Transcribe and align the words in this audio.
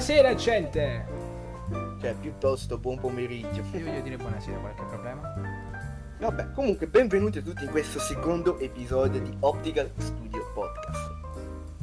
Buonasera 0.00 0.34
gente! 0.34 1.06
Cioè, 2.00 2.14
piuttosto 2.14 2.78
buon 2.78 2.98
pomeriggio. 2.98 3.62
Io 3.72 3.84
voglio 3.84 4.00
dire 4.00 4.16
buonasera, 4.16 4.56
qualche 4.56 4.82
problema? 4.84 5.34
Vabbè, 6.18 6.52
comunque 6.52 6.86
benvenuti 6.86 7.36
a 7.36 7.42
tutti 7.42 7.64
in 7.64 7.70
questo 7.70 7.98
secondo 7.98 8.58
episodio 8.60 9.20
di 9.20 9.36
Optical 9.40 9.90
Studio 9.98 10.52
Podcast. 10.54 11.10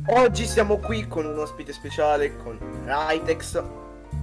Oggi 0.07 0.47
siamo 0.47 0.77
qui 0.77 1.07
con 1.07 1.27
un 1.27 1.37
ospite 1.37 1.71
speciale, 1.73 2.35
con 2.37 2.57
Ritex. 2.85 3.61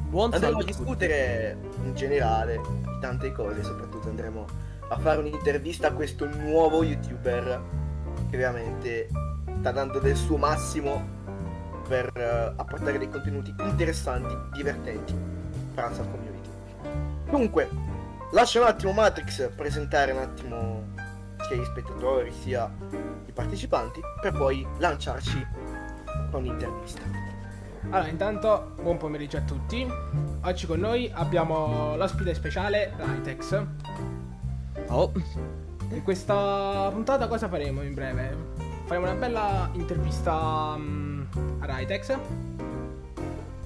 Buon 0.09 0.33
Andremo 0.33 0.57
a 0.57 0.61
tutti. 0.63 0.73
discutere 0.73 1.57
in 1.85 1.95
generale 1.95 2.61
di 2.67 2.99
tante 3.01 3.31
cose, 3.31 3.63
soprattutto 3.63 4.09
andremo 4.09 4.45
a 4.89 4.99
fare 4.99 5.21
un'intervista 5.21 5.87
a 5.87 5.93
questo 5.93 6.27
nuovo 6.27 6.83
youtuber 6.83 7.63
che 8.29 8.37
veramente 8.37 9.09
sta 9.61 9.71
dando 9.71 10.01
del 10.01 10.17
suo 10.17 10.37
massimo 10.37 11.14
per 11.87 12.11
eh, 12.15 12.53
apportare 12.57 12.99
dei 12.99 13.09
contenuti 13.09 13.55
interessanti, 13.61 14.35
divertenti 14.53 15.15
per 15.75 15.85
la 15.85 15.93
sua 15.93 16.05
community. 16.05 16.49
Comunque, 17.29 17.69
lascio 18.33 18.61
un 18.61 18.67
attimo 18.67 18.93
Matrix 18.93 19.51
presentare 19.55 20.13
un 20.13 20.19
attimo 20.19 20.83
sia 21.47 21.57
gli 21.57 21.65
spettatori 21.65 22.33
sia 22.33 22.71
i 23.27 23.33
partecipanti 23.33 24.01
per 24.21 24.33
poi 24.33 24.67
lanciarci 24.79 25.47
con 26.31 26.43
l'intervista. 26.43 27.03
Allora, 27.91 28.09
intanto, 28.09 28.73
buon 28.81 28.97
pomeriggio 28.97 29.37
a 29.37 29.43
tutti. 29.43 29.87
Oggi 30.43 30.67
con 30.67 30.81
noi 30.81 31.11
abbiamo 31.13 31.97
l'ospite 31.97 32.35
speciale, 32.35 32.95
Ritex. 32.97 33.63
Oh, 34.89 35.13
In 35.91 36.03
questa 36.03 36.89
puntata 36.91 37.29
cosa 37.29 37.49
faremo 37.49 37.83
in 37.83 37.95
breve? 37.95 38.37
Faremo 38.87 39.07
una 39.07 39.19
bella 39.19 39.71
intervista 39.75 40.77
mm, 40.77 41.14
a 41.61 41.77
Ritex 41.77 42.19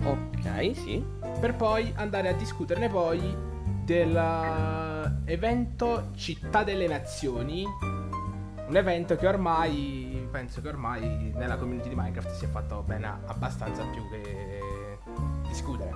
ok, 0.08 0.74
sì. 0.74 1.04
per 1.40 1.54
poi 1.54 1.92
andare 1.96 2.28
a 2.28 2.32
discuterne 2.32 2.88
poi 2.88 3.36
dell'evento 3.84 5.30
Città 6.14 6.64
delle 6.64 6.86
Nazioni. 6.86 7.64
Un 8.68 8.76
evento 8.76 9.16
che 9.16 9.26
ormai, 9.26 10.28
penso 10.30 10.60
che 10.60 10.68
ormai 10.68 11.32
nella 11.34 11.56
community 11.56 11.88
di 11.88 11.94
Minecraft 11.94 12.30
si 12.32 12.44
è 12.44 12.48
fatto 12.48 12.82
bene 12.86 13.06
abbastanza 13.26 13.82
più 13.84 14.06
che 14.10 14.98
discutere. 15.46 15.90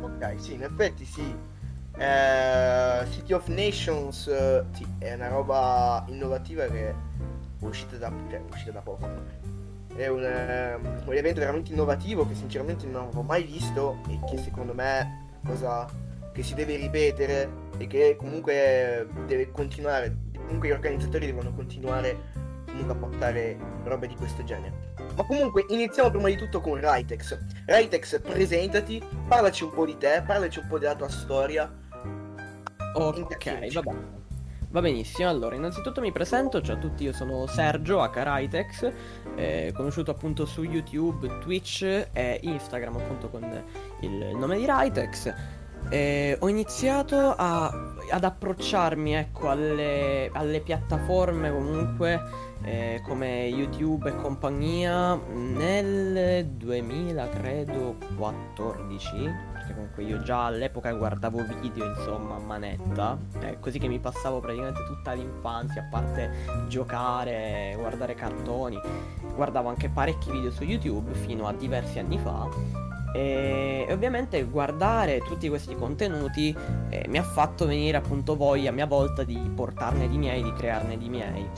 Ok, 0.00 0.34
sì, 0.36 0.54
in 0.54 0.62
effetti 0.62 1.04
sì. 1.04 1.36
Eh, 1.98 3.06
City 3.10 3.32
of 3.32 3.48
Nations 3.48 4.28
eh, 4.28 4.64
sì, 4.72 4.86
è 4.98 5.14
una 5.14 5.28
roba 5.28 6.04
innovativa 6.08 6.66
che 6.66 6.94
uscita 7.60 7.96
da, 7.96 8.12
cioè, 8.30 8.38
è 8.38 8.42
uscita 8.50 8.72
da 8.72 8.80
poco. 8.80 9.08
È 9.94 10.06
un, 10.08 10.22
ehm, 10.24 11.02
un 11.06 11.14
evento 11.14 11.40
veramente 11.40 11.72
innovativo 11.72 12.26
che 12.26 12.34
sinceramente 12.34 12.86
non 12.86 13.04
avevo 13.04 13.22
mai 13.22 13.44
visto 13.44 13.98
e 14.08 14.18
che 14.28 14.38
secondo 14.38 14.74
me 14.74 15.38
cosa 15.44 15.88
che 16.32 16.42
si 16.42 16.54
deve 16.54 16.76
ripetere 16.76 17.48
e 17.78 17.86
che 17.86 18.16
comunque 18.18 19.08
deve 19.26 19.50
continuare. 19.50 20.24
Comunque 20.34 20.68
gli 20.68 20.72
organizzatori 20.72 21.26
devono 21.26 21.52
continuare 21.54 22.34
comunque 22.66 22.92
a 22.92 22.96
portare 22.96 23.56
robe 23.84 24.06
di 24.06 24.14
questo 24.14 24.44
genere. 24.44 24.94
Ma 25.16 25.24
comunque 25.24 25.64
iniziamo 25.68 26.10
prima 26.10 26.28
di 26.28 26.36
tutto 26.36 26.60
con 26.60 26.78
Ritex. 26.78 27.38
Ritex, 27.64 28.20
presentati, 28.20 29.02
parlaci 29.26 29.64
un 29.64 29.70
po' 29.70 29.86
di 29.86 29.96
te, 29.96 30.22
parlaci 30.26 30.58
un 30.58 30.66
po' 30.68 30.78
della 30.78 30.94
tua 30.94 31.08
storia. 31.08 31.72
Ok, 32.94 33.18
Interazione. 33.18 34.15
Va 34.76 34.82
benissimo, 34.82 35.30
allora 35.30 35.54
innanzitutto 35.54 36.02
mi 36.02 36.12
presento, 36.12 36.60
ciao 36.60 36.76
a 36.76 36.78
tutti, 36.78 37.04
io 37.04 37.14
sono 37.14 37.46
Sergio 37.46 38.02
H. 38.02 38.92
eh, 39.34 39.72
conosciuto 39.74 40.10
appunto 40.10 40.44
su 40.44 40.64
YouTube, 40.64 41.38
Twitch 41.38 42.08
e 42.12 42.40
Instagram 42.42 42.96
appunto 42.96 43.30
con 43.30 43.42
il 44.00 44.36
nome 44.36 44.58
di 44.58 44.66
Ritex. 44.68 45.32
Eh, 45.88 46.36
ho 46.38 46.48
iniziato 46.48 47.34
a- 47.34 47.72
ad 48.10 48.24
approcciarmi 48.24 49.14
ecco 49.14 49.48
alle, 49.48 50.28
alle 50.34 50.60
piattaforme 50.60 51.50
comunque 51.50 52.20
eh, 52.64 53.00
come 53.02 53.44
YouTube 53.44 54.10
e 54.10 54.16
compagnia 54.16 55.14
nel 55.14 56.44
2000 56.48 57.28
credo 57.28 57.96
14 58.16 59.54
perché 59.66 59.74
comunque 59.74 60.02
io 60.04 60.22
già 60.22 60.46
all'epoca 60.46 60.92
guardavo 60.92 61.44
video 61.60 61.86
insomma 61.86 62.36
a 62.36 62.38
manetta 62.38 63.18
è 63.40 63.58
così 63.58 63.78
che 63.78 63.88
mi 63.88 63.98
passavo 63.98 64.40
praticamente 64.40 64.84
tutta 64.84 65.12
l'infanzia 65.12 65.82
a 65.82 65.88
parte 65.90 66.30
giocare 66.68 67.74
guardare 67.76 68.14
cartoni 68.14 68.78
guardavo 69.34 69.68
anche 69.68 69.88
parecchi 69.88 70.30
video 70.30 70.50
su 70.50 70.62
YouTube 70.62 71.12
fino 71.14 71.48
a 71.48 71.52
diversi 71.52 71.98
anni 71.98 72.18
fa 72.18 72.48
e 73.12 73.86
ovviamente 73.90 74.42
guardare 74.44 75.20
tutti 75.20 75.48
questi 75.48 75.74
contenuti 75.74 76.54
eh, 76.90 77.06
mi 77.08 77.16
ha 77.18 77.22
fatto 77.22 77.66
venire 77.66 77.96
appunto 77.96 78.36
voglia 78.36 78.70
a 78.70 78.72
mia 78.72 78.86
volta 78.86 79.24
di 79.24 79.38
portarne 79.54 80.06
di 80.06 80.18
miei, 80.18 80.42
di 80.42 80.52
crearne 80.52 80.98
di 80.98 81.08
miei. 81.08 81.48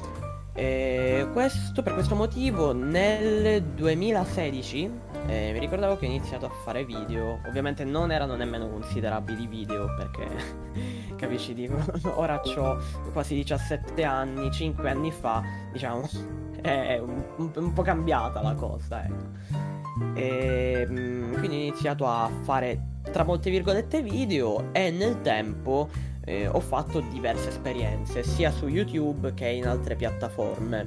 E 0.59 1.29
questo, 1.33 1.85
per 1.85 1.93
questo 1.93 2.17
motivo 2.17 2.73
nel 2.73 3.63
2016 3.63 4.91
eh, 5.29 5.51
mi 5.53 5.61
ricordavo 5.61 5.97
che 5.97 6.07
ho 6.07 6.09
iniziato 6.09 6.47
a 6.47 6.51
fare 6.65 6.85
video, 6.85 7.39
ovviamente 7.47 7.85
non 7.85 8.11
erano 8.11 8.35
nemmeno 8.35 8.69
considerabili 8.69 9.47
video 9.47 9.95
perché 9.95 10.27
capisci 11.15 11.55
dico, 11.55 11.77
ora 12.19 12.43
ho 12.43 12.79
quasi 13.13 13.37
17 13.37 14.03
anni, 14.03 14.51
5 14.51 14.91
anni 14.91 15.13
fa 15.13 15.45
diciamo 15.71 16.09
è 16.61 16.99
un, 16.99 17.23
un- 17.37 17.53
un 17.55 17.73
po' 17.73 17.83
cambiata 17.83 18.43
la 18.43 18.55
cosa 18.55 19.05
ecco. 19.05 20.17
E 20.19 20.85
mm, 20.91 21.35
quindi 21.35 21.57
ho 21.57 21.61
iniziato 21.61 22.05
a 22.05 22.29
fare 22.43 22.97
tra 23.13 23.23
molte 23.23 23.49
virgolette 23.51 24.03
video 24.03 24.73
e 24.73 24.91
nel 24.91 25.21
tempo 25.21 25.89
eh, 26.29 26.47
ho 26.47 26.61
fatto 26.61 27.01
diverse 27.01 27.49
esperienze 27.49 28.23
sia 28.23 28.51
su 28.51 28.69
YouTube 28.69 29.33
che 29.33 29.49
in 29.49 29.67
altre 29.67 29.97
piattaforme. 29.97 30.87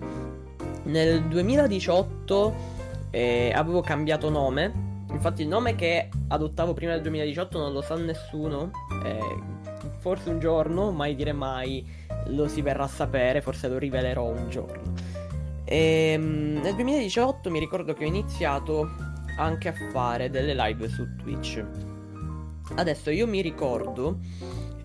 Nel 0.83 1.23
2018 1.23 2.53
eh, 3.09 3.51
avevo 3.53 3.81
cambiato 3.81 4.29
nome, 4.29 4.71
infatti 5.09 5.41
il 5.41 5.47
nome 5.47 5.73
che 5.73 6.09
adottavo 6.27 6.73
prima 6.73 6.93
del 6.93 7.01
2018 7.01 7.57
non 7.57 7.73
lo 7.73 7.81
sa 7.81 7.95
nessuno, 7.95 8.69
eh, 9.03 9.19
forse 9.97 10.29
un 10.29 10.39
giorno, 10.39 10.91
mai 10.91 11.15
dire 11.15 11.33
mai, 11.33 11.83
lo 12.27 12.47
si 12.47 12.61
verrà 12.61 12.83
a 12.83 12.87
sapere, 12.87 13.41
forse 13.41 13.67
lo 13.67 13.79
rivelerò 13.79 14.25
un 14.25 14.47
giorno. 14.47 14.93
E, 15.65 16.15
mm, 16.19 16.61
nel 16.61 16.75
2018 16.75 17.49
mi 17.49 17.57
ricordo 17.57 17.93
che 17.93 18.03
ho 18.03 18.07
iniziato 18.07 18.89
anche 19.39 19.69
a 19.69 19.73
fare 19.91 20.29
delle 20.29 20.53
live 20.53 20.87
su 20.87 21.15
Twitch. 21.15 21.65
Adesso 22.75 23.09
io 23.09 23.27
mi 23.27 23.41
ricordo 23.41 24.19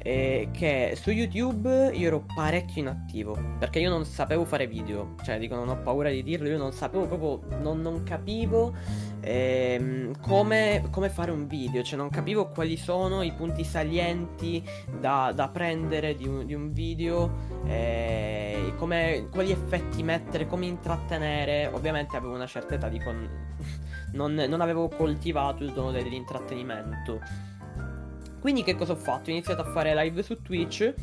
eh, 0.07 0.51
che 0.53 0.93
su 0.95 1.11
YouTube 1.11 1.91
io 1.93 2.07
ero 2.07 2.25
parecchio 2.33 2.81
inattivo 2.81 3.37
perché 3.59 3.81
io 3.81 3.91
non 3.91 4.05
sapevo 4.05 4.45
fare 4.45 4.69
video, 4.69 5.17
cioè 5.25 5.37
dico 5.37 5.57
non 5.57 5.69
ho 5.69 5.83
paura 5.83 6.11
di 6.11 6.23
dirlo, 6.23 6.47
io 6.47 6.59
non 6.59 6.73
sapevo 6.73 7.09
proprio, 7.09 7.59
non, 7.59 7.81
non 7.81 8.05
capivo 8.05 8.73
ehm, 9.21 10.21
come, 10.21 10.87
come 10.93 11.09
fare 11.09 11.33
un 11.33 11.49
video, 11.49 11.83
cioè 11.83 11.99
non 11.99 12.09
capivo 12.09 12.47
quali 12.47 12.77
sono 12.77 13.23
i 13.23 13.33
punti 13.33 13.65
salienti 13.65 14.63
da, 15.01 15.33
da 15.35 15.49
prendere 15.49 16.15
di 16.15 16.29
un, 16.29 16.47
di 16.47 16.55
un 16.55 16.73
video, 16.73 17.65
eh, 17.67 18.75
come, 18.77 19.27
quali 19.33 19.51
effetti 19.51 20.05
mettere, 20.05 20.47
come 20.47 20.67
intrattenere, 20.67 21.67
ovviamente 21.73 22.17
avevo 22.17 22.35
una 22.35 22.47
certa 22.47 22.77
età, 22.77 22.89
dico 22.89 23.13
non, 24.13 24.35
non 24.35 24.61
avevo 24.61 24.87
coltivato 24.89 25.65
il 25.65 25.73
dono 25.73 25.91
dell'intrattenimento. 25.91 27.46
Quindi 28.41 28.63
che 28.63 28.75
cosa 28.77 28.93
ho 28.93 28.97
fatto? 28.97 29.31
Ho 29.31 29.33
iniziato 29.33 29.63
a 29.63 29.65
fare 29.73 29.95
live 29.95 30.23
su 30.23 30.41
Twitch. 30.43 30.95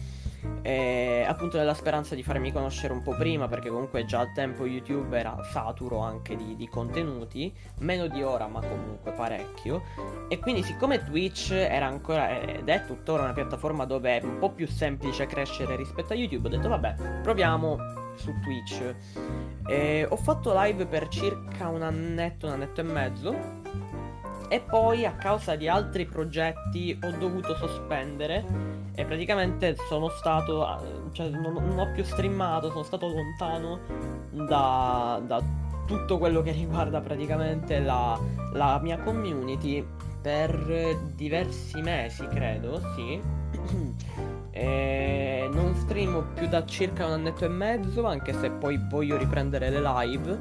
eh, 0.62 1.26
appunto 1.28 1.58
nella 1.58 1.74
speranza 1.74 2.16
di 2.16 2.24
farmi 2.24 2.52
conoscere 2.52 2.94
un 2.94 3.02
po' 3.02 3.16
prima 3.16 3.48
perché 3.48 3.70
comunque 3.70 4.06
già 4.06 4.20
al 4.20 4.34
tempo 4.34 4.66
YouTube 4.66 5.18
era 5.18 5.38
saturo 5.52 6.00
anche 6.00 6.36
di, 6.36 6.56
di 6.56 6.68
contenuti 6.68 7.54
meno 7.80 8.08
di 8.08 8.22
ora 8.24 8.48
ma 8.48 8.60
comunque 8.60 9.12
parecchio 9.12 9.84
e 10.28 10.40
quindi 10.40 10.64
siccome 10.64 11.04
Twitch 11.04 11.52
era 11.52 11.86
ancora 11.86 12.42
ed 12.42 12.68
è 12.68 12.86
tuttora 12.86 13.24
una 13.24 13.34
piattaforma 13.34 13.86
dove 13.86 14.20
è 14.20 14.24
un 14.24 14.38
po' 14.38 14.52
più 14.52 14.68
semplice 14.68 15.26
crescere 15.26 15.76
rispetto 15.76 16.14
a 16.14 16.16
YouTube 16.16 16.48
ho 16.48 16.52
detto 16.52 16.70
vabbè 16.70 17.22
proviamo 17.22 17.78
su 18.16 18.34
Twitch 18.42 18.96
e 19.68 20.06
ho 20.08 20.16
fatto 20.18 20.54
live 20.62 20.86
per 20.86 21.08
circa 21.08 21.68
un 21.68 21.82
annetto, 21.82 22.48
un 22.48 22.54
annetto 22.54 22.82
e 22.82 22.84
mezzo 22.84 23.62
e 24.50 24.60
poi 24.60 25.06
a 25.06 25.14
causa 25.14 25.56
di 25.56 25.68
altri 25.68 26.06
progetti 26.06 26.98
ho 27.04 27.12
dovuto 27.12 27.56
sospendere 27.56 28.46
e 28.96 29.06
praticamente 29.06 29.76
sono 29.88 30.10
stato, 30.10 31.10
cioè 31.12 31.30
non, 31.30 31.54
non 31.54 31.80
ho 31.80 31.92
più 31.92 32.04
streamato, 32.04 32.70
sono 32.70 32.84
stato 32.84 33.08
lontano 33.08 33.80
da, 34.30 35.22
da 35.26 35.42
tutto 35.86 36.18
quello 36.18 36.42
che 36.42 36.52
riguarda 36.52 37.02
praticamente 37.02 37.80
la, 37.80 38.20
la 38.54 38.80
mia 38.82 38.98
community 39.00 39.86
per 40.22 40.98
diversi 41.16 41.82
mesi, 41.82 42.26
credo, 42.28 42.82
sì. 42.96 43.22
E 44.56 45.50
non 45.52 45.74
streamo 45.74 46.26
più 46.36 46.48
da 46.48 46.64
circa 46.64 47.08
un 47.08 47.14
annetto 47.14 47.44
e 47.44 47.48
mezzo, 47.48 48.06
anche 48.06 48.34
se 48.34 48.52
poi 48.52 48.80
voglio 48.88 49.18
riprendere 49.18 49.72
le 49.72 49.82
live. 49.82 50.40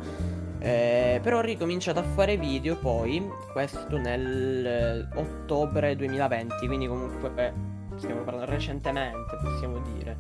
Eh, 0.65 1.19
però 1.21 1.39
ho 1.39 1.41
ricominciato 1.41 1.99
a 1.99 2.05
fare 2.05 2.37
video 2.37 2.77
poi, 2.77 3.29
questo 3.51 3.99
nel 3.99 4.65
eh, 4.65 5.19
ottobre 5.19 5.97
2020, 5.97 6.67
quindi 6.69 6.87
comunque 6.87 7.33
eh, 7.35 7.53
stiamo 7.97 8.21
parlando 8.21 8.53
recentemente, 8.53 9.37
possiamo 9.43 9.81
dire. 9.93 10.17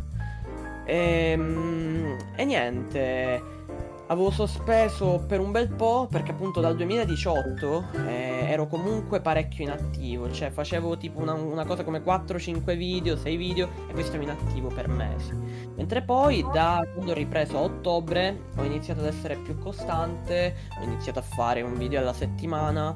Ehm, 0.84 2.16
e 2.34 2.44
niente, 2.44 3.40
avevo 4.12 4.30
sospeso 4.30 5.24
per 5.26 5.40
un 5.40 5.50
bel 5.50 5.68
po' 5.68 6.06
perché 6.10 6.32
appunto 6.32 6.60
dal 6.60 6.76
2018 6.76 7.84
eh, 8.06 8.46
ero 8.46 8.66
comunque 8.66 9.20
parecchio 9.20 9.64
inattivo, 9.64 10.30
cioè 10.30 10.50
facevo 10.50 10.98
tipo 10.98 11.20
una, 11.20 11.32
una 11.32 11.64
cosa 11.64 11.82
come 11.82 12.02
4-5 12.02 12.76
video, 12.76 13.16
6 13.16 13.36
video 13.36 13.68
e 13.88 13.92
poi 13.92 14.02
stavo 14.02 14.22
inattivo 14.22 14.68
per 14.68 14.88
mesi. 14.88 15.32
Mentre 15.76 16.02
poi 16.02 16.46
da 16.52 16.86
quando 16.92 17.12
ho 17.12 17.14
ripreso 17.14 17.56
a 17.56 17.60
ottobre 17.62 18.48
ho 18.56 18.62
iniziato 18.64 19.00
ad 19.00 19.06
essere 19.06 19.36
più 19.36 19.58
costante, 19.58 20.56
ho 20.78 20.84
iniziato 20.84 21.18
a 21.18 21.22
fare 21.22 21.62
un 21.62 21.74
video 21.74 22.00
alla 22.00 22.12
settimana, 22.12 22.94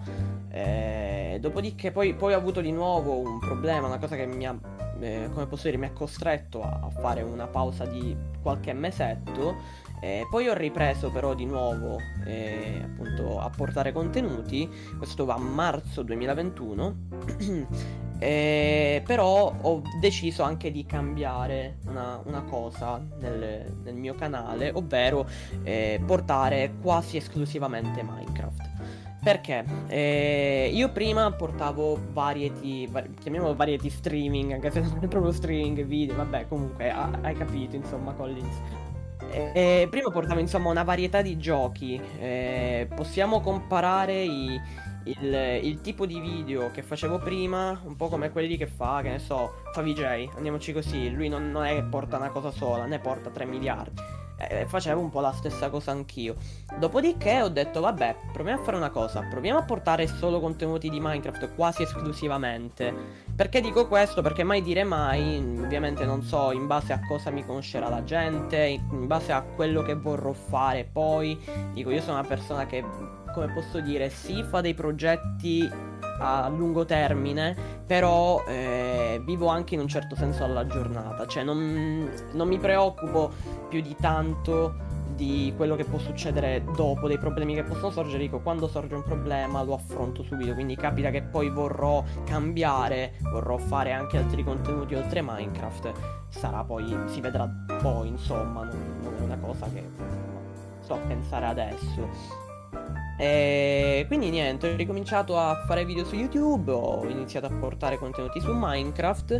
eh, 0.51 1.39
dopodiché 1.41 1.93
poi, 1.93 2.15
poi 2.15 2.35
ho 2.35 2.37
avuto 2.37 2.61
di 2.61 2.73
nuovo 2.73 3.17
un 3.19 3.39
problema, 3.39 3.87
una 3.87 3.99
cosa 3.99 4.17
che 4.17 4.27
mi 4.27 4.47
ha 4.47 4.55
eh, 5.01 5.29
come 5.33 5.47
posso 5.47 5.65
dire, 5.65 5.77
mi 5.77 5.87
ha 5.87 5.93
costretto 5.93 6.63
a, 6.63 6.81
a, 6.85 6.91
fare 6.91 7.23
una 7.23 7.47
pausa 7.47 7.85
di 7.85 8.17
qualche 8.41 8.73
mesetto. 8.73 9.85
Eh, 10.01 10.27
poi 10.31 10.49
ho 10.49 10.55
ripreso 10.55 11.11
però 11.11 11.35
di 11.35 11.47
nuovo 11.47 11.99
eh, 12.25 12.81
appunto 12.83 13.41
a 13.41 13.49
portare 13.51 13.93
contenuti, 13.93 14.69
questo 14.97 15.25
va 15.25 15.35
a 15.35 15.39
marzo 15.39 16.03
2021, 16.03 16.97
eh, 18.19 19.03
però 19.05 19.55
ho 19.61 19.83
deciso 20.01 20.43
anche 20.43 20.71
di 20.71 20.85
cambiare 20.85 21.79
una, 21.87 22.21
una 22.25 22.43
cosa 22.43 23.03
nel, 23.21 23.75
nel, 23.83 23.95
mio 23.95 24.15
canale, 24.15 24.71
ovvero 24.75 25.27
eh, 25.63 26.01
portare 26.05 26.75
quasi 26.81 27.17
esclusivamente 27.17 28.03
Minecraft. 28.03 28.75
Perché? 29.27 29.65
Eh, 29.89 30.71
io 30.73 30.93
prima 30.93 31.33
portavo 31.33 31.99
variety, 32.13 32.89
var- 32.89 33.11
chiamiamolo 33.19 33.57
variety 33.57 33.91
streaming, 33.91 34.53
anche 34.53 34.71
se 34.71 34.79
non 34.79 35.01
è 35.01 35.09
proprio 35.09 35.33
streaming, 35.33 35.85
video, 35.85 36.15
vabbè, 36.15 36.47
comunque 36.47 36.91
ha- 36.91 37.19
hai 37.23 37.35
capito, 37.35 37.75
insomma, 37.75 38.13
Collins. 38.13 38.61
Eh, 39.31 39.87
prima 39.91 40.11
portavo 40.11 40.41
insomma 40.41 40.71
una 40.71 40.83
varietà 40.83 41.23
di 41.23 41.37
giochi. 41.39 42.01
Eh, 42.19 42.89
possiamo 42.95 43.41
comparare 43.41 44.23
i, 44.23 44.61
il, 45.05 45.61
il, 45.63 45.81
tipo 45.81 46.07
di 46.07 46.21
video 46.21 46.71
che 46.71 46.83
facevo 46.83 47.19
prima, 47.19 47.81
un 47.85 47.97
po' 47.97 48.09
come 48.09 48.31
quelli 48.31 48.57
che 48.57 48.67
fa, 48.67 49.01
che 49.03 49.11
ne 49.11 49.19
so, 49.19 49.63
fa 49.73 49.83
VJ, 49.83 50.31
andiamoci 50.37 50.73
così. 50.73 51.11
Lui 51.11 51.29
non, 51.29 51.51
non 51.51 51.65
è 51.65 51.75
che 51.75 51.83
porta 51.85 52.17
una 52.17 52.31
cosa 52.31 52.51
sola, 52.51 52.87
ne 52.87 52.99
porta 52.99 53.31
3 53.31 53.45
miliardi 53.45 54.25
eh, 54.39 54.67
facevo 54.67 55.01
un 55.01 55.11
po' 55.11 55.21
la 55.21 55.33
stessa 55.33 55.71
cosa 55.71 55.91
anch'io. 55.91 56.37
Dopodiché 56.79 57.43
ho 57.43 57.49
detto, 57.49 57.81
vabbè, 57.81 58.17
proviamo 58.33 58.61
a 58.61 58.65
fare 58.65 58.77
una 58.77 58.91
cosa, 58.91 59.23
proviamo 59.23 59.59
a 59.59 59.63
portare 59.63 60.07
solo 60.07 60.41
contenuti 60.41 60.91
di 60.91 61.01
Minecraft 61.01 61.55
quasi 61.55 61.83
esclusivamente. 61.83 63.25
Perché 63.35 63.61
dico 63.61 63.87
questo? 63.87 64.23
Perché 64.23 64.45
mai 64.45 64.63
dire 64.63 64.85
mai, 64.85 65.37
ovviamente 65.39 66.05
non 66.05 66.23
so 66.23 66.53
in 66.53 66.67
base 66.67 66.93
a 66.93 67.01
cosa 67.07 67.31
mi 67.31 67.45
conoscerà 67.45 67.89
la 67.89 68.05
gente, 68.05 68.59
in 68.59 69.07
base 69.07 69.33
a 69.33 69.43
quello 69.43 69.83
che 69.83 69.95
vorrò 69.95 70.33
fare 70.33 70.89
poi. 70.91 71.39
Dico, 71.73 71.91
io 71.91 72.01
sono 72.01 72.19
una 72.19 72.27
persona 72.27 72.67
che, 72.67 72.85
come 73.33 73.53
posso 73.53 73.81
dire, 73.81 74.11
sì, 74.11 74.43
fa 74.43 74.61
dei 74.61 74.75
progetti 74.75 75.69
a 76.19 76.49
lungo 76.49 76.85
termine, 76.85 77.57
però 77.87 78.45
eh, 78.47 79.21
vivo 79.25 79.49
anche 79.49 79.75
in 79.75 79.81
un 79.81 79.89
certo 79.89 80.17
senso 80.17 80.45
alla 80.45 80.67
giornata, 80.67 81.27
cioè 81.27 81.43
non, 81.43 82.11
non 82.33 82.49
mi 82.49 82.59
preoccupo 82.59 83.31
più 83.69 83.81
di 83.81 83.95
tanto 84.01 84.85
di 85.17 85.53
quello 85.57 85.77
che 85.77 85.85
può 85.85 85.99
succedere 85.99 86.63
dopo, 86.77 87.09
dei 87.09 87.19
problemi 87.19 87.55
che 87.55 87.63
possono 87.63 87.91
sorgere, 87.91 88.19
dico 88.19 88.41
quando 88.41 88.69
sorge 88.69 88.95
un 88.95 89.03
problema 89.03 89.63
lo 89.63 89.75
affronto 89.75 90.23
subito, 90.23 90.53
quindi 90.53 90.77
capita 90.77 91.11
che 91.11 91.23
poi 91.23 91.49
vorrò 91.49 92.05
cambiare, 92.25 93.15
vorrò 93.23 93.57
fare 93.57 93.93
anche 93.93 94.19
altri 94.19 94.45
contenuti. 94.45 94.95
Oltre 94.95 95.23
Minecraft, 95.23 95.93
sarà 96.29 96.63
poi, 96.63 96.95
si 97.07 97.21
vedrà 97.21 97.51
poi, 97.81 98.09
insomma, 98.09 98.65
non, 98.65 99.01
non 99.03 99.15
è 99.19 99.23
una 99.23 99.39
cosa 99.39 99.67
che 99.73 99.83
so 100.81 100.99
pensare 101.09 101.47
adesso. 101.47 102.45
E 103.19 104.05
quindi 104.09 104.29
niente, 104.31 104.69
ho 104.69 104.77
ricominciato 104.77 105.39
a 105.39 105.65
fare 105.67 105.85
video 105.85 106.05
su 106.05 106.15
YouTube, 106.17 106.71
ho 106.71 107.05
iniziato 107.09 107.47
a 107.47 107.51
portare 107.51 107.97
contenuti 107.97 108.41
su 108.41 108.53
Minecraft, 108.53 109.39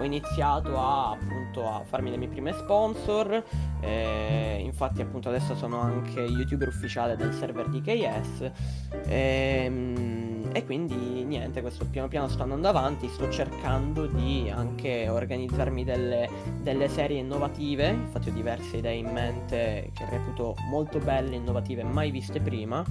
ho 0.00 0.04
iniziato 0.04 0.76
a, 0.76 1.10
appunto 1.10 1.68
a 1.68 1.82
farmi 1.84 2.10
le 2.10 2.16
mie 2.16 2.28
prime 2.28 2.52
sponsor, 2.52 3.42
eh, 3.80 4.60
infatti 4.60 5.02
appunto 5.02 5.28
adesso 5.28 5.54
sono 5.54 5.80
anche 5.80 6.20
youtuber 6.20 6.68
ufficiale 6.68 7.16
del 7.16 7.32
server 7.32 7.68
di 7.68 7.80
KS 7.80 8.50
ehm, 9.06 10.11
e 10.52 10.64
quindi 10.64 11.24
niente, 11.24 11.60
questo 11.60 11.86
piano 11.86 12.08
piano 12.08 12.28
sto 12.28 12.42
andando 12.42 12.68
avanti, 12.68 13.08
sto 13.08 13.30
cercando 13.30 14.06
di 14.06 14.50
anche 14.50 15.08
organizzarmi 15.08 15.84
delle, 15.84 16.28
delle 16.60 16.88
serie 16.88 17.18
innovative, 17.18 17.88
infatti 17.88 18.28
ho 18.28 18.32
diverse 18.32 18.76
idee 18.76 18.94
in 18.94 19.10
mente 19.10 19.90
che 19.94 20.06
reputo 20.10 20.54
molto 20.68 20.98
belle, 20.98 21.36
innovative, 21.36 21.82
mai 21.82 22.10
viste 22.10 22.40
prima. 22.40 22.84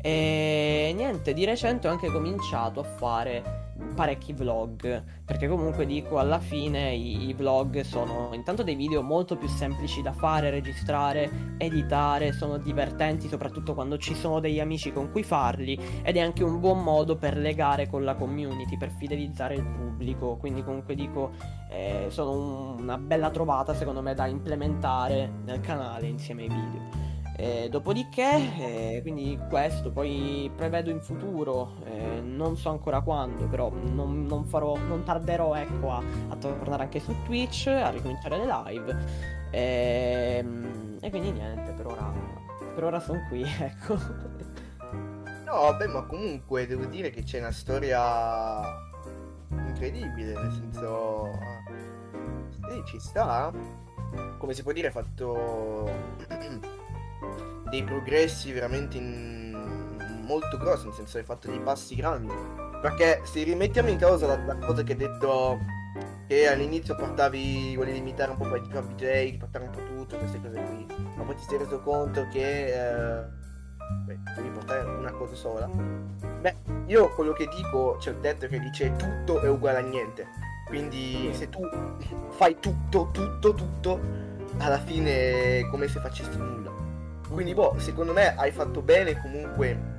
E 0.00 0.92
niente, 0.94 1.34
di 1.34 1.44
recente 1.44 1.88
ho 1.88 1.90
anche 1.90 2.10
cominciato 2.10 2.80
a 2.80 2.84
fare 2.84 3.65
parecchi 3.94 4.32
vlog, 4.32 5.02
perché 5.24 5.48
comunque 5.48 5.86
dico 5.86 6.18
alla 6.18 6.38
fine 6.38 6.94
i, 6.94 7.28
i, 7.28 7.34
vlog 7.34 7.80
sono 7.80 8.30
intanto 8.32 8.62
dei 8.62 8.74
video 8.74 9.02
molto 9.02 9.36
più 9.36 9.48
semplici 9.48 10.02
da 10.02 10.12
fare, 10.12 10.50
registrare, 10.50 11.54
editare, 11.58 12.32
sono 12.32 12.58
divertenti 12.58 13.28
soprattutto 13.28 13.74
quando 13.74 13.98
ci 13.98 14.14
sono 14.14 14.40
degli 14.40 14.60
amici 14.60 14.92
con 14.92 15.10
cui 15.10 15.22
farli 15.22 15.78
ed 16.02 16.16
è 16.16 16.20
anche 16.20 16.44
un 16.44 16.60
buon 16.60 16.82
modo 16.82 17.16
per 17.16 17.36
legare 17.36 17.88
con 17.88 18.04
la 18.04 18.14
community, 18.14 18.76
per 18.76 18.90
fidelizzare 18.90 19.54
il 19.54 19.64
pubblico, 19.64 20.36
quindi 20.36 20.62
comunque 20.62 20.94
dico 20.94 21.32
eh, 21.70 22.06
sono 22.08 22.32
un, 22.32 22.80
una 22.82 22.98
bella 22.98 23.30
trovata 23.30 23.74
secondo 23.74 24.02
me 24.02 24.14
da 24.14 24.26
implementare 24.26 25.30
nel 25.44 25.60
canale 25.60 26.06
insieme 26.06 26.42
ai 26.42 26.48
video. 26.48 27.15
Eh, 27.38 27.68
dopodiché, 27.68 28.32
eh, 28.56 28.98
quindi 29.02 29.38
questo, 29.50 29.90
poi 29.90 30.50
prevedo 30.56 30.88
in 30.88 31.02
futuro, 31.02 31.74
eh, 31.84 32.22
non 32.22 32.56
so 32.56 32.70
ancora 32.70 33.02
quando, 33.02 33.46
però 33.46 33.70
non, 33.70 34.24
non, 34.24 34.46
farò, 34.46 34.74
non 34.78 35.04
tarderò 35.04 35.54
ecco, 35.54 35.90
a, 35.90 36.02
a, 36.28 36.36
tornare 36.36 36.84
anche 36.84 36.98
su 36.98 37.14
Twitch, 37.26 37.66
a 37.66 37.90
ricominciare 37.90 38.38
le 38.38 38.46
live. 38.46 38.96
Ehm, 39.50 40.96
e, 41.02 41.10
quindi 41.10 41.32
niente, 41.32 41.72
per 41.72 41.86
ora, 41.86 42.10
per 42.74 42.84
ora 42.84 43.00
sono 43.00 43.22
qui, 43.28 43.42
ecco. 43.60 43.98
No, 45.44 45.60
vabbè, 45.60 45.88
ma 45.88 46.04
comunque 46.04 46.66
devo 46.66 46.86
dire 46.86 47.10
che 47.10 47.22
c'è 47.22 47.38
una 47.38 47.52
storia 47.52 48.62
incredibile, 49.50 50.32
nel 50.32 50.52
senso... 50.52 51.38
Sì, 52.70 52.82
ci 52.86 52.98
sta. 52.98 53.52
Come 54.38 54.54
si 54.54 54.62
può 54.62 54.72
dire, 54.72 54.90
fatto 54.90 55.84
dei 57.68 57.82
progressi 57.82 58.52
veramente 58.52 58.96
in... 58.96 60.22
molto 60.26 60.56
grossi, 60.56 60.86
nel 60.86 60.94
senso 60.94 61.18
hai 61.18 61.24
fatto 61.24 61.48
dei 61.48 61.60
passi 61.60 61.94
grandi. 61.94 62.34
Perché 62.80 63.22
se 63.24 63.42
rimettiamo 63.42 63.88
in 63.88 63.98
causa 63.98 64.26
la, 64.26 64.36
la 64.44 64.56
cosa 64.58 64.82
che 64.82 64.92
hai 64.92 64.98
detto 64.98 65.58
che 66.26 66.48
all'inizio 66.48 66.96
portavi, 66.96 67.76
volevi 67.76 67.98
limitare 67.98 68.32
un 68.32 68.36
po' 68.36 68.54
i 68.56 68.60
di 68.60 69.36
portare 69.38 69.64
un 69.64 69.70
po' 69.70 69.84
tutto, 69.84 70.16
queste 70.16 70.40
cose 70.40 70.60
qui, 70.60 70.86
ma 71.16 71.22
poi 71.22 71.34
ti 71.36 71.44
sei 71.48 71.58
reso 71.58 71.80
conto 71.80 72.26
che 72.28 72.66
eh, 72.66 73.24
beh, 74.04 74.18
devi 74.34 74.48
portare 74.50 74.84
una 74.84 75.12
cosa 75.12 75.34
sola. 75.34 75.66
Beh, 75.66 76.54
io 76.86 77.12
quello 77.14 77.32
che 77.32 77.46
dico, 77.48 77.96
c'è 77.98 78.10
il 78.10 78.18
detto 78.18 78.46
che 78.46 78.58
dice 78.58 78.94
tutto 78.96 79.40
è 79.40 79.48
uguale 79.48 79.78
a 79.78 79.82
niente. 79.82 80.26
Quindi 80.66 81.30
se 81.32 81.48
tu 81.48 81.60
fai 82.30 82.58
tutto, 82.58 83.08
tutto, 83.12 83.54
tutto, 83.54 84.00
alla 84.58 84.78
fine 84.78 85.60
è 85.60 85.68
come 85.68 85.86
se 85.86 86.00
facessi 86.00 86.36
nulla. 86.36 86.72
Quindi, 87.28 87.54
boh, 87.54 87.74
secondo 87.78 88.12
me 88.12 88.34
hai 88.36 88.52
fatto 88.52 88.82
bene 88.82 89.20
comunque 89.20 89.94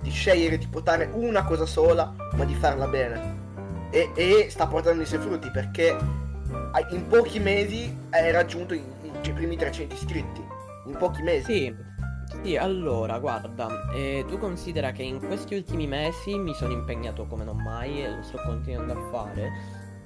di 0.00 0.10
scegliere 0.10 0.58
di 0.58 0.66
portare 0.66 1.10
una 1.12 1.44
cosa 1.44 1.66
sola, 1.66 2.14
ma 2.32 2.44
di 2.44 2.54
farla 2.54 2.86
bene. 2.86 3.38
E, 3.90 4.10
e 4.14 4.46
sta 4.48 4.66
portando 4.66 5.02
i 5.02 5.06
suoi 5.06 5.20
frutti 5.20 5.50
perché 5.50 5.96
in 6.90 7.06
pochi 7.06 7.38
mesi 7.38 7.94
hai 8.10 8.30
raggiunto 8.30 8.74
i, 8.74 8.82
i 9.22 9.32
primi 9.32 9.56
300 9.56 9.94
iscritti. 9.94 10.44
In 10.86 10.96
pochi 10.96 11.22
mesi. 11.22 11.52
Sì. 11.52 11.88
Sì, 12.42 12.56
allora, 12.56 13.18
guarda, 13.18 13.90
eh, 13.92 14.24
tu 14.28 14.38
considera 14.38 14.92
che 14.92 15.02
in 15.02 15.18
questi 15.18 15.56
ultimi 15.56 15.88
mesi 15.88 16.38
mi 16.38 16.54
sono 16.54 16.72
impegnato 16.72 17.26
come 17.26 17.42
non 17.42 17.60
mai 17.60 18.04
e 18.04 18.08
lo 18.08 18.22
sto 18.22 18.40
continuando 18.46 18.92
a 18.92 19.10
fare 19.10 19.50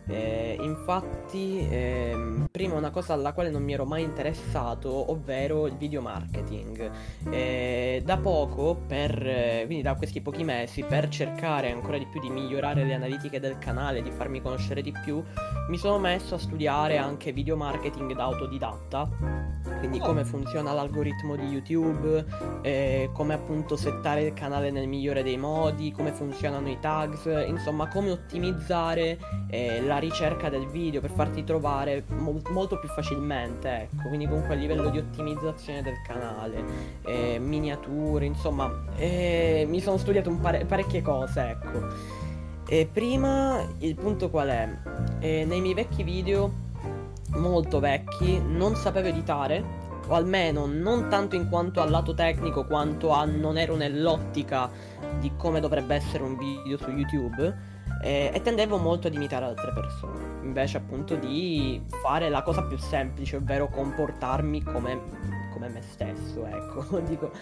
Eh, 0.06 0.58
infatti, 0.61 1.66
ehm, 1.70 2.46
prima 2.50 2.75
una 2.75 2.90
cosa 2.90 3.14
alla 3.14 3.32
quale 3.32 3.50
non 3.50 3.62
mi 3.62 3.73
ero 3.73 3.84
mai 3.87 4.02
interessato, 4.02 5.11
ovvero 5.11 5.66
il 5.66 5.76
video 5.76 6.02
marketing. 6.02 6.90
Eh, 7.30 8.02
da 8.04 8.18
poco, 8.18 8.82
per, 8.87 9.26
eh, 9.26 9.62
quindi 9.66 9.82
da 9.82 9.94
questi 9.94 10.20
pochi 10.20 10.44
mesi, 10.44 10.82
per 10.82 11.08
cercare 11.08 11.70
ancora 11.73 11.96
di 11.99 12.06
più 12.06 12.20
di 12.20 12.28
migliorare 12.28 12.84
le 12.84 12.94
analitiche 12.94 13.40
del 13.40 13.58
canale, 13.58 14.02
di 14.02 14.11
farmi 14.11 14.42
conoscere 14.42 14.82
di 14.82 14.92
più, 15.04 15.23
mi 15.68 15.78
sono 15.78 15.99
messo 15.99 16.34
a 16.34 16.38
studiare 16.38 16.99
anche 16.99 17.32
video 17.32 17.56
marketing 17.56 18.14
da 18.14 18.25
autodidatta. 18.25 19.08
Quindi 19.78 19.99
Oh. 20.00 20.06
come 20.06 20.25
funziona 20.25 20.73
l'algoritmo 20.73 21.37
di 21.37 21.46
YouTube, 21.46 22.25
eh, 22.62 23.11
come 23.12 23.34
appunto 23.34 23.76
settare 23.76 24.23
il 24.23 24.32
canale 24.32 24.70
nel 24.70 24.87
migliore 24.88 25.23
dei 25.23 25.37
modi, 25.37 25.92
come 25.92 26.11
funzionano 26.12 26.68
i 26.70 26.78
tags, 26.80 27.26
insomma 27.46 27.87
come 27.88 28.11
ottimizzare 28.11 29.18
eh, 29.49 29.82
la 29.94 30.00
ricerca 30.00 30.48
del 30.48 30.66
video 30.66 31.00
per 31.00 31.10
farti 31.10 31.44
trovare 31.44 32.04
mol- 32.08 32.42
molto 32.50 32.78
più 32.78 32.88
facilmente, 32.88 33.82
ecco, 33.82 34.08
quindi 34.08 34.26
comunque 34.26 34.54
a 34.54 34.58
livello 34.58 34.90
di 34.90 34.98
ottimizzazione 34.98 35.82
del 35.82 36.02
canale, 36.04 36.64
eh, 37.02 37.38
miniature, 37.38 38.24
insomma, 38.24 38.70
eh, 38.96 39.64
mi 39.68 39.80
sono 39.80 39.96
studiato 39.96 40.30
pare- 40.32 40.64
parecchie 40.64 41.00
cose, 41.00 41.48
ecco. 41.48 41.86
E 42.66 42.88
prima 42.90 43.64
il 43.78 43.94
punto 43.94 44.30
qual 44.30 44.48
è? 44.48 44.68
Eh, 45.20 45.44
nei 45.44 45.60
miei 45.60 45.74
vecchi 45.74 46.02
video, 46.02 46.52
molto 47.36 47.78
vecchi, 47.78 48.40
non 48.40 48.74
sapevo 48.74 49.08
editare, 49.08 49.82
o 50.08 50.14
almeno 50.14 50.66
non 50.66 51.08
tanto 51.08 51.36
in 51.36 51.48
quanto 51.48 51.80
al 51.80 51.90
lato 51.90 52.14
tecnico 52.14 52.66
quanto 52.66 53.10
a 53.10 53.24
non 53.24 53.56
ero 53.56 53.76
nell'ottica 53.76 54.68
di 55.20 55.30
come 55.36 55.60
dovrebbe 55.60 55.94
essere 55.94 56.24
un 56.24 56.36
video 56.36 56.76
su 56.76 56.90
YouTube 56.90 57.73
eh, 58.04 58.30
e 58.34 58.42
tendevo 58.42 58.76
molto 58.76 59.06
ad 59.06 59.14
imitare 59.14 59.46
altre 59.46 59.73
persone 59.73 60.42
invece 60.42 60.76
appunto 60.76 61.16
di 61.16 61.82
fare 62.02 62.28
la 62.28 62.42
cosa 62.42 62.62
più 62.62 62.76
semplice 62.76 63.37
ovvero 63.37 63.68
comportarmi 63.68 64.62
come, 64.62 65.00
come 65.54 65.68
me 65.68 65.80
stesso 65.80 66.44
ecco 66.44 67.00
dico. 67.08 67.32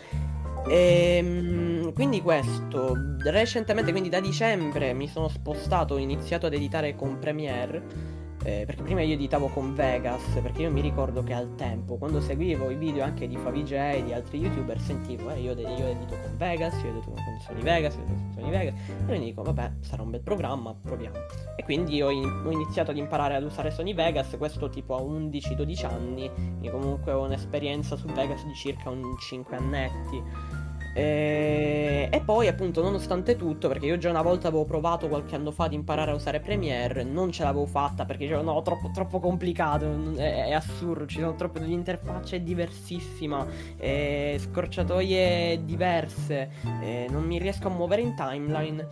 Ehm, 0.69 1.92
quindi 1.92 2.23
questo 2.23 2.95
recentemente 3.25 3.90
quindi 3.90 4.09
da 4.09 4.21
dicembre 4.21 4.92
mi 4.92 5.09
sono 5.09 5.26
spostato 5.26 5.95
ho 5.95 5.99
iniziato 5.99 6.47
ad 6.47 6.54
editare 6.54 6.95
con 6.95 7.19
Premiere 7.19 8.21
eh, 8.44 8.64
perché 8.66 8.82
prima 8.82 9.02
io 9.02 9.14
editavo 9.14 9.49
con 9.49 9.75
Vegas, 9.75 10.22
perché 10.42 10.62
io 10.62 10.70
mi 10.70 10.80
ricordo 10.80 11.22
che 11.22 11.32
al 11.32 11.54
tempo, 11.54 11.96
quando 11.96 12.20
seguivo 12.20 12.70
i 12.70 12.75
video 12.75 13.04
anche 13.04 13.28
di 13.28 13.37
Favij 13.37 13.72
e 13.72 14.02
di 14.04 14.12
altri 14.12 14.38
youtuber, 14.38 14.80
sentivo, 14.80 15.30
eh, 15.30 15.40
io, 15.40 15.52
io 15.52 15.87
edito 15.87 16.16
con 16.20 16.37
Vegas, 16.37 16.75
io 16.82 16.90
edito 16.90 17.11
con 17.11 17.40
Sony 17.40 17.62
Vegas, 17.62 17.94
io 17.94 18.02
edito 18.02 18.14
con 18.14 18.32
Sony 18.34 18.50
Vegas, 18.50 18.75
e 18.75 19.04
quindi 19.04 19.25
dico, 19.26 19.42
vabbè, 19.42 19.72
sarà 19.80 20.02
un 20.02 20.11
bel 20.11 20.22
programma, 20.22 20.75
proviamo. 20.75 21.16
E 21.56 21.62
quindi 21.62 22.02
ho, 22.02 22.11
in- 22.11 22.42
ho 22.44 22.50
iniziato 22.50 22.90
ad 22.90 22.96
imparare 22.96 23.37
ad 23.37 23.44
usare 23.44 23.70
Sony 23.70 23.94
Vegas, 23.94 24.34
questo 24.37 24.68
tipo 24.68 24.96
a 24.96 25.00
11-12 25.00 25.87
anni, 25.87 26.30
e 26.61 26.70
comunque 26.70 27.12
ho 27.12 27.25
un'esperienza 27.25 27.96
su 27.96 28.06
Vegas 28.08 28.44
di 28.44 28.54
circa 28.54 28.90
un 28.90 29.02
5 29.18 29.56
annetti. 29.56 30.61
E... 30.94 32.08
e 32.11 32.20
poi 32.20 32.49
appunto 32.49 32.82
nonostante 32.82 33.37
tutto 33.37 33.68
perché 33.68 33.87
io 33.87 33.96
già 33.96 34.11
una 34.11 34.22
volta 34.22 34.49
avevo 34.49 34.64
provato 34.64 35.08
qualche 35.08 35.34
anno 35.34 35.50
fa 35.50 35.64
ad 35.64 35.72
imparare 35.72 36.11
a 36.11 36.14
usare 36.14 36.40
Premiere 36.40 37.02
non 37.02 37.32
ce 37.32 37.44
l'avevo 37.44 37.64
fatta 37.66 38.04
perché 38.04 38.25
dicevo 38.25 38.42
no 38.42 38.61
troppo, 38.62 38.90
troppo 38.92 39.18
complicato 39.18 40.14
è, 40.16 40.46
è 40.46 40.52
assurdo 40.52 41.06
ci 41.06 41.18
sono 41.18 41.34
troppe 41.34 41.61
l'interfaccia 41.61 42.37
è 42.37 42.40
diversissima 42.40 43.46
eh, 43.78 44.38
scorciatoie 44.38 45.64
diverse 45.64 46.50
eh, 46.82 47.06
non 47.11 47.25
mi 47.25 47.38
riesco 47.38 47.68
a 47.68 47.70
muovere 47.70 48.02
in 48.02 48.14
timeline. 48.14 48.87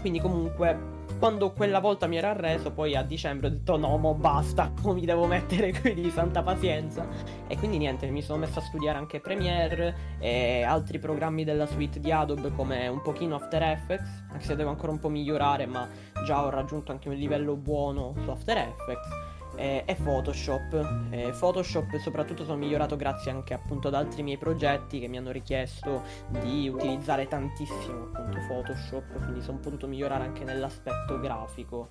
Quindi 0.00 0.20
comunque 0.20 0.93
quando 1.18 1.52
quella 1.52 1.78
volta 1.78 2.06
mi 2.06 2.16
era 2.16 2.30
arreso, 2.30 2.70
poi 2.72 2.94
a 2.96 3.02
dicembre 3.02 3.46
ho 3.46 3.50
detto 3.50 3.76
no, 3.76 3.96
mo 3.96 4.14
basta, 4.14 4.72
mi 4.84 5.04
devo 5.04 5.26
mettere 5.26 5.72
qui 5.72 5.94
di 5.94 6.10
santa 6.10 6.42
pazienza. 6.42 7.06
E 7.46 7.56
quindi 7.56 7.78
niente, 7.78 8.08
mi 8.10 8.22
sono 8.22 8.38
messo 8.38 8.58
a 8.58 8.62
studiare 8.62 8.98
anche 8.98 9.20
Premiere 9.20 10.16
e 10.18 10.62
altri 10.62 10.98
programmi 10.98 11.44
della 11.44 11.66
suite 11.66 12.00
di 12.00 12.10
Adobe 12.12 12.52
come 12.52 12.88
un 12.88 13.00
pochino 13.02 13.36
After 13.36 13.62
Effects, 13.62 14.24
anche 14.32 14.44
se 14.44 14.56
devo 14.56 14.70
ancora 14.70 14.92
un 14.92 14.98
po' 14.98 15.08
migliorare, 15.08 15.66
ma 15.66 15.88
già 16.24 16.44
ho 16.44 16.50
raggiunto 16.50 16.92
anche 16.92 17.08
un 17.08 17.14
livello 17.14 17.56
buono 17.56 18.14
su 18.22 18.30
After 18.30 18.56
Effects. 18.56 19.33
E, 19.56 19.84
e 19.86 19.94
Photoshop. 19.94 21.08
E 21.10 21.32
Photoshop 21.38 21.96
soprattutto 21.96 22.44
sono 22.44 22.56
migliorato 22.56 22.96
grazie 22.96 23.30
anche 23.30 23.54
appunto 23.54 23.88
ad 23.88 23.94
altri 23.94 24.22
miei 24.22 24.38
progetti 24.38 25.00
che 25.00 25.08
mi 25.08 25.16
hanno 25.16 25.30
richiesto 25.30 26.02
di 26.42 26.68
utilizzare 26.68 27.26
tantissimo 27.26 28.10
appunto 28.12 28.38
Photoshop, 28.48 29.18
quindi 29.18 29.42
sono 29.42 29.58
potuto 29.58 29.86
migliorare 29.86 30.24
anche 30.24 30.44
nell'aspetto 30.44 31.18
grafico. 31.20 31.88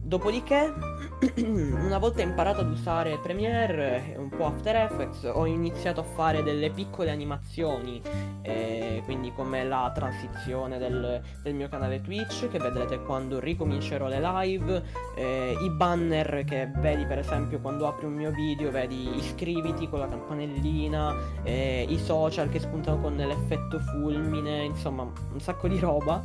Dopodiché, 0.00 0.72
una 1.44 1.98
volta 1.98 2.22
imparato 2.22 2.60
ad 2.60 2.70
usare 2.70 3.18
Premiere 3.18 4.14
e 4.14 4.18
un 4.18 4.30
po' 4.30 4.46
After 4.46 4.74
Effects, 4.76 5.30
ho 5.30 5.44
iniziato 5.44 6.00
a 6.00 6.02
fare 6.02 6.42
delle 6.42 6.70
piccole 6.70 7.10
animazioni, 7.10 8.00
eh, 8.42 9.02
quindi 9.04 9.32
come 9.32 9.64
la 9.64 9.90
transizione 9.94 10.78
del, 10.78 11.20
del 11.42 11.54
mio 11.54 11.68
canale 11.68 12.00
Twitch, 12.00 12.48
che 12.48 12.58
vedrete 12.58 13.02
quando 13.02 13.38
ricomincerò 13.38 14.08
le 14.08 14.20
live, 14.20 14.82
eh, 15.16 15.56
i 15.60 15.70
banner 15.70 16.42
che 16.44 16.70
vedi 16.76 17.04
per 17.04 17.18
esempio 17.18 17.60
quando 17.60 17.86
apri 17.86 18.06
un 18.06 18.14
mio 18.14 18.30
video, 18.30 18.70
vedi 18.70 19.14
iscriviti 19.16 19.88
con 19.88 19.98
la 19.98 20.08
campanellina, 20.08 21.14
eh, 21.42 21.84
i 21.86 21.98
social 21.98 22.48
che 22.48 22.60
spuntano 22.60 23.00
con 23.00 23.14
l'effetto 23.16 23.78
fulmine, 23.78 24.64
insomma 24.64 25.02
un 25.02 25.40
sacco 25.40 25.68
di 25.68 25.78
roba. 25.78 26.22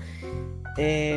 E, 0.75 1.13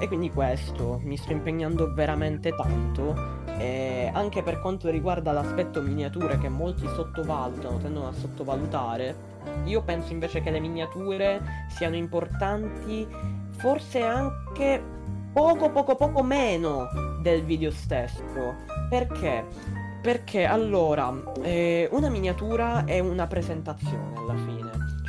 e 0.00 0.06
quindi 0.08 0.30
questo, 0.30 1.00
mi 1.02 1.16
sto 1.16 1.32
impegnando 1.32 1.81
veramente 1.88 2.54
tanto. 2.54 3.40
E 3.58 4.10
anche 4.12 4.42
per 4.42 4.60
quanto 4.60 4.90
riguarda 4.90 5.32
l'aspetto 5.32 5.80
miniature 5.80 6.38
che 6.38 6.48
molti 6.48 6.86
sottovalutano, 6.86 7.78
tendono 7.78 8.08
a 8.08 8.12
sottovalutare, 8.12 9.14
io 9.64 9.82
penso 9.82 10.12
invece 10.12 10.40
che 10.40 10.50
le 10.50 10.60
miniature 10.60 11.40
siano 11.68 11.96
importanti, 11.96 13.06
forse 13.50 14.02
anche 14.02 14.82
poco 15.32 15.70
poco 15.70 15.94
poco 15.94 16.22
meno 16.22 16.88
del 17.20 17.42
video 17.44 17.70
stesso. 17.70 18.54
Perché? 18.88 19.44
Perché 20.02 20.44
allora, 20.44 21.14
eh, 21.42 21.88
una 21.92 22.08
miniatura 22.08 22.84
è 22.84 22.98
una 22.98 23.26
presentazione 23.26 24.16
alla 24.16 24.34
fine. 24.34 24.61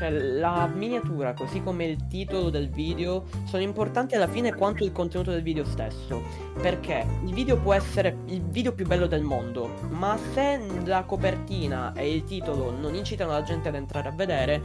Cioè, 0.03 0.11
la 0.11 0.67
miniatura, 0.67 1.31
così 1.33 1.63
come 1.63 1.85
il 1.85 2.07
titolo 2.07 2.49
del 2.49 2.69
video, 2.69 3.23
sono 3.45 3.63
importanti 3.63 4.15
alla 4.15 4.27
fine 4.27 4.53
quanto 4.53 4.83
il 4.83 4.91
contenuto 4.91 5.31
del 5.31 5.41
video 5.41 5.63
stesso. 5.63 6.21
Perché 6.61 7.05
il 7.23 7.33
video 7.33 7.57
può 7.57 7.73
essere 7.73 8.17
il 8.25 8.41
video 8.41 8.73
più 8.73 8.85
bello 8.85 9.07
del 9.07 9.21
mondo, 9.21 9.69
ma 9.91 10.17
se 10.33 10.59
la 10.83 11.03
copertina 11.03 11.93
e 11.93 12.13
il 12.13 12.25
titolo 12.25 12.71
non 12.77 12.95
incitano 12.95 13.31
la 13.31 13.43
gente 13.43 13.69
ad 13.69 13.75
entrare 13.75 14.09
a 14.09 14.11
vedere, 14.11 14.61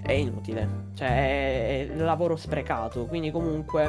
è 0.00 0.12
inutile. 0.12 0.86
Cioè, 0.94 1.90
è, 1.90 1.94
lavoro 1.94 2.36
sprecato. 2.36 3.04
Quindi, 3.04 3.30
comunque, 3.30 3.86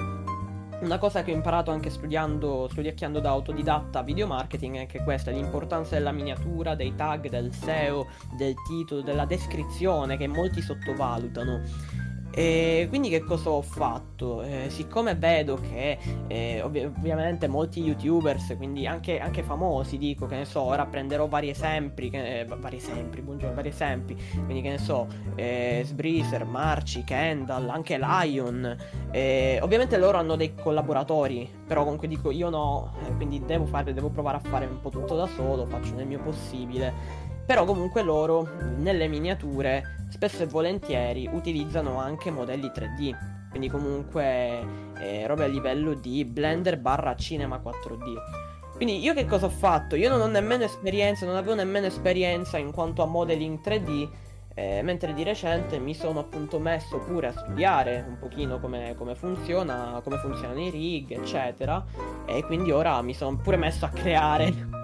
una 0.81 0.97
cosa 0.97 1.23
che 1.23 1.31
ho 1.31 1.35
imparato 1.35 1.71
anche 1.71 1.89
studiando, 1.89 2.67
studiacchiando 2.69 3.19
da 3.19 3.29
autodidatta 3.29 4.01
video 4.01 4.27
marketing 4.27 4.75
è 4.75 4.79
anche 4.79 5.03
questa, 5.03 5.31
l'importanza 5.31 5.95
della 5.95 6.11
miniatura, 6.11 6.75
dei 6.75 6.95
tag, 6.95 7.29
del 7.29 7.53
SEO, 7.53 8.07
del 8.37 8.55
titolo, 8.67 9.01
della 9.01 9.25
descrizione 9.25 10.17
che 10.17 10.27
molti 10.27 10.61
sottovalutano. 10.61 12.08
E 12.39 12.85
quindi 12.87 13.09
che 13.09 13.21
cosa 13.21 13.49
ho 13.49 13.61
fatto? 13.61 14.43
Eh, 14.43 14.67
siccome 14.69 15.13
vedo 15.13 15.59
che 15.59 15.97
eh, 16.27 16.61
ovvi- 16.61 16.85
ovviamente 16.85 17.49
molti 17.49 17.83
youtubers, 17.83 18.53
quindi 18.55 18.87
anche, 18.87 19.19
anche 19.19 19.43
famosi, 19.43 19.97
dico 19.97 20.25
che 20.25 20.37
ne 20.37 20.45
so, 20.45 20.61
ora 20.61 20.85
prenderò 20.85 21.27
vari 21.27 21.49
esempi, 21.49 22.09
che, 22.09 22.39
eh, 22.39 22.45
vari 22.45 22.77
esempi, 22.77 23.19
buongiorno, 23.19 23.55
vari 23.55 23.67
esempi, 23.67 24.15
quindi 24.45 24.61
che 24.61 24.69
ne 24.69 24.77
so, 24.77 25.07
eh, 25.35 25.81
Sbreezer, 25.83 26.45
Marci, 26.45 27.03
Kendall, 27.03 27.67
anche 27.67 27.97
Lion, 27.97 28.77
eh, 29.11 29.59
ovviamente 29.61 29.97
loro 29.97 30.17
hanno 30.17 30.37
dei 30.37 30.55
collaboratori, 30.55 31.51
però 31.67 31.83
comunque 31.83 32.07
dico 32.07 32.31
io 32.31 32.49
no, 32.49 32.93
eh, 33.05 33.13
quindi 33.17 33.43
devo, 33.43 33.65
fare, 33.65 33.93
devo 33.93 34.07
provare 34.07 34.37
a 34.37 34.49
fare 34.49 34.65
un 34.65 34.79
po' 34.79 34.89
tutto 34.89 35.17
da 35.17 35.27
solo, 35.27 35.65
faccio 35.65 35.93
nel 35.93 36.07
mio 36.07 36.19
possibile. 36.19 37.27
Però 37.49 37.65
comunque 37.65 38.03
loro 38.03 38.47
nelle 38.77 39.07
miniature 39.07 40.05
spesso 40.09 40.43
e 40.43 40.45
volentieri 40.45 41.27
utilizzano 41.33 41.97
anche 41.97 42.29
modelli 42.29 42.67
3D. 42.67 43.49
Quindi 43.49 43.69
comunque 43.69 44.63
eh, 44.99 45.25
robe 45.25 45.45
a 45.45 45.47
livello 45.47 45.95
di 45.95 46.23
Blender 46.25 46.77
barra 46.77 47.15
Cinema 47.15 47.59
4D. 47.59 48.75
Quindi 48.75 48.99
io 48.99 49.15
che 49.15 49.25
cosa 49.25 49.47
ho 49.47 49.49
fatto? 49.49 49.95
Io 49.95 50.09
non 50.09 50.21
ho 50.21 50.27
nemmeno 50.27 50.63
esperienza, 50.63 51.25
non 51.25 51.37
avevo 51.37 51.55
nemmeno 51.55 51.87
esperienza 51.87 52.59
in 52.59 52.71
quanto 52.71 53.01
a 53.01 53.07
modeling 53.07 53.59
3D. 53.59 54.09
eh, 54.53 54.81
mentre 54.83 55.15
di 55.15 55.23
recente 55.23 55.79
mi 55.79 55.95
sono 55.95 56.19
appunto 56.19 56.59
messo 56.59 56.99
pure 56.99 57.27
a 57.29 57.31
studiare 57.31 58.05
un 58.07 58.19
pochino 58.19 58.59
come, 58.59 58.93
come 58.95 59.15
funziona, 59.15 59.99
come 60.03 60.17
funzionano 60.17 60.59
i 60.59 60.69
rig, 60.69 61.13
eccetera. 61.13 61.83
E 62.27 62.43
quindi 62.43 62.69
ora 62.69 63.01
mi 63.01 63.15
sono 63.15 63.37
pure 63.37 63.57
messo 63.57 63.85
a 63.85 63.89
creare 63.89 64.77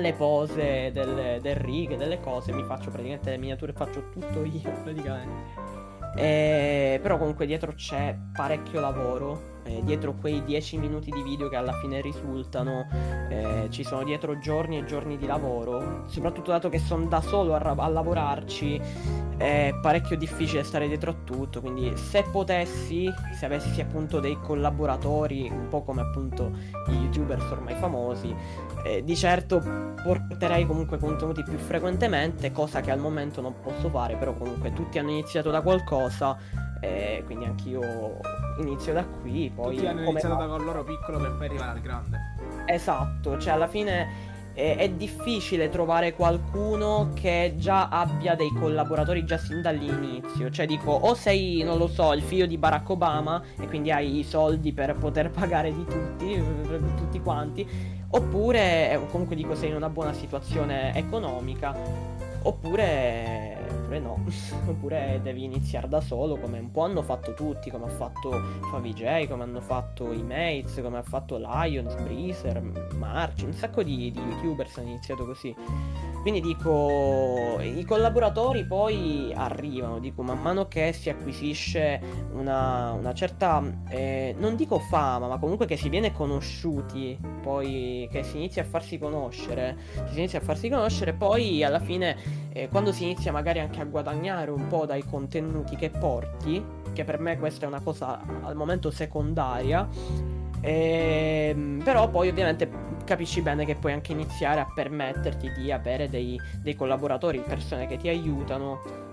le 0.00 0.12
pose 0.12 0.90
del, 0.92 1.38
del 1.40 1.56
rig, 1.56 1.96
delle 1.96 2.20
cose, 2.20 2.52
mi 2.52 2.64
faccio 2.64 2.90
praticamente 2.90 3.30
le 3.30 3.38
miniature, 3.38 3.72
faccio 3.72 4.08
tutto 4.10 4.44
io 4.44 4.70
praticamente. 4.82 5.76
E, 6.16 6.98
però 7.02 7.18
comunque 7.18 7.46
dietro 7.46 7.72
c'è 7.74 8.16
parecchio 8.32 8.80
lavoro 8.80 9.56
eh, 9.68 9.82
dietro 9.84 10.14
quei 10.14 10.42
10 10.42 10.78
minuti 10.78 11.10
di 11.10 11.22
video 11.22 11.48
che 11.48 11.56
alla 11.56 11.74
fine 11.74 12.00
risultano 12.00 12.86
eh, 13.28 13.66
ci 13.68 13.84
sono 13.84 14.02
dietro 14.02 14.38
giorni 14.38 14.78
e 14.78 14.84
giorni 14.84 15.18
di 15.18 15.26
lavoro, 15.26 16.04
soprattutto 16.06 16.50
dato 16.50 16.68
che 16.68 16.78
sono 16.78 17.04
da 17.04 17.20
solo 17.20 17.54
a, 17.54 17.60
a 17.60 17.88
lavorarci, 17.88 18.80
è 19.36 19.72
parecchio 19.80 20.16
difficile 20.16 20.64
stare 20.64 20.88
dietro 20.88 21.10
a 21.10 21.16
tutto, 21.24 21.60
quindi 21.60 21.96
se 21.96 22.24
potessi, 22.30 23.12
se 23.38 23.44
avessi 23.44 23.80
appunto 23.80 24.20
dei 24.20 24.38
collaboratori, 24.40 25.48
un 25.50 25.68
po' 25.68 25.82
come 25.82 26.00
appunto 26.00 26.50
gli 26.88 26.94
youtubers 26.94 27.44
ormai 27.50 27.74
famosi, 27.74 28.34
eh, 28.84 29.04
di 29.04 29.14
certo 29.14 29.60
porterei 30.02 30.66
comunque 30.66 30.98
contenuti 30.98 31.42
più 31.42 31.58
frequentemente, 31.58 32.50
cosa 32.52 32.80
che 32.80 32.90
al 32.90 32.98
momento 32.98 33.40
non 33.40 33.54
posso 33.60 33.88
fare, 33.90 34.16
però 34.16 34.34
comunque 34.34 34.72
tutti 34.72 34.98
hanno 34.98 35.10
iniziato 35.10 35.50
da 35.50 35.60
qualcosa, 35.60 36.36
eh, 36.80 37.22
quindi 37.26 37.44
anch'io 37.44 38.20
inizio 38.58 38.92
da 38.92 39.04
qui, 39.04 39.50
poi... 39.54 39.76
Tutti 39.76 39.86
hanno 39.86 40.02
iniziato 40.02 40.34
da 40.36 40.46
con 40.46 40.64
loro 40.64 40.84
piccolo 40.84 41.18
per 41.18 41.32
poi 41.36 41.46
arrivare 41.46 41.70
al 41.70 41.80
grande. 41.80 42.18
Esatto, 42.66 43.38
cioè 43.38 43.52
alla 43.52 43.68
fine 43.68 44.36
è 44.58 44.88
difficile 44.88 45.68
trovare 45.68 46.14
qualcuno 46.14 47.10
che 47.14 47.54
già 47.58 47.90
abbia 47.90 48.34
dei 48.34 48.52
collaboratori 48.58 49.24
già 49.24 49.38
sin 49.38 49.62
dall'inizio. 49.62 50.50
Cioè 50.50 50.66
dico, 50.66 50.90
o 50.90 51.14
sei, 51.14 51.62
non 51.62 51.78
lo 51.78 51.86
so, 51.86 52.12
il 52.12 52.22
figlio 52.22 52.44
di 52.44 52.58
Barack 52.58 52.88
Obama 52.90 53.40
e 53.56 53.68
quindi 53.68 53.92
hai 53.92 54.18
i 54.18 54.24
soldi 54.24 54.72
per 54.72 54.96
poter 54.96 55.30
pagare 55.30 55.72
di 55.72 55.84
tutti, 55.84 56.42
tutti 56.96 57.20
quanti, 57.20 57.68
oppure 58.10 59.00
comunque 59.12 59.36
dico 59.36 59.54
sei 59.54 59.68
in 59.68 59.76
una 59.76 59.90
buona 59.90 60.12
situazione 60.12 60.92
economica, 60.92 61.76
oppure 62.42 63.57
oppure 63.88 63.98
no, 64.00 64.22
oppure 64.68 65.20
devi 65.22 65.44
iniziare 65.44 65.88
da 65.88 66.00
solo 66.00 66.36
come 66.36 66.58
un 66.58 66.70
po' 66.70 66.82
hanno 66.82 67.02
fatto 67.02 67.32
tutti, 67.32 67.70
come 67.70 67.86
ha 67.86 67.88
fatto 67.88 68.30
Favij, 68.70 69.26
come 69.26 69.42
hanno 69.44 69.60
fatto 69.60 70.12
i 70.12 70.22
Mates, 70.22 70.78
come 70.82 70.98
ha 70.98 71.02
fatto 71.02 71.38
Lions, 71.38 71.94
Breezer, 72.02 72.60
March, 72.96 73.42
un 73.44 73.54
sacco 73.54 73.82
di, 73.82 74.10
di 74.10 74.20
youtubers 74.20 74.76
hanno 74.76 74.88
iniziato 74.88 75.24
così. 75.24 75.54
Quindi 76.20 76.40
dico, 76.40 77.58
i 77.60 77.84
collaboratori 77.84 78.66
poi 78.66 79.32
arrivano, 79.34 79.98
dico, 79.98 80.22
man 80.22 80.40
mano 80.40 80.66
che 80.66 80.92
si 80.92 81.08
acquisisce 81.08 82.00
una, 82.32 82.92
una 82.92 83.14
certa, 83.14 83.62
eh, 83.88 84.34
non 84.36 84.56
dico 84.56 84.78
fama, 84.78 85.28
ma 85.28 85.38
comunque 85.38 85.64
che 85.64 85.76
si 85.76 85.88
viene 85.88 86.12
conosciuti, 86.12 87.18
poi 87.40 88.08
che 88.10 88.24
si 88.24 88.36
inizia 88.36 88.62
a 88.62 88.66
farsi 88.66 88.98
conoscere, 88.98 89.76
si 90.10 90.18
inizia 90.18 90.40
a 90.40 90.42
farsi 90.42 90.68
conoscere, 90.68 91.14
poi 91.14 91.62
alla 91.62 91.80
fine, 91.80 92.16
eh, 92.52 92.68
quando 92.68 92.92
si 92.92 93.04
inizia 93.04 93.30
magari 93.32 93.60
anche 93.60 93.77
a 93.80 93.84
guadagnare 93.84 94.50
un 94.50 94.66
po' 94.66 94.86
dai 94.86 95.04
contenuti 95.04 95.76
che 95.76 95.90
porti, 95.90 96.64
che 96.92 97.04
per 97.04 97.18
me 97.18 97.38
questa 97.38 97.64
è 97.64 97.68
una 97.68 97.80
cosa 97.80 98.20
al 98.42 98.56
momento 98.56 98.90
secondaria, 98.90 99.88
eh, 100.60 101.78
però 101.82 102.08
poi 102.08 102.28
ovviamente 102.28 102.68
capisci 103.04 103.40
bene 103.40 103.64
che 103.64 103.74
puoi 103.74 103.92
anche 103.92 104.12
iniziare 104.12 104.60
a 104.60 104.70
permetterti 104.72 105.52
di 105.52 105.72
avere 105.72 106.08
dei, 106.08 106.38
dei 106.60 106.74
collaboratori, 106.74 107.42
persone 107.46 107.86
che 107.86 107.96
ti 107.96 108.08
aiutano 108.08 109.06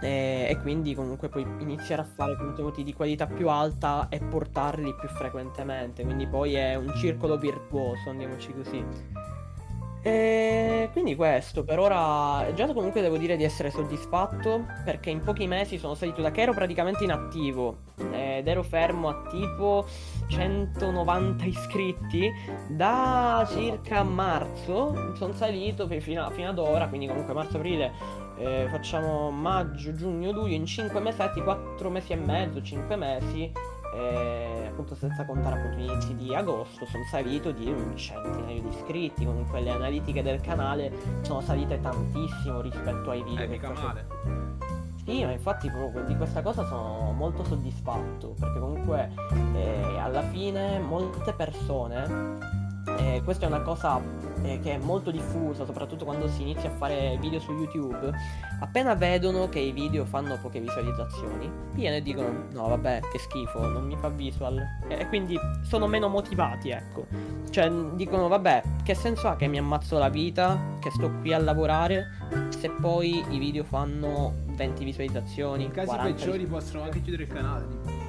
e, 0.00 0.46
e, 0.48 0.58
quindi 0.60 0.94
comunque 0.94 1.28
puoi 1.28 1.46
iniziare 1.58 2.02
a 2.02 2.04
fare 2.04 2.36
contenuti 2.36 2.82
di 2.82 2.92
qualità 2.92 3.26
più 3.26 3.48
alta 3.48 4.08
e 4.08 4.20
portarli 4.20 4.94
più 4.94 5.08
frequentemente, 5.08 6.04
quindi 6.04 6.26
poi 6.26 6.54
è 6.54 6.74
un 6.74 6.92
circolo 6.96 7.36
virtuoso, 7.38 8.10
andiamoci 8.10 8.52
così. 8.52 8.84
E 10.06 10.88
quindi 10.92 11.16
questo, 11.16 11.64
per 11.64 11.80
ora 11.80 12.54
già 12.54 12.72
comunque 12.72 13.00
devo 13.00 13.16
dire 13.16 13.36
di 13.36 13.42
essere 13.42 13.72
soddisfatto 13.72 14.64
perché 14.84 15.10
in 15.10 15.20
pochi 15.20 15.48
mesi 15.48 15.78
sono 15.78 15.96
salito 15.96 16.22
da 16.22 16.30
che 16.30 16.42
ero 16.42 16.52
praticamente 16.52 17.02
inattivo 17.02 17.78
ed 18.12 18.46
ero 18.46 18.62
fermo 18.62 19.08
a 19.08 19.26
tipo 19.28 19.84
190 20.28 21.44
iscritti 21.46 22.30
da 22.68 23.44
circa 23.50 24.04
marzo 24.04 25.12
sono 25.16 25.32
salito 25.32 25.88
fino, 25.88 26.30
fino 26.30 26.50
ad 26.50 26.58
ora, 26.60 26.86
quindi 26.86 27.08
comunque 27.08 27.34
marzo-aprile 27.34 27.92
eh, 28.38 28.68
facciamo 28.70 29.32
maggio, 29.32 29.92
giugno, 29.92 30.30
luglio 30.30 30.54
in 30.54 30.66
5 30.66 31.00
mesetti, 31.00 31.42
4 31.42 31.90
mesi 31.90 32.12
e 32.12 32.16
mezzo, 32.16 32.62
5 32.62 32.94
mesi 32.94 33.50
eh, 33.96 34.66
appunto 34.68 34.94
senza 34.94 35.24
contare 35.24 35.58
appunto 35.58 35.78
gli 35.78 35.88
inizi 35.88 36.14
di 36.14 36.34
agosto 36.34 36.84
sono 36.86 37.04
salito 37.10 37.50
di 37.50 37.70
un 37.70 37.96
centinaio 37.96 38.62
di 38.62 38.68
iscritti. 38.68 39.24
Comunque 39.24 39.60
le 39.60 39.70
analitiche 39.70 40.22
del 40.22 40.40
canale 40.40 40.92
sono 41.22 41.40
salite 41.40 41.80
tantissimo 41.80 42.60
rispetto 42.60 43.10
ai 43.10 43.22
video 43.22 43.44
eh, 43.44 43.48
mica 43.48 43.70
male. 43.70 44.06
Sì 45.04 45.24
ma 45.24 45.30
infatti 45.30 45.70
proprio 45.70 46.02
di 46.02 46.16
questa 46.16 46.42
cosa 46.42 46.66
sono 46.66 47.12
molto 47.12 47.44
soddisfatto 47.44 48.34
perché 48.38 48.58
comunque 48.58 49.12
eh, 49.54 49.98
alla 49.98 50.22
fine 50.22 50.80
molte 50.80 51.32
persone 51.32 52.64
eh, 52.98 53.22
questa 53.24 53.44
è 53.44 53.48
una 53.48 53.60
cosa 53.60 54.00
eh, 54.42 54.60
che 54.60 54.74
è 54.74 54.78
molto 54.78 55.10
diffusa, 55.10 55.64
soprattutto 55.64 56.04
quando 56.04 56.28
si 56.28 56.42
inizia 56.42 56.70
a 56.70 56.72
fare 56.76 57.16
video 57.20 57.40
su 57.40 57.52
YouTube. 57.52 58.12
Appena 58.60 58.94
vedono 58.94 59.48
che 59.48 59.58
i 59.58 59.72
video 59.72 60.04
fanno 60.04 60.38
poche 60.40 60.60
visualizzazioni, 60.60 61.50
viene 61.72 61.96
e 61.96 62.02
dicono: 62.02 62.46
No, 62.52 62.68
vabbè, 62.68 63.00
che 63.12 63.18
schifo, 63.18 63.66
non 63.66 63.86
mi 63.86 63.96
fa 63.96 64.08
visual. 64.08 64.62
E 64.88 65.06
quindi 65.08 65.38
sono 65.62 65.86
meno 65.86 66.08
motivati, 66.08 66.70
ecco. 66.70 67.06
Cioè, 67.50 67.70
dicono: 67.94 68.28
Vabbè, 68.28 68.62
che 68.82 68.94
senso 68.94 69.28
ha 69.28 69.36
che 69.36 69.46
mi 69.46 69.58
ammazzo 69.58 69.98
la 69.98 70.08
vita, 70.08 70.58
che 70.80 70.90
sto 70.90 71.10
qui 71.20 71.32
a 71.32 71.38
lavorare, 71.38 72.06
se 72.48 72.70
poi 72.70 73.24
i 73.30 73.38
video 73.38 73.64
fanno 73.64 74.32
20 74.46 74.84
visualizzazioni? 74.84 75.64
In 75.64 75.70
casi 75.70 75.96
peggiori 75.96 76.46
possono 76.46 76.84
anche 76.84 77.02
chiudere 77.02 77.24
il 77.24 77.28
canale. 77.28 78.05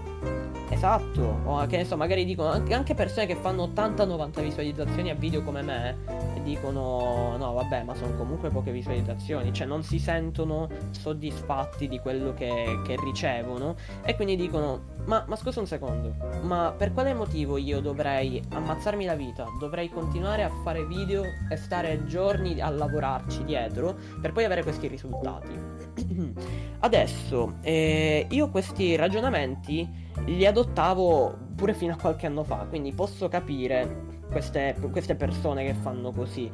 Esatto, 0.69 1.39
o 1.45 1.65
che 1.65 1.77
ne 1.77 1.86
so, 1.86 1.95
magari 1.97 2.25
dicono 2.25 2.51
anche 2.51 2.93
persone 2.93 3.25
che 3.25 3.36
fanno 3.36 3.65
80-90 3.67 4.41
visualizzazioni 4.41 5.10
a 5.10 5.15
video 5.15 5.41
come 5.41 5.62
me 5.62 5.97
e 6.36 6.41
dicono 6.43 7.36
no 7.38 7.53
vabbè 7.53 7.84
ma 7.84 7.95
sono 7.95 8.15
comunque 8.15 8.49
poche 8.49 8.71
visualizzazioni, 8.71 9.53
cioè 9.53 9.65
non 9.65 9.82
si 9.82 9.97
sentono 9.97 10.67
soddisfatti 10.91 11.88
di 11.88 11.99
quello 11.99 12.34
che, 12.34 12.82
che 12.86 12.95
ricevono 13.01 13.75
e 14.03 14.15
quindi 14.15 14.36
dicono 14.36 14.95
ma, 15.08 15.24
ma 15.28 15.36
scusa 15.36 15.60
un 15.62 15.67
secondo, 15.67 16.13
ma 16.41 16.74
per 16.78 16.93
quale 16.93 17.13
motivo 17.13 17.58
io 17.58 17.80
dovrei 17.80 18.41
ammazzarmi 18.50 19.06
la 19.06 19.15
vita, 19.15 19.46
dovrei 19.58 19.89
continuare 19.89 20.43
a 20.43 20.50
fare 20.63 20.86
video 20.86 21.24
e 21.50 21.56
stare 21.56 22.06
giorni 22.06 22.60
a 22.60 22.70
lavorarci 22.70 23.43
dietro 23.46 23.96
per 24.22 24.34
poi 24.34 24.43
avere 24.43 24.63
questi 24.63 24.88
risultati? 24.88 25.58
Adesso, 26.80 27.56
eh, 27.62 28.28
io 28.30 28.50
questi 28.50 28.96
ragionamenti 28.96 29.88
li 30.26 30.46
adottavo 30.46 31.38
pure 31.56 31.74
fino 31.74 31.93
a 31.93 31.98
qualche 31.98 32.28
anno 32.28 32.43
fa, 32.43 32.65
quindi 32.67 32.91
posso 32.91 33.30
capire 33.30 34.17
queste, 34.30 34.76
queste 34.91 35.15
persone 35.15 35.65
che 35.65 35.74
fanno 35.74 36.12
così. 36.12 36.52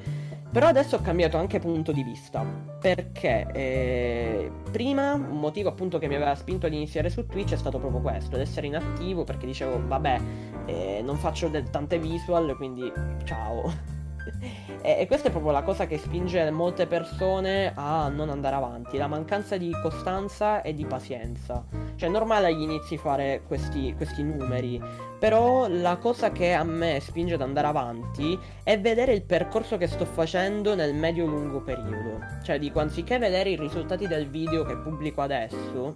Però 0.53 0.67
adesso 0.67 0.97
ho 0.97 1.01
cambiato 1.01 1.37
anche 1.37 1.57
punto 1.57 1.91
di 1.91 2.03
vista, 2.03 2.45
perché 2.79 3.47
eh, 3.53 4.51
prima 4.71 5.13
un 5.13 5.39
motivo 5.39 5.69
appunto 5.69 5.97
che 5.97 6.07
mi 6.07 6.13
aveva 6.13 6.35
spinto 6.35 6.67
ad 6.67 6.73
iniziare 6.73 7.09
su 7.09 7.25
Twitch 7.25 7.53
è 7.53 7.57
stato 7.57 7.79
proprio 7.79 8.01
questo, 8.01 8.35
ad 8.35 8.41
essere 8.41 8.67
inattivo 8.67 9.23
perché 9.23 9.47
dicevo 9.47 9.81
vabbè 9.87 10.21
eh, 10.67 11.01
non 11.03 11.17
faccio 11.17 11.49
tante 11.71 11.97
visual 11.97 12.55
quindi 12.55 12.91
ciao. 13.23 14.02
e, 14.81 15.05
questa 15.07 15.27
è 15.27 15.31
proprio 15.31 15.51
la 15.51 15.63
cosa 15.63 15.85
che 15.85 15.97
spinge 15.97 16.49
molte 16.51 16.87
persone 16.87 17.71
a 17.75 18.07
non 18.09 18.29
andare 18.29 18.55
avanti, 18.55 18.97
la 18.97 19.07
mancanza 19.07 19.57
di 19.57 19.71
costanza 19.81 20.61
e 20.61 20.73
di 20.73 20.85
pazienza. 20.85 21.63
Cioè 21.95 22.09
è 22.09 22.11
normale 22.11 22.47
agli 22.47 22.61
inizi 22.61 22.97
fare 22.97 23.43
questi, 23.47 23.93
questi 23.95 24.23
numeri, 24.23 24.81
però 25.19 25.67
la 25.67 25.97
cosa 25.97 26.31
che 26.31 26.53
a 26.53 26.63
me 26.63 26.99
spinge 26.99 27.35
ad 27.35 27.41
andare 27.41 27.67
avanti 27.67 28.37
è 28.63 28.79
vedere 28.79 29.13
il 29.13 29.23
percorso 29.23 29.77
che 29.77 29.87
sto 29.87 30.05
facendo 30.05 30.75
nel 30.75 30.93
medio-lungo 30.93 31.61
periodo. 31.61 32.19
Cioè 32.43 32.59
dico, 32.59 32.79
anziché 32.79 33.17
vedere 33.17 33.51
i 33.51 33.55
risultati 33.55 34.07
del 34.07 34.27
video 34.27 34.63
che 34.65 34.77
pubblico 34.77 35.21
adesso, 35.21 35.95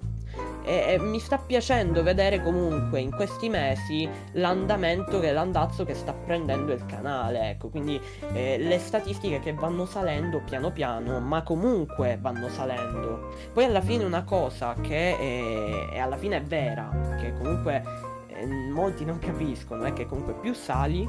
e, 0.63 0.93
e, 0.93 0.99
mi 0.99 1.19
sta 1.19 1.37
piacendo 1.37 2.03
vedere 2.03 2.41
comunque 2.41 2.99
in 2.99 3.11
questi 3.11 3.47
mesi 3.47 4.07
l'andamento 4.33 5.19
che 5.19 5.31
l'andazzo 5.31 5.85
che 5.85 5.93
sta 5.93 6.13
prendendo 6.13 6.73
il 6.73 6.85
canale 6.85 7.51
ecco 7.51 7.69
quindi 7.69 7.99
eh, 8.33 8.57
le 8.57 8.79
statistiche 8.79 9.39
che 9.39 9.53
vanno 9.53 9.85
salendo 9.85 10.41
piano 10.43 10.71
piano 10.71 11.19
ma 11.19 11.43
comunque 11.43 12.17
vanno 12.19 12.49
salendo. 12.49 13.33
Poi 13.53 13.65
alla 13.65 13.81
fine 13.81 14.03
una 14.03 14.23
cosa 14.23 14.73
che 14.81 15.17
è, 15.17 15.89
è 15.93 15.99
alla 15.99 16.17
fine 16.17 16.37
è 16.37 16.41
vera 16.41 17.15
che 17.19 17.33
comunque 17.33 17.83
eh, 18.27 18.45
molti 18.45 19.05
non 19.05 19.19
capiscono 19.19 19.83
è 19.83 19.93
che 19.93 20.05
comunque 20.05 20.33
più 20.33 20.53
sali 20.53 21.07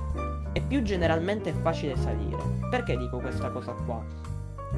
e 0.53 0.61
più 0.61 0.83
generalmente 0.83 1.51
è 1.51 1.53
facile 1.53 1.97
salire. 1.97 2.43
Perché 2.71 2.97
dico 2.97 3.19
questa 3.19 3.51
cosa 3.51 3.73
qua 3.73 4.37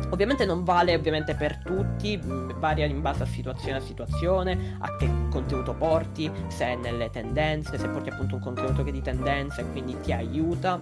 Ovviamente 0.09 0.45
non 0.45 0.65
vale 0.65 0.95
ovviamente 0.95 1.35
per 1.35 1.59
tutti, 1.59 2.19
mm, 2.23 2.59
varia 2.59 2.87
in 2.87 3.01
base 3.01 3.23
a 3.23 3.27
situazione 3.27 3.79
a 3.79 3.81
situazione, 3.81 4.77
a 4.79 4.97
che 4.97 5.09
contenuto 5.31 5.75
porti, 5.75 6.31
se 6.49 6.65
è 6.67 6.77
nelle 6.77 7.11
tendenze, 7.11 7.79
se 7.79 7.89
porti 7.89 8.09
appunto 8.09 8.37
un 8.37 8.41
contenuto 8.41 8.83
che 8.83 8.91
è 8.91 8.93
di 8.93 9.03
tendenza 9.03 9.61
e 9.61 9.71
quindi 9.71 9.99
ti 10.01 10.13
aiuta. 10.13 10.81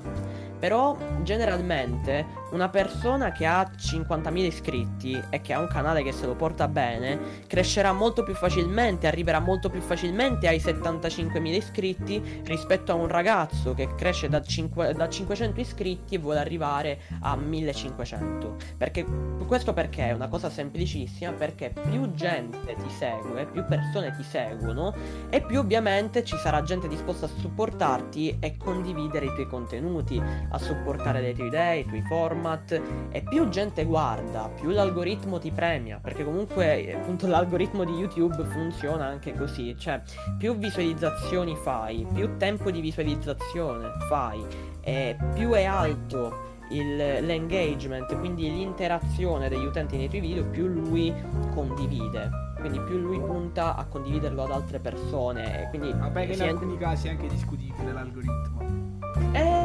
Però 0.59 0.97
generalmente 1.23 2.27
una 2.51 2.69
persona 2.69 3.33
che 3.33 3.47
ha 3.47 3.63
50.000 3.63 4.37
iscritti 4.39 5.23
e 5.31 5.41
che 5.41 5.53
ha 5.53 5.61
un 5.61 5.69
canale 5.69 6.03
che 6.03 6.13
se 6.13 6.27
lo 6.27 6.35
porta 6.35 6.67
bene 6.69 7.47
crescerà 7.47 7.93
molto 7.93 8.23
più 8.23 8.35
facilmente, 8.35 9.07
arriverà 9.07 9.39
molto 9.39 9.69
più 9.71 9.81
facilmente 9.81 10.49
ai 10.49 10.59
75.000 10.59 11.47
iscritti 11.47 12.43
rispetto 12.45 12.93
a 12.93 12.95
un 12.95 13.09
ragazzo 13.09 13.75
che 13.75 13.95
cresce 13.95 14.29
da, 14.29 14.41
5, 14.41 14.95
da 14.95 15.09
500 15.09 15.61
iscritti 15.61 16.15
e 16.15 16.19
vuole 16.19 16.39
arrivare 16.39 17.01
a 17.21 17.37
1500. 17.37 18.57
Perché 18.77 19.05
questo 19.47 19.73
perché 19.73 20.09
è 20.09 20.13
una 20.13 20.29
cosa 20.29 20.51
semplicissima, 20.51 21.33
perché 21.33 21.73
più 21.89 22.13
gente 22.13 22.75
ti 22.75 22.91
segue, 22.91 23.47
più 23.47 23.65
persone 23.65 24.15
ti 24.15 24.23
seguono 24.23 24.95
e 25.31 25.41
più 25.41 25.59
ovviamente 25.61 26.25
ci 26.25 26.37
sarà 26.37 26.63
gente 26.63 26.89
disposta 26.89 27.27
a 27.27 27.29
supportarti 27.29 28.37
e 28.41 28.57
condividere 28.57 29.27
i 29.27 29.33
tuoi 29.33 29.47
contenuti, 29.47 30.23
a 30.51 30.59
supportare 30.59 31.21
le 31.21 31.35
tue 31.35 31.47
idee, 31.47 31.79
i 31.81 31.87
tuoi 31.87 32.03
format 32.03 32.81
e 33.11 33.23
più 33.23 33.49
gente 33.49 33.85
guarda, 33.85 34.49
più 34.49 34.71
l'algoritmo 34.71 35.39
ti 35.39 35.51
premia, 35.51 35.99
perché 36.03 36.25
comunque 36.25 36.95
appunto 36.95 37.27
l'algoritmo 37.27 37.85
di 37.85 37.93
YouTube 37.93 38.45
funziona 38.45 39.07
anche 39.07 39.35
così, 39.35 39.77
cioè 39.79 40.01
più 40.39 40.57
visualizzazioni 40.57 41.57
fai, 41.57 42.07
più 42.13 42.37
tempo 42.37 42.71
di 42.71 42.81
visualizzazione 42.81 43.91
fai 44.09 44.45
e 44.81 45.17
più 45.35 45.51
è 45.51 45.65
alto 45.65 46.57
il, 46.71 46.97
l'engagement, 46.97 48.19
quindi 48.19 48.51
l'interazione 48.51 49.49
degli 49.49 49.65
utenti 49.65 49.97
nei 49.97 50.09
tuoi 50.09 50.21
video, 50.21 50.45
più 50.45 50.67
lui 50.67 51.15
condivide. 51.55 52.47
Quindi 52.59 52.81
più 52.81 52.99
lui 52.99 53.21
punta 53.21 53.77
a 53.77 53.85
condividerlo 53.85 54.43
ad 54.43 54.51
altre 54.51 54.81
persone. 54.81 55.63
E 55.63 55.69
quindi 55.69 55.93
Vabbè, 55.93 56.27
che 56.27 56.33
in 56.33 56.39
si 56.39 56.43
è- 56.43 56.49
alcuni 56.49 56.77
casi 56.77 57.07
è 57.07 57.11
anche 57.11 57.29
discutibile 57.29 57.93
l'algoritmo. 57.93 58.61
Eh 59.33 59.58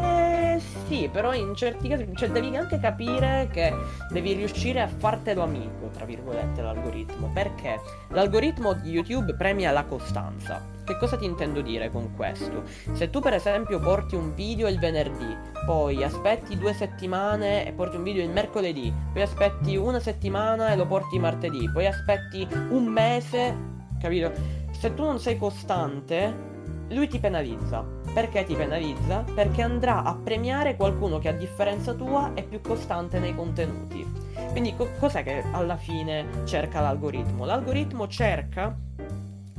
sì, 0.60 1.10
però 1.12 1.34
in 1.34 1.56
certi 1.56 1.88
casi, 1.88 2.08
cioè 2.16 2.30
devi 2.30 2.56
anche 2.56 2.80
capire 2.80 3.50
che 3.52 3.74
devi 4.10 4.34
riuscire 4.34 4.82
a 4.82 4.88
fartelo 4.88 5.42
amico, 5.42 5.90
tra 5.92 6.06
virgolette, 6.06 6.62
l'algoritmo. 6.62 7.32
Perché 7.34 7.80
l'algoritmo 8.10 8.74
di 8.74 8.92
YouTube 8.92 9.36
premia 9.36 9.72
la 9.72 9.86
costanza. 9.86 10.72
Che 10.84 10.98
cosa 10.98 11.16
ti 11.16 11.26
intendo 11.26 11.62
dire 11.62 11.90
con 11.90 12.14
questo? 12.16 12.64
Se 12.92 13.10
tu 13.10 13.22
per 13.22 13.34
esempio 13.34 13.80
porti 13.80 14.16
un 14.16 14.34
video 14.34 14.68
il 14.68 14.80
venerdì, 14.80 15.38
poi 15.66 16.04
aspetti 16.04 16.58
due 16.58 16.74
settimane 16.74 17.66
e 17.66 17.72
porti 17.72 17.96
un 17.96 18.04
video 18.04 18.22
il 18.22 18.30
mercoledì, 18.30 18.94
poi 19.14 19.22
aspetti 19.22 19.78
una 19.78 20.00
settimana 20.00 20.70
e 20.70 20.76
lo 20.76 20.86
porti 20.86 21.20
martedì, 21.20 21.72
poi 21.72 21.88
aspetti 21.88 22.46
un 22.70 22.86
mese, 22.86 23.56
capito? 24.00 24.32
Se 24.72 24.94
tu 24.94 25.04
non 25.04 25.20
sei 25.20 25.38
costante, 25.38 26.52
lui 26.94 27.08
ti 27.08 27.20
penalizza. 27.20 27.84
Perché 28.14 28.44
ti 28.44 28.56
penalizza? 28.56 29.24
Perché 29.34 29.62
andrà 29.62 30.04
a 30.04 30.16
premiare 30.16 30.76
qualcuno 30.76 31.20
che 31.20 31.30
a 31.30 31.34
differenza 31.34 31.94
tua 31.94 32.34
è 32.34 32.44
più 32.44 32.62
costante 32.62 33.20
nei 33.20 33.36
contenuti. 33.36 34.06
Quindi 34.52 34.76
co- 34.76 34.90
cos'è 35.00 35.24
che 35.24 35.44
alla 35.52 35.78
fine 35.78 36.26
cerca 36.46 36.80
l'algoritmo? 36.80 37.46
L'algoritmo 37.46 38.08
cerca 38.08 38.76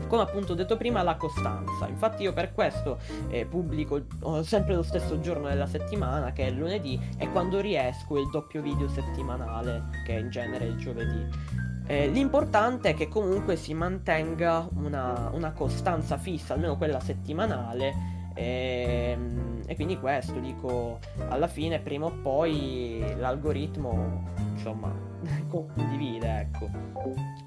come 0.07 0.23
appunto 0.23 0.55
detto 0.55 0.77
prima, 0.77 1.03
la 1.03 1.17
costanza. 1.17 1.89
Infatti 1.89 2.23
io 2.23 2.33
per 2.33 2.53
questo 2.53 2.99
eh, 3.29 3.47
pubblico 3.47 4.03
sempre 4.43 4.75
lo 4.75 4.83
stesso 4.83 5.21
giorno 5.21 5.49
della 5.49 5.67
settimana, 5.67 6.33
che 6.33 6.47
è 6.47 6.51
lunedì, 6.51 7.01
e 7.19 7.29
quando 7.31 7.61
riesco 7.61 8.19
il 8.19 8.29
doppio 8.31 8.63
video 8.63 8.89
settimanale, 8.89 9.85
che 10.05 10.17
è 10.17 10.19
in 10.21 10.31
genere 10.31 10.67
il 10.67 10.77
giovedì. 10.77 11.64
Eh, 11.87 12.09
l'importante 12.09 12.91
è 12.91 12.95
che 12.95 13.09
comunque 13.09 13.57
si 13.57 13.75
mantenga 13.75 14.67
una, 14.77 15.31
una 15.35 15.53
costanza 15.53 16.17
fissa, 16.17 16.55
almeno 16.55 16.77
quella 16.77 17.01
settimanale. 17.01 17.95
ehm, 18.35 19.63
E, 19.67 19.75
quindi 19.77 19.99
questo 19.99 20.41
dico, 20.41 20.99
alla 21.29 21.47
fine, 21.47 21.81
prima 21.81 22.07
o 22.07 22.11
poi 22.23 23.03
l'algoritmo, 23.17 24.33
insomma, 24.53 24.93
condivide, 25.49 26.41
ecco. 26.41 26.69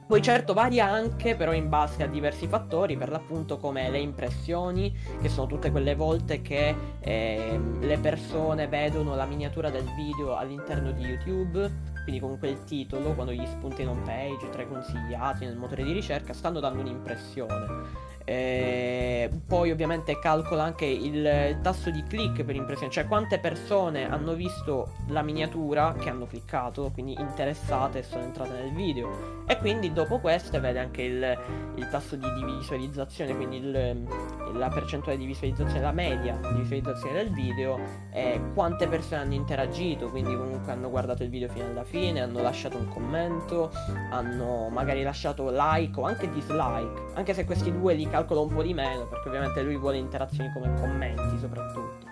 Poi 0.07 0.21
certo 0.21 0.53
varia 0.53 0.87
anche 0.87 1.35
però 1.35 1.51
in 1.53 1.67
base 1.69 2.01
a 2.03 2.07
diversi 2.07 2.47
fattori, 2.47 2.95
per 2.95 3.09
l'appunto 3.09 3.57
come 3.57 3.89
le 3.89 3.99
impressioni, 3.99 4.95
che 5.21 5.29
sono 5.29 5.47
tutte 5.47 5.69
quelle 5.71 5.95
volte 5.95 6.41
che 6.41 6.73
ehm, 6.99 7.79
le 7.81 7.97
persone 7.99 8.67
vedono 8.67 9.15
la 9.15 9.25
miniatura 9.25 9.69
del 9.69 9.85
video 9.95 10.35
all'interno 10.35 10.91
di 10.91 11.03
YouTube, 11.03 11.95
quindi 12.07 12.21
comunque 12.21 12.47
il 12.47 12.63
titolo, 12.63 13.13
quando 13.15 13.33
gli 13.33 13.45
spunta 13.45 13.81
in 13.81 13.89
home 13.89 14.01
page, 14.03 14.47
tra 14.49 14.61
i 14.61 14.67
consigliati, 14.69 15.43
nel 15.43 15.57
motore 15.57 15.83
di 15.83 15.91
ricerca, 15.91 16.31
stanno 16.31 16.61
dando 16.61 16.79
un'impressione. 16.79 17.65
Eh, 18.29 19.29
poi 19.47 19.71
ovviamente 19.71 20.19
calcola 20.19 20.63
anche 20.63 20.83
il, 20.85 21.59
tasso 21.61 21.89
di 21.89 22.03
click 22.03 22.43
per 22.43 22.55
impressione, 22.55 22.91
cioè 22.91 23.07
quante 23.07 23.39
persone 23.39 24.09
hanno 24.09 24.33
visto 24.33 24.95
la 25.07 25.21
miniatura 25.21 25.93
che 25.97 26.09
hanno 26.09 26.25
cliccato, 26.25 26.91
quindi 26.93 27.15
interessate 27.17 27.99
e 27.99 28.03
sono 28.03 28.23
entrate 28.23 28.51
nel 28.51 28.73
video. 28.73 29.45
E 29.47 29.57
quindi 29.59 29.93
dopo 29.93 30.19
queste 30.19 30.59
vede 30.59 30.79
anche 30.79 31.03
il, 31.03 31.39
il 31.75 31.87
tasso 31.89 32.17
di, 32.17 32.27
di 32.33 32.43
visualizzazione, 32.43 33.33
quindi 33.33 33.57
il- 33.57 34.03
la 34.53 34.67
percentuale 34.69 35.17
di 35.17 35.25
visualizzazione, 35.25 35.79
la 35.79 35.91
media 35.93 36.37
di 36.51 36.59
visualizzazione 36.59 37.23
del 37.23 37.31
video 37.31 37.79
e 38.11 38.41
quante 38.53 38.87
persone 38.87 39.21
hanno 39.21 39.35
interagito, 39.35 40.09
quindi 40.09 40.35
comunque 40.35 40.71
hanno 40.73 40.89
guardato 40.89 41.23
il 41.23 41.29
video 41.29 41.47
fino 41.47 41.65
alla 41.65 41.85
fine, 41.85 42.19
hanno 42.21 42.41
lasciato 42.41 42.75
un 42.77 42.89
commento, 42.89 43.71
hanno 44.11 44.67
magari 44.69 45.01
lasciato 45.03 45.49
like 45.49 45.97
o 45.97 46.03
anche 46.03 46.29
dislike, 46.29 47.05
anche 47.13 47.33
se 47.33 47.45
questi 47.45 47.71
due 47.71 47.93
li 47.93 48.07
calcola 48.17 48.39
un 48.41 48.53
po' 48.53 48.63
di 48.63 48.73
meno, 48.73 49.05
perché 49.05 49.27
ovviamente 49.27 49.61
lui 49.61 49.77
vuole 49.77 49.97
interazioni 49.97 50.51
come 50.51 50.73
commenti 50.79 51.37
soprattutto. 51.37 52.05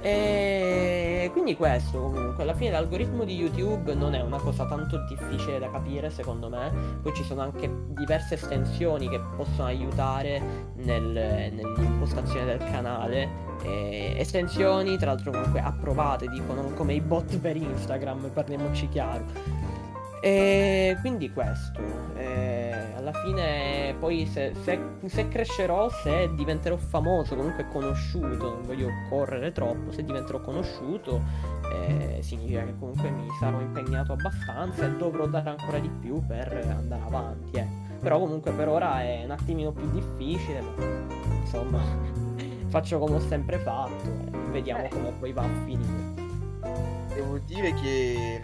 E 0.00 1.30
quindi 1.32 1.56
questo 1.56 1.98
comunque, 1.98 2.42
alla 2.42 2.54
fine 2.54 2.70
l'algoritmo 2.70 3.24
di 3.24 3.34
YouTube 3.34 3.94
non 3.94 4.14
è 4.14 4.20
una 4.20 4.38
cosa 4.38 4.66
tanto 4.66 4.98
difficile 5.08 5.58
da 5.58 5.70
capire 5.70 6.10
secondo 6.10 6.48
me, 6.50 6.70
poi 7.02 7.14
ci 7.14 7.24
sono 7.24 7.40
anche 7.40 7.68
diverse 7.88 8.34
estensioni 8.34 9.08
che 9.08 9.18
possono 9.34 9.66
aiutare 9.66 10.72
nel- 10.76 11.50
nell'impostazione 11.52 12.44
del 12.44 12.58
canale, 12.58 13.42
e 13.62 14.14
estensioni 14.18 14.98
tra 14.98 15.12
l'altro 15.12 15.32
comunque 15.32 15.60
approvate, 15.60 16.28
dico 16.28 16.52
non 16.52 16.74
come 16.74 16.92
i 16.94 17.00
bot 17.00 17.38
per 17.38 17.56
Instagram, 17.56 18.30
parliamoci 18.30 18.88
chiaro. 18.90 19.63
E 20.26 20.96
quindi 21.02 21.30
questo, 21.30 21.78
eh, 22.16 22.72
alla 22.96 23.12
fine 23.12 23.94
poi 24.00 24.24
se, 24.24 24.54
se- 24.62 24.80
se 25.04 25.28
crescerò, 25.28 25.90
se 25.90 26.30
diventerò 26.34 26.78
famoso, 26.78 27.36
comunque 27.36 27.68
conosciuto, 27.68 28.52
non 28.54 28.62
voglio 28.62 28.88
correre 29.10 29.52
troppo, 29.52 29.92
se 29.92 30.02
diventerò 30.02 30.40
conosciuto 30.40 31.20
eh, 31.70 32.22
significa 32.22 32.64
che 32.64 32.74
comunque 32.78 33.10
mi 33.10 33.28
sarò 33.38 33.60
impegnato 33.60 34.12
abbastanza 34.12 34.86
e 34.86 34.96
dovrò 34.96 35.26
dare 35.26 35.50
ancora 35.50 35.78
di 35.78 35.90
più 36.00 36.24
per 36.26 36.68
andare 36.74 37.02
avanti. 37.04 37.58
eh. 37.58 37.66
Però 38.00 38.18
comunque 38.18 38.50
per 38.52 38.68
ora 38.68 39.02
è 39.02 39.24
un 39.24 39.30
attimino 39.30 39.72
più 39.72 39.90
difficile, 39.90 40.60
ma 40.62 40.84
insomma 41.38 41.80
faccio 42.68 42.98
come 42.98 43.16
ho 43.16 43.20
sempre 43.20 43.58
fatto 43.58 44.08
e 44.08 44.30
vediamo 44.50 44.84
Eh. 44.84 44.88
come 44.88 45.12
poi 45.18 45.32
va 45.34 45.42
a 45.42 45.48
finire. 45.66 46.12
Devo 47.14 47.38
dire 47.46 47.74
che 47.74 48.42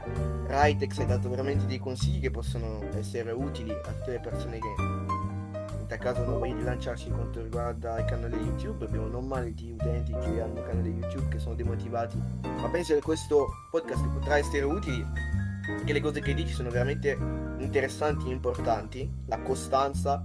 Ritex 0.53 0.99
hai 0.99 1.07
dato 1.07 1.29
veramente 1.29 1.65
dei 1.67 1.79
consigli 1.79 2.21
che 2.21 2.31
possono 2.33 2.81
essere 2.97 3.31
utili 3.31 3.71
a 3.71 3.93
tutte 3.93 4.11
le 4.11 4.19
persone 4.19 4.59
che 4.59 4.75
in 4.79 5.87
tal 5.87 5.99
caso 5.99 6.25
non 6.25 6.41
vogliono 6.41 6.59
rilanciarsi 6.59 7.07
in 7.07 7.15
quanto 7.15 7.41
riguarda 7.41 8.01
il 8.01 8.05
canale 8.05 8.35
YouTube. 8.35 8.85
Abbiamo 8.85 9.07
non 9.07 9.27
male 9.27 9.55
di 9.55 9.71
utenti 9.71 10.11
che 10.11 10.41
hanno 10.41 10.59
un 10.59 10.65
canale 10.67 10.89
YouTube 10.89 11.29
che 11.29 11.39
sono 11.39 11.55
demotivati. 11.55 12.21
Ma 12.43 12.69
penso 12.69 12.95
che 12.95 13.01
questo 13.01 13.47
podcast 13.71 14.09
potrà 14.09 14.39
essere 14.39 14.65
utile 14.65 15.07
perché 15.65 15.93
le 15.93 16.01
cose 16.01 16.21
che 16.21 16.35
dici 16.35 16.53
sono 16.53 16.69
veramente 16.69 17.17
interessanti 17.59 18.29
e 18.29 18.33
importanti. 18.33 19.09
La 19.27 19.39
costanza 19.39 20.25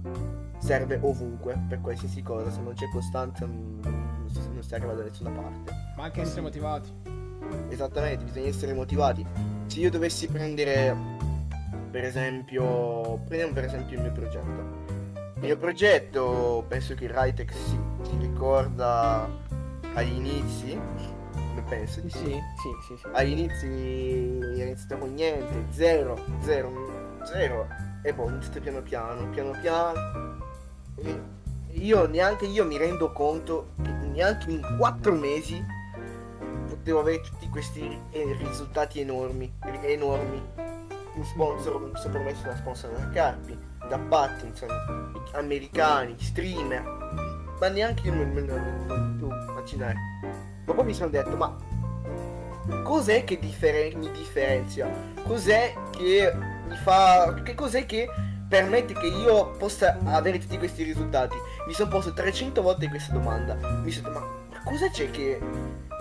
serve 0.58 0.98
ovunque 1.00 1.56
per 1.68 1.80
qualsiasi 1.80 2.22
cosa. 2.22 2.50
Se 2.50 2.60
non 2.60 2.74
c'è 2.74 2.88
costanza 2.88 3.46
non, 3.46 3.78
non 3.80 4.62
si 4.62 4.74
arriva 4.74 4.92
da 4.94 5.04
nessuna 5.04 5.30
parte. 5.30 5.72
Ma 5.96 6.02
anche 6.02 6.20
essere 6.20 6.40
motivati. 6.40 7.05
Esattamente, 7.68 8.24
bisogna 8.24 8.48
essere 8.48 8.72
motivati. 8.72 9.26
Se 9.66 9.80
io 9.80 9.90
dovessi 9.90 10.28
prendere, 10.28 10.96
per 11.90 12.04
esempio, 12.04 13.18
prendiamo 13.26 13.52
per 13.52 13.64
esempio 13.64 13.96
il 13.96 14.02
mio 14.02 14.12
progetto. 14.12 14.84
Il 15.36 15.42
mio 15.42 15.56
progetto, 15.56 16.64
penso 16.68 16.94
che 16.94 17.10
Ritex 17.12 17.52
si, 17.52 17.78
si 18.02 18.16
ricorda 18.18 19.28
agli 19.94 20.14
inizi, 20.16 20.78
penso 21.68 22.00
di 22.00 22.10
Sì, 22.10 22.18
sì. 22.18 22.24
sì, 22.24 22.70
sì, 22.86 22.96
sì. 22.96 23.06
Agli 23.12 23.32
inizi 23.32 23.66
è 23.66 24.62
iniziato 24.62 24.98
con 24.98 25.14
niente, 25.14 25.66
zero, 25.70 26.18
zero, 26.40 27.18
zero. 27.24 27.66
E 28.02 28.12
poi 28.14 28.26
ho 28.26 28.30
iniziato 28.30 28.60
piano 28.60 28.82
piano, 28.82 29.28
piano 29.30 29.50
piano. 29.60 30.38
E 30.96 31.20
io 31.72 32.06
neanche 32.06 32.46
io 32.46 32.64
mi 32.64 32.78
rendo 32.78 33.12
conto 33.12 33.72
che 33.82 33.90
neanche 33.90 34.50
in 34.50 34.76
quattro 34.78 35.12
mesi 35.12 35.62
potevo 36.66 37.00
avere 37.00 37.20
tutti 37.20 37.48
questi 37.48 37.98
eh, 38.10 38.36
risultati 38.38 39.00
enormi, 39.00 39.52
enormi. 39.82 40.42
Un 41.14 41.24
sponsor, 41.24 41.80
mi 41.80 41.98
sono 41.98 42.12
permesso 42.12 42.42
una 42.44 42.56
sponsor 42.56 42.90
da 42.90 43.08
Carpi, 43.08 43.58
da 43.88 43.98
Pattinson, 43.98 44.68
americani, 45.32 46.14
streamer, 46.18 46.82
ma 47.58 47.68
neanche 47.68 48.06
io 48.06 48.12
me 48.12 48.24
me 48.24 48.40
lo 48.42 48.54
potevo 48.86 49.50
immaginare. 49.50 49.96
Ma 50.66 50.74
poi 50.74 50.84
mi 50.84 50.94
sono 50.94 51.08
detto, 51.08 51.36
ma 51.36 51.56
cos'è 52.82 53.24
che 53.24 53.38
differen- 53.38 53.98
mi 53.98 54.10
differenzia? 54.10 54.90
Cos'è 55.22 55.72
che 55.90 56.32
mi 56.68 56.76
fa... 56.76 57.34
che 57.42 57.54
cos'è 57.54 57.86
che 57.86 58.08
permette 58.48 58.94
che 58.94 59.06
io 59.06 59.52
possa 59.52 59.98
avere 60.04 60.38
tutti 60.38 60.58
questi 60.58 60.82
risultati? 60.82 61.36
Mi 61.66 61.72
sono 61.72 61.88
posto 61.88 62.12
300 62.12 62.60
volte 62.62 62.88
questa 62.88 63.12
domanda. 63.12 63.54
Mi 63.54 63.90
sono 63.90 64.08
detto, 64.08 64.20
ma 64.20 64.60
cosa 64.64 64.90
c'è 64.90 65.10
che... 65.10 65.40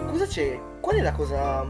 cosa 0.08 0.26
c'è? 0.26 0.60
Qual 0.80 0.96
è 0.96 1.02
la 1.02 1.12
cosa... 1.12 1.66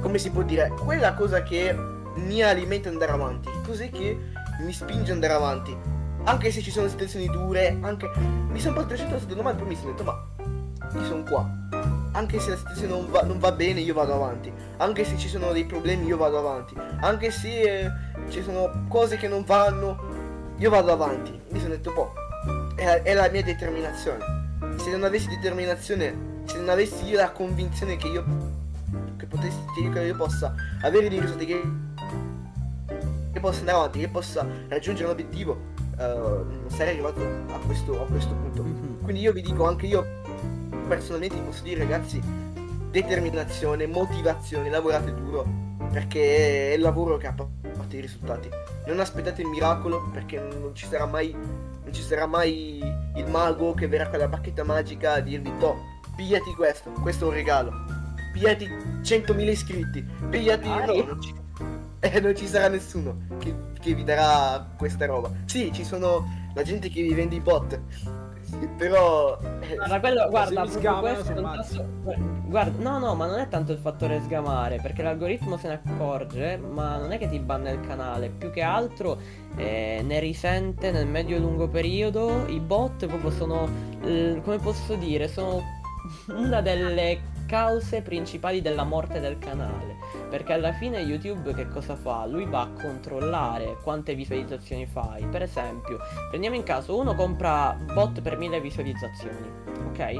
come 0.00 0.18
si 0.18 0.30
può 0.30 0.42
dire? 0.42 0.68
Qual 0.68 0.96
è 0.96 1.00
la 1.00 1.14
cosa 1.14 1.42
che 1.42 1.74
mi 2.16 2.42
alimenta 2.42 2.88
ad 2.88 2.94
andare 2.94 3.12
avanti? 3.12 3.50
Cos'è 3.64 3.90
che 3.90 4.18
mi 4.60 4.72
spinge 4.72 5.10
ad 5.10 5.16
andare 5.16 5.32
avanti? 5.32 5.76
Anche 6.24 6.50
se 6.50 6.60
ci 6.60 6.70
sono 6.70 6.88
situazioni 6.88 7.26
dure, 7.26 7.78
anche... 7.80 8.10
Mi 8.48 8.60
sono 8.60 8.74
posto 8.74 8.88
300 8.88 9.18
volte 9.18 9.34
domande, 9.34 9.62
poi 9.62 9.68
mi 9.68 9.76
sono 9.76 9.90
detto, 9.90 10.02
ma 10.04 10.26
io 10.92 11.04
sono 11.04 11.22
qua. 11.22 11.48
Anche 12.12 12.38
se 12.40 12.50
la 12.50 12.56
situazione 12.56 12.88
non 12.88 13.10
va, 13.10 13.22
non 13.22 13.38
va, 13.38 13.52
bene, 13.52 13.80
io 13.80 13.92
vado 13.92 14.14
avanti. 14.14 14.52
Anche 14.78 15.04
se 15.04 15.18
ci 15.18 15.28
sono 15.28 15.52
dei 15.52 15.66
problemi, 15.66 16.06
io 16.06 16.16
vado 16.16 16.38
avanti. 16.38 16.74
Anche 17.00 17.30
se 17.30 17.60
eh, 17.60 17.92
ci 18.30 18.42
sono 18.42 18.86
cose 18.88 19.16
che 19.18 19.28
non 19.28 19.44
vanno, 19.44 20.54
io 20.56 20.70
vado 20.70 20.92
avanti. 20.92 21.38
Mi 21.50 21.58
sono 21.58 21.74
detto, 21.74 21.92
boh, 21.92 22.12
è, 22.74 23.02
è, 23.02 23.12
la 23.12 23.28
mia 23.28 23.42
determinazione. 23.42 24.24
Se 24.76 24.90
non 24.90 25.04
avessi 25.04 25.28
determinazione, 25.28 26.35
se 26.46 26.58
non 26.58 26.68
avessi 26.68 27.04
io 27.06 27.16
la 27.18 27.30
convinzione 27.30 27.96
che 27.96 28.08
io, 28.08 28.24
che 29.16 29.26
potessi, 29.26 29.58
che 29.92 30.00
io 30.00 30.16
possa 30.16 30.54
avere 30.82 31.08
dei 31.08 31.20
risultati, 31.20 31.46
che, 31.46 31.62
che 33.32 33.40
possa 33.40 33.60
andare 33.60 33.76
avanti, 33.78 33.98
che 33.98 34.08
possa 34.08 34.46
raggiungere 34.68 35.06
un 35.06 35.12
obiettivo, 35.12 35.60
uh, 35.98 36.68
sarei 36.68 36.94
arrivato 36.94 37.20
a 37.52 37.58
questo, 37.66 38.02
a 38.02 38.06
questo 38.06 38.34
punto. 38.34 38.62
Mm-hmm. 38.62 39.02
Quindi 39.02 39.22
io 39.22 39.32
vi 39.32 39.42
dico, 39.42 39.66
anche 39.66 39.86
io 39.86 40.04
personalmente 40.88 41.36
posso 41.38 41.62
dire 41.62 41.80
ragazzi, 41.80 42.20
determinazione, 42.90 43.86
motivazione, 43.86 44.70
lavorate 44.70 45.14
duro, 45.14 45.46
perché 45.90 46.70
è 46.70 46.74
il 46.74 46.80
lavoro 46.80 47.16
che 47.16 47.26
ha 47.26 47.32
portato 47.32 47.96
i 47.96 48.00
risultati. 48.00 48.48
Non 48.86 49.00
aspettate 49.00 49.42
il 49.42 49.48
miracolo, 49.48 50.08
perché 50.12 50.38
non 50.38 50.74
ci 50.74 50.86
sarà 50.86 51.06
mai, 51.06 51.32
non 51.32 51.92
ci 51.92 52.02
sarà 52.02 52.26
mai 52.26 52.78
il 53.16 53.26
mago 53.28 53.74
che 53.74 53.88
verrà 53.88 54.08
con 54.08 54.18
la 54.18 54.28
bacchetta 54.28 54.64
magica 54.64 55.14
a 55.14 55.20
dirvi, 55.20 55.52
toh, 55.58 55.76
pigliati 56.16 56.54
questo, 56.54 56.90
questo 57.02 57.26
è 57.26 57.28
un 57.28 57.34
regalo. 57.34 57.72
Pigliati 58.32 58.66
100.000 58.66 59.48
iscritti, 59.48 60.04
pigliati... 60.30 60.68
Ah, 60.68 60.84
no, 60.86 61.04
non 61.04 61.20
ci, 61.20 61.34
eh, 62.00 62.20
non 62.20 62.34
ci 62.34 62.46
sarà 62.46 62.68
nessuno 62.68 63.16
che, 63.38 63.54
che 63.80 63.94
vi 63.94 64.02
darà 64.02 64.66
questa 64.76 65.06
roba. 65.06 65.30
Sì, 65.44 65.72
ci 65.72 65.84
sono 65.84 66.26
la 66.54 66.62
gente 66.62 66.88
che 66.88 67.02
vi 67.02 67.14
vende 67.14 67.36
i 67.36 67.40
bot 67.40 67.80
però 68.76 69.36
guarda, 69.76 70.00
quello, 70.00 70.28
guarda, 70.28 70.60
questo 70.60 70.80
tasso, 70.80 71.84
guarda, 72.46 72.82
no, 72.82 72.98
no, 72.98 73.14
ma 73.14 73.26
non 73.26 73.38
è 73.38 73.48
tanto 73.48 73.72
il 73.72 73.78
fattore 73.78 74.20
sgamare, 74.22 74.78
perché 74.80 75.02
l'algoritmo 75.02 75.56
se 75.56 75.68
ne 75.68 75.80
accorge, 75.84 76.56
ma 76.56 76.96
non 76.96 77.12
è 77.12 77.18
che 77.18 77.28
ti 77.28 77.38
banna 77.38 77.70
il 77.70 77.80
canale, 77.80 78.28
più 78.28 78.50
che 78.50 78.62
altro 78.62 79.18
eh, 79.56 80.02
ne 80.04 80.20
risente 80.20 80.90
nel 80.90 81.06
medio-lungo 81.06 81.68
periodo. 81.68 82.46
I 82.46 82.60
bot 82.60 83.06
proprio 83.06 83.30
sono, 83.30 83.68
eh, 84.02 84.40
come 84.42 84.58
posso 84.58 84.94
dire, 84.94 85.28
sono 85.28 85.75
una 86.28 86.60
delle 86.60 87.34
cause 87.46 88.02
principali 88.02 88.60
della 88.60 88.84
morte 88.84 89.20
del 89.20 89.38
canale. 89.38 89.96
Perché 90.28 90.52
alla 90.52 90.72
fine 90.72 90.98
YouTube 90.98 91.54
che 91.54 91.68
cosa 91.68 91.94
fa? 91.96 92.26
Lui 92.26 92.44
va 92.44 92.62
a 92.62 92.68
controllare 92.68 93.78
quante 93.82 94.14
visualizzazioni 94.14 94.86
fai. 94.86 95.24
Per 95.26 95.42
esempio, 95.42 95.98
prendiamo 96.28 96.56
in 96.56 96.62
caso 96.62 96.98
uno 96.98 97.14
compra 97.14 97.76
bot 97.94 98.20
per 98.20 98.36
1000 98.36 98.60
visualizzazioni, 98.60 99.50
ok? 99.88 100.14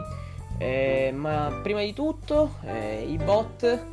Eh, 0.59 1.13
ma 1.15 1.61
prima 1.63 1.81
di 1.81 1.93
tutto 1.93 2.55
eh, 2.65 3.05
i 3.07 3.19
bot 3.19 3.85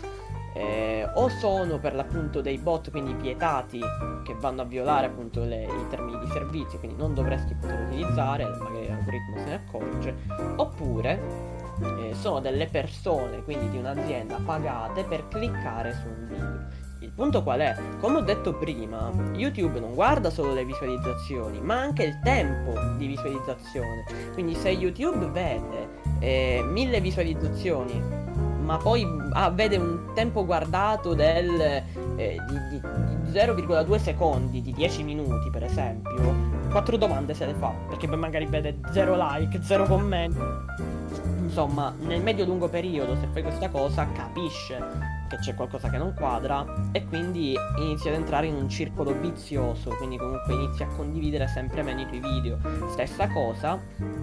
eh, 0.53 1.09
o 1.15 1.27
sono 1.27 1.79
per 1.79 1.93
l'appunto 1.93 2.41
dei 2.41 2.57
bot 2.57 2.89
quindi 2.91 3.13
vietati 3.13 3.81
che 4.23 4.35
vanno 4.35 4.61
a 4.61 4.65
violare 4.65 5.07
appunto 5.07 5.43
le, 5.43 5.63
i 5.63 5.87
termini 5.89 6.19
di 6.19 6.27
servizio 6.31 6.79
quindi 6.79 6.95
non 6.95 7.13
dovresti 7.13 7.53
poter 7.55 7.87
utilizzare 7.87 8.45
magari 8.45 8.87
l'algoritmo 8.87 9.37
se 9.37 9.45
ne 9.45 9.53
accorge 9.55 10.15
oppure 10.55 11.52
eh, 11.83 12.13
sono 12.15 12.39
delle 12.39 12.67
persone, 12.67 13.43
quindi 13.43 13.69
di 13.69 13.77
un'azienda, 13.77 14.39
pagate 14.43 15.03
per 15.03 15.27
cliccare 15.27 15.93
su 15.93 16.07
un 16.07 16.27
video. 16.27 16.81
Il 16.99 17.11
punto 17.11 17.43
qual 17.43 17.59
è? 17.59 17.75
Come 17.99 18.19
ho 18.19 18.21
detto 18.21 18.53
prima, 18.53 19.11
YouTube 19.33 19.79
non 19.79 19.93
guarda 19.93 20.29
solo 20.29 20.53
le 20.53 20.63
visualizzazioni, 20.63 21.59
ma 21.59 21.77
anche 21.77 22.03
il 22.03 22.19
tempo 22.23 22.73
di 22.97 23.07
visualizzazione. 23.07 24.05
Quindi 24.31 24.55
se 24.55 24.69
YouTube 24.69 25.27
vede 25.27 25.89
eh, 26.19 26.63
mille 26.65 27.01
visualizzazioni, 27.01 28.01
ma 28.61 28.77
poi 28.77 29.05
ah, 29.33 29.49
vede 29.49 29.75
un 29.75 30.13
tempo 30.13 30.45
guardato 30.45 31.13
del, 31.13 31.83
eh, 32.15 32.37
di, 32.47 32.57
di, 32.69 32.79
di 32.79 33.37
0,2 33.37 33.95
secondi, 33.97 34.61
di 34.61 34.71
10 34.71 35.03
minuti 35.03 35.49
per 35.49 35.65
esempio, 35.65 36.33
quattro 36.71 36.95
domande 36.95 37.33
se 37.33 37.45
le 37.45 37.53
fa, 37.53 37.73
perché 37.89 38.07
magari 38.07 38.45
vede 38.45 38.79
0 38.91 39.15
like, 39.17 39.61
0 39.61 39.83
commenti 39.85 40.39
insomma, 41.53 41.93
nel 41.99 42.19
medio-lungo 42.19 42.67
periodo, 42.67 43.15
se 43.15 43.27
fai 43.31 43.43
questa 43.43 43.69
cosa, 43.69 44.11
capisce 44.11 45.21
che 45.29 45.37
c'è 45.37 45.55
qualcosa 45.55 45.89
che 45.89 45.97
non 45.97 46.13
quadra 46.13 46.65
e 46.91 47.05
quindi 47.05 47.55
inizia 47.77 48.11
ad 48.11 48.17
entrare 48.17 48.47
in 48.47 48.55
un 48.55 48.69
circolo 48.69 49.13
vizioso, 49.19 49.91
quindi 49.97 50.17
comunque 50.17 50.53
inizia 50.53 50.85
a 50.85 50.89
condividere 50.95 51.47
sempre 51.47 51.81
meno 51.81 52.01
i 52.01 52.07
tuoi 52.07 52.19
video. 52.19 52.57
Stessa 52.89 53.27
cosa 53.29 53.79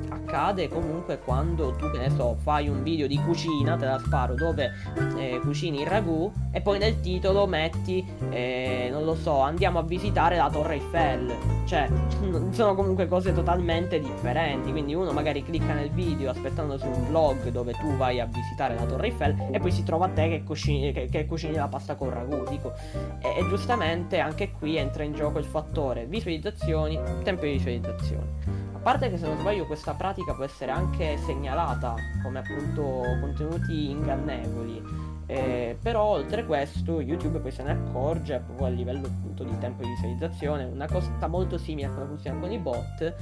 accade 0.08 0.68
comunque 0.68 1.18
quando 1.18 1.72
tu, 1.76 1.90
che 1.90 1.98
ne 1.98 2.10
so, 2.10 2.36
fai 2.40 2.68
un 2.68 2.82
video 2.82 3.06
di 3.06 3.20
cucina, 3.20 3.76
te 3.76 3.86
la 3.86 3.98
sparo, 3.98 4.34
dove 4.34 4.72
eh, 5.16 5.40
cucini 5.40 5.80
il 5.80 5.86
ragù 5.86 6.32
e 6.52 6.60
poi 6.60 6.78
nel 6.78 7.00
titolo 7.00 7.46
metti, 7.46 8.06
eh, 8.30 8.88
non 8.90 9.04
lo 9.04 9.14
so, 9.14 9.40
andiamo 9.40 9.78
a 9.78 9.82
visitare 9.82 10.36
la 10.36 10.48
Torre 10.50 10.74
Eiffel. 10.74 11.32
Cioè, 11.64 11.88
sono 12.50 12.74
comunque 12.74 13.06
cose 13.06 13.32
totalmente 13.32 14.00
differenti, 14.00 14.70
quindi 14.70 14.94
uno 14.94 15.12
magari 15.12 15.44
clicca 15.44 15.72
nel 15.72 15.90
video 15.90 16.30
aspettando 16.30 16.78
su 16.78 16.86
un 16.86 17.08
vlog 17.08 17.19
dove 17.50 17.72
tu 17.72 17.96
vai 17.96 18.20
a 18.20 18.26
visitare 18.26 18.74
la 18.74 18.84
Torre 18.84 19.06
Eiffel 19.06 19.48
e 19.50 19.58
poi 19.58 19.70
si 19.70 19.82
trova 19.82 20.06
a 20.06 20.08
te 20.08 20.28
che 20.28 20.42
cucini, 20.42 20.92
che, 20.92 21.06
che 21.06 21.26
cucini 21.26 21.54
la 21.54 21.68
pasta 21.68 21.94
con 21.94 22.10
ragù, 22.10 22.44
dico. 22.48 22.72
E, 23.20 23.36
e, 23.38 23.48
giustamente 23.48 24.18
anche 24.18 24.50
qui 24.50 24.76
entra 24.76 25.02
in 25.02 25.12
gioco 25.12 25.38
il 25.38 25.44
fattore 25.44 26.06
visualizzazioni, 26.06 26.98
tempo 27.22 27.44
di 27.44 27.52
visualizzazione. 27.52 28.68
A 28.72 28.78
parte 28.78 29.10
che 29.10 29.18
se 29.18 29.26
non 29.26 29.36
sbaglio 29.38 29.66
questa 29.66 29.94
pratica 29.94 30.34
può 30.34 30.44
essere 30.44 30.70
anche 30.70 31.18
segnalata 31.18 31.94
come 32.22 32.38
appunto 32.38 33.02
contenuti 33.20 33.90
ingannevoli. 33.90 34.99
Eh, 35.30 35.76
però 35.80 36.02
oltre 36.02 36.44
questo 36.44 37.00
YouTube 37.00 37.38
poi 37.38 37.52
se 37.52 37.62
ne 37.62 37.70
accorge 37.70 38.42
proprio 38.44 38.66
a 38.66 38.68
livello 38.70 39.06
appunto 39.06 39.44
di 39.44 39.56
tempo 39.58 39.84
di 39.84 39.90
visualizzazione 39.90 40.64
una 40.64 40.88
cosa 40.88 41.12
molto 41.28 41.56
simile 41.56 41.86
a 41.86 41.90
come 41.90 42.06
funziona 42.06 42.40
con 42.40 42.50
i 42.50 42.58
bot. 42.58 43.14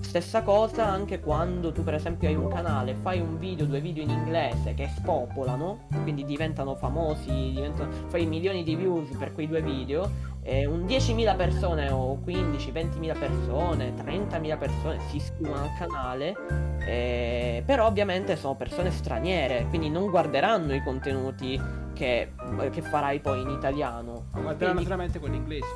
Stessa 0.00 0.42
cosa 0.42 0.86
anche 0.86 1.18
quando 1.18 1.72
tu 1.72 1.82
per 1.82 1.94
esempio 1.94 2.28
hai 2.28 2.34
un 2.34 2.48
canale 2.48 2.94
fai 2.94 3.20
un 3.20 3.38
video 3.38 3.64
due 3.64 3.80
video 3.80 4.02
in 4.02 4.10
inglese 4.10 4.74
che 4.74 4.86
spopolano 4.96 5.86
quindi 6.02 6.26
diventano 6.26 6.74
famosi 6.74 7.52
diventano, 7.54 7.90
fai 8.08 8.26
milioni 8.26 8.62
di 8.62 8.76
views 8.76 9.16
per 9.16 9.32
quei 9.32 9.48
due 9.48 9.62
video 9.62 10.34
eh, 10.46 10.64
un 10.64 10.84
10.000 10.84 11.36
persone 11.36 11.90
o 11.90 12.20
15, 12.22 12.70
20.000 12.70 13.18
persone, 13.18 13.92
30.000 13.96 14.58
persone 14.58 14.98
si 15.08 15.16
iscrivono 15.16 15.62
al 15.62 15.70
canale, 15.76 16.34
eh, 16.86 17.64
però 17.66 17.86
ovviamente 17.86 18.36
sono 18.36 18.54
persone 18.54 18.92
straniere, 18.92 19.66
quindi 19.68 19.90
non 19.90 20.08
guarderanno 20.08 20.72
i 20.72 20.82
contenuti 20.84 21.60
che, 21.94 22.32
che 22.70 22.82
farai 22.82 23.18
poi 23.18 23.40
in 23.40 23.50
italiano. 23.50 24.26
Ma 24.32 24.40
guarderanno 24.40 24.82
solamente 24.82 25.18
quelli 25.18 25.36
inglesi. 25.36 25.66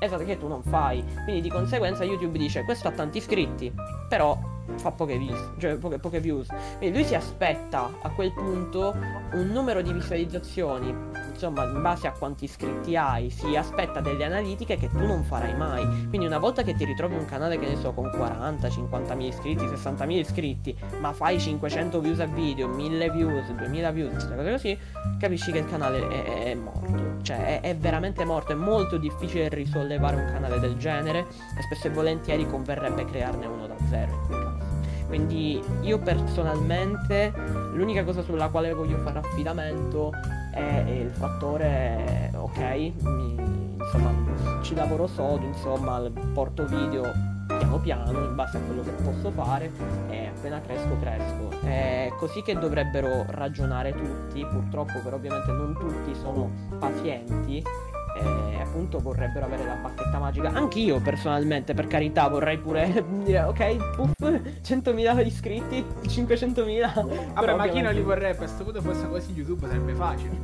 Esatto, 0.00 0.24
che 0.24 0.36
tu 0.36 0.48
non 0.48 0.64
fai. 0.64 1.04
Quindi 1.22 1.40
di 1.40 1.48
conseguenza 1.48 2.02
YouTube 2.02 2.36
dice 2.36 2.64
questo 2.64 2.88
ha 2.88 2.90
tanti 2.90 3.18
iscritti, 3.18 3.72
però 4.08 4.36
fa 4.76 4.90
poche 4.90 5.16
views, 5.16 5.52
cioè 5.58 5.76
poche, 5.76 5.98
poche 5.98 6.18
views. 6.18 6.48
Quindi 6.78 6.98
lui 6.98 7.06
si 7.06 7.14
aspetta 7.14 7.88
a 8.02 8.10
quel 8.10 8.32
punto 8.32 8.96
un 9.34 9.46
numero 9.46 9.80
di 9.80 9.92
visualizzazioni, 9.92 10.92
insomma, 11.42 11.64
in 11.64 11.82
base 11.82 12.06
a 12.06 12.12
quanti 12.12 12.44
iscritti 12.44 12.96
hai, 12.96 13.28
si 13.30 13.56
aspetta 13.56 14.00
delle 14.00 14.24
analitiche 14.24 14.76
che 14.76 14.88
tu 14.88 15.04
non 15.04 15.24
farai 15.24 15.56
mai. 15.56 16.06
Quindi 16.08 16.26
una 16.26 16.38
volta 16.38 16.62
che 16.62 16.74
ti 16.74 16.84
ritrovi 16.84 17.14
un 17.14 17.24
canale 17.24 17.58
che 17.58 17.66
ne 17.66 17.76
so 17.76 17.92
con 17.92 18.10
40, 18.10 18.68
50.000 18.68 19.20
iscritti, 19.20 19.64
60.000 19.64 20.10
iscritti, 20.10 20.76
ma 21.00 21.12
fai 21.12 21.40
500 21.40 22.00
views 22.00 22.20
a 22.20 22.26
video, 22.26 22.68
1000 22.68 23.10
views, 23.10 23.50
2000 23.50 23.90
views, 23.90 24.12
queste 24.12 24.36
cose 24.36 24.50
così, 24.50 24.78
capisci 25.18 25.50
che 25.50 25.58
il 25.58 25.66
canale 25.66 26.08
è, 26.08 26.44
è 26.44 26.54
morto. 26.54 27.20
Cioè, 27.22 27.60
è, 27.60 27.68
è 27.68 27.76
veramente 27.76 28.24
morto, 28.24 28.52
è 28.52 28.56
molto 28.56 28.96
difficile 28.96 29.48
risollevare 29.48 30.16
un 30.16 30.26
canale 30.32 30.60
del 30.60 30.76
genere 30.76 31.20
e 31.20 31.62
spesso 31.62 31.88
e 31.88 31.90
volentieri 31.90 32.46
converrebbe 32.46 33.04
crearne 33.04 33.46
uno 33.46 33.66
da 33.66 33.76
zero 33.88 34.52
quindi 35.12 35.62
io 35.82 35.98
personalmente 35.98 37.34
l'unica 37.74 38.02
cosa 38.02 38.22
sulla 38.22 38.48
quale 38.48 38.72
voglio 38.72 38.96
fare 39.00 39.18
affidamento 39.18 40.10
è 40.52 40.84
il 40.88 41.10
fattore 41.10 42.30
ok, 42.34 42.58
mi, 43.02 43.36
insomma 43.78 44.12
ci 44.62 44.74
lavoro 44.74 45.06
sodo, 45.06 45.44
insomma 45.44 46.02
porto 46.32 46.64
video 46.66 47.30
piano 47.46 47.78
piano 47.78 48.24
in 48.24 48.34
base 48.34 48.56
a 48.56 48.60
quello 48.60 48.82
che 48.82 48.90
posso 49.02 49.30
fare 49.30 49.70
e 50.10 50.26
appena 50.26 50.60
cresco 50.60 50.98
cresco. 51.00 51.50
È 51.60 52.10
così 52.18 52.42
che 52.42 52.58
dovrebbero 52.58 53.24
ragionare 53.28 53.92
tutti, 53.92 54.44
purtroppo 54.44 55.00
però 55.02 55.16
ovviamente 55.16 55.50
non 55.52 55.76
tutti 55.78 56.14
sono 56.14 56.50
pazienti 56.78 57.62
e 58.22 58.60
appunto 58.60 58.98
vorrebbero 58.98 59.46
avere 59.46 59.64
la 59.64 59.74
bacchetta 59.74 60.18
magica. 60.18 60.48
Anch'io 60.48 61.00
personalmente, 61.00 61.74
per 61.74 61.86
carità, 61.86 62.28
vorrei 62.28 62.58
pure 62.58 63.04
dire 63.22 63.42
ok, 63.44 63.94
puff, 63.94 64.12
100.000 64.20 65.26
iscritti, 65.26 65.84
500.000. 66.02 67.32
Vabbè, 67.34 67.54
ma 67.54 67.68
chi 67.68 67.80
non 67.80 67.92
li 67.92 68.02
vorrebbe? 68.02 68.32
A 68.32 68.36
questo 68.36 68.64
punto 68.64 68.80
fosse 68.80 69.08
così 69.08 69.32
YouTube 69.32 69.66
sarebbe 69.66 69.94
facile. 69.94 70.36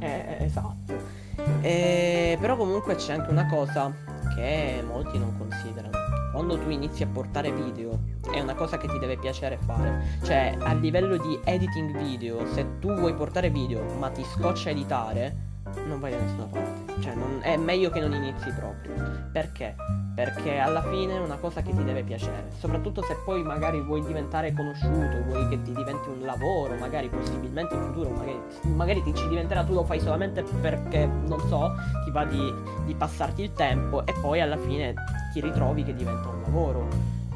Eh, 0.00 0.36
esatto. 0.40 1.18
Eh, 1.60 2.36
però 2.40 2.56
comunque 2.56 2.96
c'è 2.96 3.14
anche 3.14 3.30
una 3.30 3.46
cosa 3.46 3.92
che 4.34 4.82
molti 4.86 5.18
non 5.18 5.36
considerano. 5.36 5.98
Quando 6.32 6.58
tu 6.58 6.70
inizi 6.70 7.02
a 7.02 7.06
portare 7.06 7.52
video 7.52 7.98
è 8.32 8.40
una 8.40 8.54
cosa 8.54 8.78
che 8.78 8.88
ti 8.88 8.98
deve 8.98 9.16
piacere 9.16 9.58
fare. 9.58 10.18
Cioè, 10.22 10.56
a 10.60 10.72
livello 10.74 11.16
di 11.16 11.38
editing 11.44 11.96
video, 11.98 12.46
se 12.54 12.78
tu 12.78 12.94
vuoi 12.94 13.14
portare 13.14 13.50
video 13.50 13.82
ma 13.98 14.10
ti 14.10 14.24
scoccia 14.24 14.70
editare, 14.70 15.48
non 15.86 16.00
vai 16.00 16.10
da 16.12 16.18
nessuna 16.18 16.44
parte. 16.44 17.00
Cioè, 17.00 17.14
non, 17.14 17.38
è 17.42 17.56
meglio 17.56 17.90
che 17.90 18.00
non 18.00 18.12
inizi 18.12 18.50
proprio. 18.52 18.92
Perché? 19.32 19.74
Perché 20.14 20.58
alla 20.58 20.82
fine 20.82 21.14
è 21.14 21.18
una 21.18 21.36
cosa 21.36 21.62
che 21.62 21.74
ti 21.74 21.82
deve 21.84 22.02
piacere. 22.02 22.50
Soprattutto 22.58 23.02
se 23.02 23.16
poi 23.24 23.42
magari 23.42 23.80
vuoi 23.80 24.04
diventare 24.04 24.52
conosciuto, 24.52 25.22
vuoi 25.26 25.48
che 25.48 25.62
ti 25.62 25.72
diventi 25.72 26.08
un 26.08 26.24
lavoro, 26.24 26.74
magari 26.76 27.08
possibilmente 27.08 27.74
in 27.74 27.82
futuro, 27.82 28.10
magari, 28.10 28.40
magari 28.74 29.02
ti 29.02 29.14
ci 29.14 29.28
diventerà, 29.28 29.64
tu 29.64 29.72
lo 29.72 29.84
fai 29.84 30.00
solamente 30.00 30.42
perché, 30.60 31.06
non 31.06 31.40
so, 31.48 31.72
ti 32.04 32.10
va 32.10 32.24
di, 32.24 32.52
di 32.84 32.94
passarti 32.94 33.42
il 33.42 33.52
tempo 33.52 34.04
e 34.04 34.12
poi 34.20 34.40
alla 34.40 34.58
fine 34.58 34.94
ti 35.32 35.40
ritrovi 35.40 35.84
che 35.84 35.94
diventa 35.94 36.28
un 36.28 36.42
lavoro. 36.42 36.88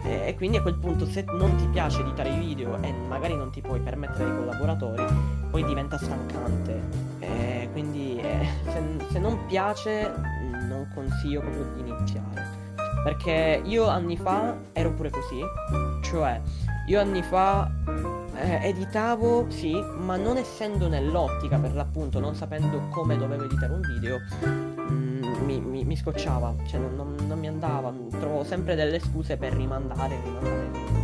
E 0.07 0.35
quindi 0.37 0.59
a 0.59 0.63
quel 0.63 0.75
punto 0.75 1.07
se 1.07 1.25
non 1.27 1.57
ti 1.57 1.67
piace 1.69 2.01
editare 2.01 2.29
i 2.29 2.39
video 2.39 2.77
e 2.83 2.93
magari 2.93 3.35
non 3.35 3.51
ti 3.51 3.63
puoi 3.63 3.81
permettere 3.81 4.29
i 4.29 4.37
collaboratori, 4.37 5.03
poi 5.51 5.65
diventa 5.65 5.97
stancante. 5.97 7.04
Se, 8.65 8.83
se 9.11 9.19
non 9.19 9.47
piace 9.47 10.13
non 10.69 10.89
consiglio 10.95 11.41
proprio 11.41 11.65
di 11.75 11.81
iniziare. 11.89 12.63
Perché 13.03 13.61
io 13.65 13.87
anni 13.87 14.17
fa 14.17 14.57
ero 14.73 14.93
pure 14.93 15.11
così, 15.11 15.41
cioè 16.03 16.41
io 16.87 17.01
anni 17.01 17.23
fa 17.23 17.71
eh, 18.37 18.69
editavo, 18.69 19.47
sì, 19.51 19.75
ma 19.99 20.17
non 20.17 20.37
essendo 20.37 20.89
nell'ottica 20.89 21.59
per 21.59 21.75
l'appunto, 21.75 22.19
non 22.19 22.35
sapendo 22.35 22.89
come 22.91 23.17
dovevo 23.17 23.45
editare 23.45 23.73
un 23.73 23.81
video, 23.81 24.21
mm, 24.91 25.23
mi, 25.45 25.61
mi, 25.61 25.85
mi, 25.85 25.97
scocciava, 25.97 26.55
cioè 26.67 26.81
non, 26.81 26.95
non, 26.95 27.27
non 27.27 27.39
mi 27.39 27.49
andava, 27.49 27.93
trovo 28.11 28.45
sempre 28.45 28.75
delle 28.75 28.99
scuse 28.99 29.37
per 29.37 29.53
rimandare, 29.53 30.19
rimandare, 30.23 30.71
rimandare. 30.73 31.03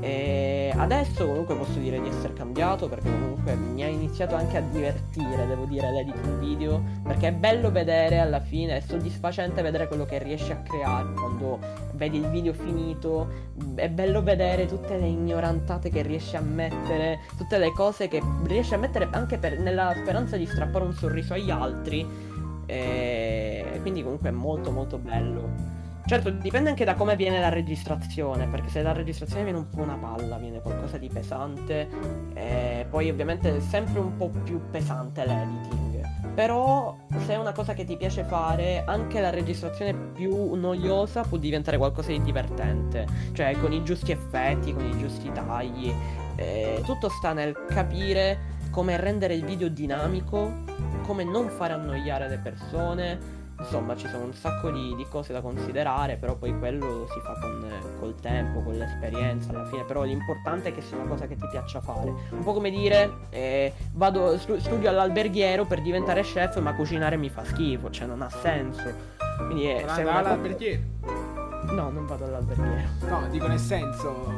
E 0.00 0.53
adesso 0.76 1.26
comunque 1.26 1.54
posso 1.56 1.78
dire 1.78 2.00
di 2.00 2.08
essere 2.08 2.32
cambiato 2.32 2.88
perché 2.88 3.10
comunque 3.10 3.54
mi 3.54 3.82
ha 3.82 3.86
iniziato 3.86 4.34
anche 4.34 4.56
a 4.56 4.60
divertire, 4.60 5.46
devo 5.46 5.64
dire, 5.64 5.90
l'editing 5.90 6.38
video, 6.38 6.82
perché 7.02 7.28
è 7.28 7.32
bello 7.32 7.70
vedere 7.70 8.18
alla 8.18 8.40
fine, 8.40 8.76
è 8.76 8.80
soddisfacente 8.80 9.62
vedere 9.62 9.86
quello 9.88 10.04
che 10.04 10.18
riesci 10.18 10.52
a 10.52 10.56
creare 10.56 11.12
quando 11.14 11.58
vedi 11.92 12.18
il 12.18 12.28
video 12.28 12.52
finito, 12.52 13.28
è 13.74 13.88
bello 13.88 14.22
vedere 14.22 14.66
tutte 14.66 14.96
le 14.96 15.06
ignorantate 15.06 15.90
che 15.90 16.02
riesci 16.02 16.36
a 16.36 16.40
mettere, 16.40 17.20
tutte 17.36 17.58
le 17.58 17.72
cose 17.72 18.08
che 18.08 18.20
riesci 18.44 18.74
a 18.74 18.78
mettere 18.78 19.08
anche 19.10 19.38
per, 19.38 19.58
nella 19.58 19.94
speranza 19.96 20.36
di 20.36 20.46
strappare 20.46 20.84
un 20.84 20.92
sorriso 20.92 21.34
agli 21.34 21.50
altri. 21.50 22.32
E 22.66 23.78
quindi 23.82 24.02
comunque 24.02 24.30
è 24.30 24.32
molto 24.32 24.70
molto 24.70 24.96
bello. 24.98 25.73
Certo, 26.06 26.28
dipende 26.28 26.68
anche 26.68 26.84
da 26.84 26.94
come 26.94 27.16
viene 27.16 27.40
la 27.40 27.48
registrazione, 27.48 28.46
perché 28.46 28.68
se 28.68 28.82
la 28.82 28.92
registrazione 28.92 29.42
viene 29.42 29.58
un 29.58 29.68
po' 29.70 29.80
una 29.80 29.96
palla, 29.96 30.36
viene 30.36 30.60
qualcosa 30.60 30.98
di 30.98 31.08
pesante, 31.08 31.88
e 32.34 32.86
poi 32.90 33.08
ovviamente 33.08 33.56
è 33.56 33.60
sempre 33.60 34.00
un 34.00 34.14
po' 34.16 34.28
più 34.28 34.60
pesante 34.70 35.24
l'editing. 35.24 36.32
Però 36.34 36.94
se 37.24 37.32
è 37.32 37.36
una 37.38 37.52
cosa 37.52 37.72
che 37.72 37.84
ti 37.84 37.96
piace 37.96 38.24
fare, 38.24 38.82
anche 38.84 39.18
la 39.20 39.30
registrazione 39.30 39.94
più 39.94 40.54
noiosa 40.54 41.22
può 41.22 41.38
diventare 41.38 41.78
qualcosa 41.78 42.08
di 42.08 42.20
divertente. 42.20 43.06
Cioè 43.32 43.56
con 43.58 43.72
i 43.72 43.82
giusti 43.82 44.10
effetti, 44.10 44.74
con 44.74 44.84
i 44.84 44.98
giusti 44.98 45.30
tagli. 45.32 45.94
Eh, 46.36 46.82
tutto 46.84 47.08
sta 47.08 47.32
nel 47.32 47.54
capire 47.68 48.52
come 48.70 48.96
rendere 48.96 49.34
il 49.34 49.44
video 49.44 49.68
dinamico, 49.68 50.52
come 51.06 51.22
non 51.22 51.48
fare 51.48 51.72
annoiare 51.72 52.28
le 52.28 52.38
persone 52.38 53.42
Insomma, 53.58 53.96
ci 53.96 54.08
sono 54.08 54.24
un 54.24 54.34
sacco 54.34 54.70
di, 54.70 54.94
di, 54.96 55.06
cose 55.08 55.32
da 55.32 55.40
considerare, 55.40 56.16
però 56.16 56.34
poi 56.34 56.56
quello 56.58 56.86
lo 56.86 57.06
si 57.06 57.20
fa 57.20 57.38
con, 57.40 57.66
col 58.00 58.14
tempo, 58.16 58.60
con 58.60 58.74
l'esperienza 58.74 59.50
alla 59.50 59.64
fine. 59.66 59.84
Però 59.84 60.02
l'importante 60.02 60.70
è 60.70 60.74
che 60.74 60.82
sia 60.82 60.96
una 60.96 61.06
cosa 61.06 61.26
che 61.26 61.36
ti 61.36 61.46
piaccia 61.48 61.80
fare. 61.80 62.12
Un 62.30 62.42
po' 62.42 62.52
come 62.52 62.70
dire, 62.70 63.10
eh, 63.30 63.72
vado, 63.92 64.36
studio 64.38 64.88
all'alberghiero 64.88 65.64
per 65.64 65.82
diventare 65.82 66.22
chef, 66.22 66.58
ma 66.60 66.74
cucinare 66.74 67.16
mi 67.16 67.28
fa 67.28 67.44
schifo, 67.44 67.90
cioè 67.90 68.06
non 68.06 68.22
ha 68.22 68.30
senso. 68.30 68.82
Quindi 69.36 69.66
è... 69.66 69.84
Se 69.88 70.02
all'alberghiero? 70.02 70.82
No, 71.72 71.90
non 71.90 72.06
vado 72.06 72.24
all'alberghiero. 72.24 72.88
No, 73.08 73.26
dico 73.28 73.46
nel 73.46 73.58
senso, 73.58 74.32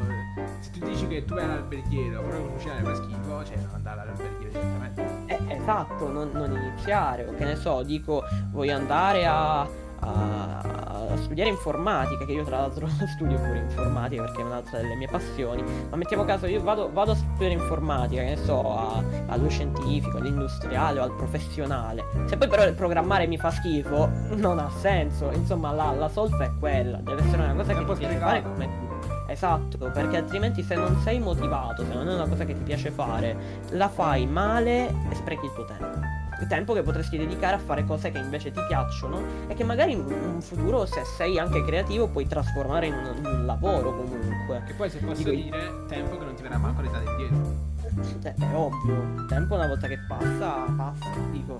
se 0.59 0.71
tu 0.71 0.85
dici 0.85 1.07
che 1.07 1.25
tu 1.25 1.33
vai 1.33 1.43
all'alberghiero, 1.43 2.21
però 2.21 2.41
cucinare 2.43 2.83
fa 2.83 2.95
schifo, 2.95 3.43
cioè 3.43 3.57
non 3.57 3.69
andare 3.73 4.01
all'alberghiero 4.01 4.51
direttamente. 4.51 5.16
Eh, 5.27 5.37
esatto, 5.49 6.09
non, 6.09 6.29
non, 6.31 6.55
iniziare, 6.55 7.25
o 7.25 7.35
che 7.35 7.43
ne 7.43 7.55
so, 7.57 7.83
dico 7.83 8.23
voglio 8.51 8.75
andare 8.75 9.25
a, 9.25 9.59
a, 9.59 9.67
a, 9.99 11.17
studiare 11.17 11.49
informatica, 11.49 12.23
che 12.23 12.31
io 12.31 12.45
tra 12.45 12.59
l'altro 12.61 12.87
studio 13.15 13.35
pure 13.35 13.59
informatica 13.59 14.23
perché 14.23 14.41
è 14.41 14.45
un'altra 14.45 14.77
delle 14.77 14.95
mie 14.95 15.09
passioni, 15.09 15.61
ma 15.89 15.97
mettiamo 15.97 16.23
caso 16.23 16.45
io 16.45 16.61
vado, 16.61 16.89
vado 16.93 17.11
a 17.11 17.15
studiare 17.15 17.53
informatica, 17.55 18.23
che 18.23 18.29
ne 18.29 18.37
so, 18.37 18.77
a, 18.77 19.03
allo 19.27 19.49
scientifico, 19.49 20.17
all'industriale 20.17 21.01
o 21.01 21.03
al 21.03 21.13
professionale, 21.13 22.05
se 22.27 22.37
poi 22.37 22.47
però 22.47 22.65
il 22.65 22.73
programmare 22.73 23.27
mi 23.27 23.37
fa 23.37 23.51
schifo, 23.51 24.09
non 24.35 24.59
ha 24.59 24.69
senso, 24.79 25.29
insomma 25.31 25.73
la, 25.73 25.91
la 25.91 26.07
solfa 26.07 26.45
è 26.45 26.51
quella, 26.57 26.99
deve 26.99 27.21
essere 27.21 27.43
una 27.43 27.53
cosa 27.53 27.73
che 27.73 27.85
ti 27.85 27.93
piace 27.97 28.17
fare 28.17 28.41
come 28.43 28.86
Esatto, 29.27 29.77
perché 29.91 30.17
altrimenti 30.17 30.63
se 30.63 30.75
non 30.75 30.99
sei 31.01 31.19
motivato, 31.19 31.83
se 31.83 31.93
non 31.93 32.07
è 32.07 32.13
una 32.13 32.27
cosa 32.27 32.45
che 32.45 32.53
ti 32.53 32.63
piace 32.63 32.91
fare, 32.91 33.35
la 33.71 33.89
fai 33.89 34.25
male 34.25 34.87
e 34.87 35.15
sprechi 35.15 35.45
il 35.45 35.53
tuo 35.53 35.65
tempo. 35.65 35.99
Il 36.39 36.47
tempo 36.47 36.73
che 36.73 36.83
potresti 36.83 37.17
dedicare 37.17 37.55
a 37.55 37.59
fare 37.59 37.83
cose 37.83 38.11
che 38.11 38.19
invece 38.19 38.51
ti 38.51 38.61
piacciono 38.67 39.21
e 39.47 39.55
che 39.55 39.63
magari 39.63 39.93
in 39.93 40.03
un 40.05 40.39
futuro, 40.39 40.85
se 40.85 41.03
sei 41.03 41.39
anche 41.39 41.63
creativo, 41.65 42.07
puoi 42.07 42.27
trasformare 42.27 42.87
in 42.87 42.93
un, 42.93 43.15
in 43.17 43.25
un 43.25 43.45
lavoro 43.45 43.95
comunque. 43.95 44.63
E 44.67 44.73
poi 44.73 44.89
se 44.89 44.99
posso 44.99 45.23
Dico, 45.23 45.31
dire, 45.31 45.85
tempo 45.87 46.17
che 46.17 46.25
non 46.25 46.35
ti 46.35 46.43
verrà 46.43 46.57
manco 46.57 46.81
l'età 46.81 47.01
indietro. 47.01 47.75
Cioè, 48.21 48.35
è 48.35 48.53
ovvio, 48.53 48.93
il 49.15 49.25
tempo 49.27 49.55
una 49.55 49.65
volta 49.65 49.87
che 49.87 49.97
passa, 50.07 50.65
passa, 50.75 51.09
dico. 51.31 51.57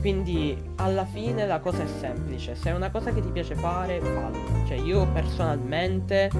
Quindi 0.00 0.60
alla 0.76 1.04
fine 1.04 1.46
la 1.46 1.60
cosa 1.60 1.84
è 1.84 1.86
semplice, 1.86 2.56
se 2.56 2.70
è 2.70 2.74
una 2.74 2.90
cosa 2.90 3.12
che 3.12 3.20
ti 3.20 3.28
piace 3.28 3.54
fare, 3.54 4.00
fallo. 4.00 4.66
Cioè 4.66 4.78
io 4.78 5.06
personalmente 5.12 6.30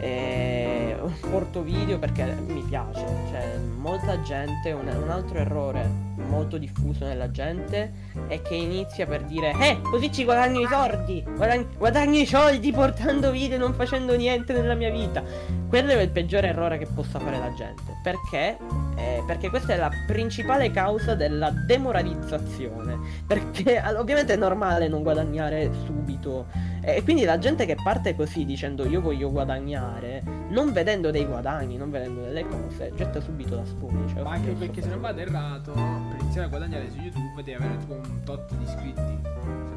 eh, 0.00 0.96
porto 1.30 1.62
video 1.62 1.98
perché 1.98 2.24
mi 2.46 2.62
piace, 2.62 3.04
cioè 3.30 3.58
molta 3.76 4.20
gente, 4.22 4.72
un, 4.72 4.86
un 4.88 5.10
altro 5.10 5.38
errore 5.38 6.06
molto 6.26 6.58
diffuso 6.58 7.04
nella 7.04 7.30
gente 7.30 7.92
è 8.26 8.40
che 8.42 8.54
inizia 8.54 9.06
per 9.06 9.24
dire 9.24 9.52
Eh, 9.58 9.80
così 9.82 10.12
ci 10.12 10.24
guadagno 10.24 10.60
i 10.60 10.66
soldi 10.66 11.22
guadagno, 11.22 11.66
guadagno 11.76 12.18
i 12.18 12.26
soldi 12.26 12.72
portando 12.72 13.30
video 13.30 13.56
e 13.56 13.58
non 13.58 13.74
facendo 13.74 14.16
niente 14.16 14.52
nella 14.52 14.74
mia 14.74 14.90
vita 14.90 15.22
Quello 15.68 15.92
è 15.92 16.00
il 16.00 16.10
peggiore 16.10 16.48
errore 16.48 16.78
che 16.78 16.86
possa 16.86 17.18
fare 17.18 17.38
la 17.38 17.52
gente 17.54 17.82
Perché? 18.02 18.56
Eh, 18.96 19.22
perché 19.26 19.50
questa 19.50 19.74
è 19.74 19.76
la 19.76 19.90
principale 20.06 20.70
causa 20.70 21.14
della 21.14 21.50
demoralizzazione 21.50 22.98
Perché 23.26 23.82
ovviamente 23.96 24.34
è 24.34 24.36
normale 24.36 24.88
non 24.88 25.02
guadagnare 25.02 25.70
subito 25.84 26.46
E 26.88 27.02
quindi 27.02 27.24
la 27.24 27.36
gente 27.36 27.66
che 27.66 27.74
parte 27.74 28.14
così 28.14 28.44
dicendo 28.44 28.86
io 28.86 29.00
voglio 29.00 29.28
guadagnare 29.28 30.22
Non 30.50 30.72
vedendo 30.72 31.10
dei 31.10 31.24
guadagni, 31.24 31.76
non 31.76 31.90
vedendo 31.90 32.20
delle 32.20 32.46
cose 32.46 32.92
Getta 32.94 33.20
subito 33.20 33.56
la 33.56 33.64
spugna 33.64 34.06
cioè, 34.06 34.22
Ma 34.22 34.30
anche 34.30 34.52
perché 34.52 34.82
se 34.82 34.88
non 34.90 35.00
vado 35.00 35.20
errato 35.20 35.72
per 35.72 36.20
iniziare 36.20 36.46
a 36.46 36.48
guadagnare 36.48 36.88
su 36.88 36.98
YouTube 36.98 37.42
devi 37.42 37.54
avere 37.54 37.76
tipo 37.78 37.94
un 37.94 38.22
tot 38.24 38.54
di 38.54 38.62
iscritti. 38.62 39.75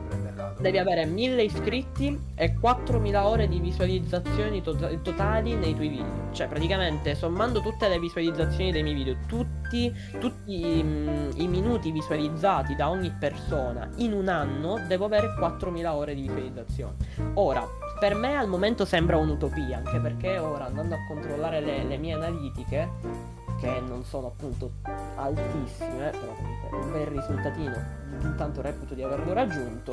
Devi 0.57 0.77
avere 0.77 1.05
1000 1.05 1.43
iscritti 1.43 2.19
e 2.35 2.53
4000 2.59 3.27
ore 3.27 3.47
di 3.47 3.59
visualizzazioni 3.59 4.62
to- 4.62 5.01
totali 5.01 5.55
nei 5.55 5.75
tuoi 5.75 5.89
video. 5.89 6.29
Cioè, 6.31 6.47
praticamente 6.47 7.15
sommando 7.15 7.62
tutte 7.62 7.88
le 7.88 7.99
visualizzazioni 7.99 8.71
dei 8.71 8.83
miei 8.83 8.95
video, 8.95 9.17
tutti, 9.27 9.93
tutti 10.19 10.82
mm, 10.84 11.32
i 11.36 11.47
minuti 11.47 11.91
visualizzati 11.91 12.76
da 12.76 12.89
ogni 12.89 13.11
persona 13.17 13.89
in 13.97 14.13
un 14.13 14.28
anno, 14.28 14.80
devo 14.88 15.05
avere 15.05 15.34
4000 15.38 15.95
ore 15.95 16.15
di 16.15 16.21
visualizzazioni. 16.21 16.95
Ora, 17.36 17.67
per 17.99 18.15
me 18.15 18.36
al 18.36 18.47
momento 18.47 18.86
sembra 18.86 19.17
un'utopia, 19.17 19.78
anche 19.78 19.99
perché 19.99 20.38
ora 20.39 20.65
andando 20.65 20.95
a 20.95 20.99
controllare 21.07 21.59
le, 21.59 21.84
le 21.84 21.97
mie 21.97 22.13
analitiche 22.13 23.38
che 23.59 23.82
non 23.86 24.03
sono 24.03 24.28
appunto 24.28 24.71
altissime, 25.15 26.11
però 26.11 26.34
comunque 26.34 26.78
un 26.78 26.91
bel 26.91 27.07
risultatino 27.07 28.09
intanto 28.22 28.62
reputo 28.62 28.93
di 28.93 29.03
averlo 29.03 29.34
raggiunto. 29.34 29.91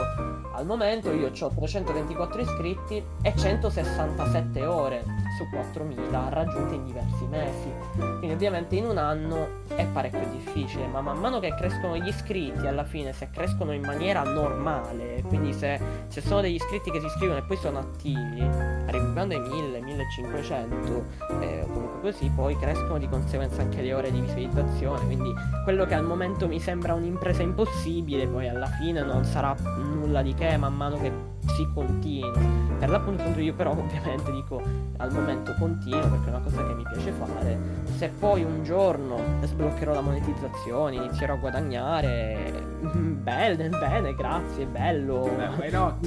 Al 0.54 0.64
momento 0.64 1.12
io 1.12 1.30
ho 1.38 1.52
324 1.54 2.40
iscritti 2.40 3.02
e 3.22 3.32
167 3.36 4.64
ore 4.64 5.04
su 5.36 5.48
4000 5.50 6.28
raggiunte 6.30 6.74
in 6.74 6.84
diversi 6.84 7.24
mesi. 7.26 7.70
Quindi 7.96 8.32
ovviamente 8.32 8.76
in 8.76 8.86
un 8.86 8.98
anno 8.98 9.64
è 9.74 9.86
parecchio 9.86 10.26
difficile, 10.30 10.86
ma 10.86 11.00
man 11.00 11.18
mano 11.18 11.40
che 11.40 11.54
crescono 11.54 11.96
gli 11.96 12.08
iscritti, 12.08 12.66
alla 12.66 12.84
fine 12.84 13.12
se 13.12 13.28
crescono 13.30 13.72
in 13.72 13.82
maniera 13.82 14.22
normale, 14.22 15.22
quindi 15.26 15.52
se, 15.52 15.78
se 16.08 16.20
sono 16.20 16.40
degli 16.40 16.54
iscritti 16.54 16.90
che 16.90 17.00
si 17.00 17.06
iscrivono 17.06 17.38
e 17.38 17.42
poi 17.42 17.56
sono 17.56 17.78
attivi, 17.78 18.40
arrivando 18.40 19.34
ai 19.34 19.40
1000, 19.40 19.80
1500, 19.80 21.04
eh, 21.40 21.66
comunque 21.70 22.10
così, 22.10 22.30
poi 22.34 22.56
crescono 22.56 22.98
di 22.98 23.08
conseguenza 23.08 23.62
anche 23.62 23.82
le 23.82 23.92
ore 23.92 24.10
di 24.10 24.20
visualizzazione, 24.20 25.04
quindi 25.04 25.32
quello 25.64 25.84
che 25.84 25.94
al 25.94 26.04
momento 26.04 26.46
mi 26.46 26.60
sembra 26.60 26.94
un'impresa 26.94 27.42
impossibile, 27.42 28.05
poi 28.06 28.48
alla 28.48 28.66
fine 28.66 29.02
non 29.02 29.24
sarà 29.24 29.54
nulla 29.78 30.22
di 30.22 30.32
che 30.32 30.56
man 30.56 30.74
mano 30.74 30.96
che 30.96 31.10
si 31.54 31.66
continua. 31.74 32.38
Per 32.78 32.88
l'appunto 32.88 33.22
io 33.40 33.54
però 33.54 33.72
ovviamente 33.76 34.30
dico 34.30 34.62
al 34.98 35.12
momento 35.12 35.54
continuo 35.58 36.08
perché 36.08 36.26
è 36.26 36.28
una 36.28 36.40
cosa 36.40 36.66
che 36.66 36.74
mi 36.74 36.84
piace 36.84 37.10
fare. 37.12 37.58
Se 37.96 38.08
poi 38.08 38.44
un 38.44 38.62
giorno 38.62 39.18
sbloccherò 39.42 39.92
la 39.92 40.00
monetizzazione, 40.00 40.96
inizierò 40.96 41.34
a 41.34 41.36
guadagnare, 41.36 42.62
bene, 42.94 43.68
bene, 43.68 44.14
grazie, 44.14 44.66
bello. 44.66 45.28
Beh, 45.58 45.70
no. 45.70 45.98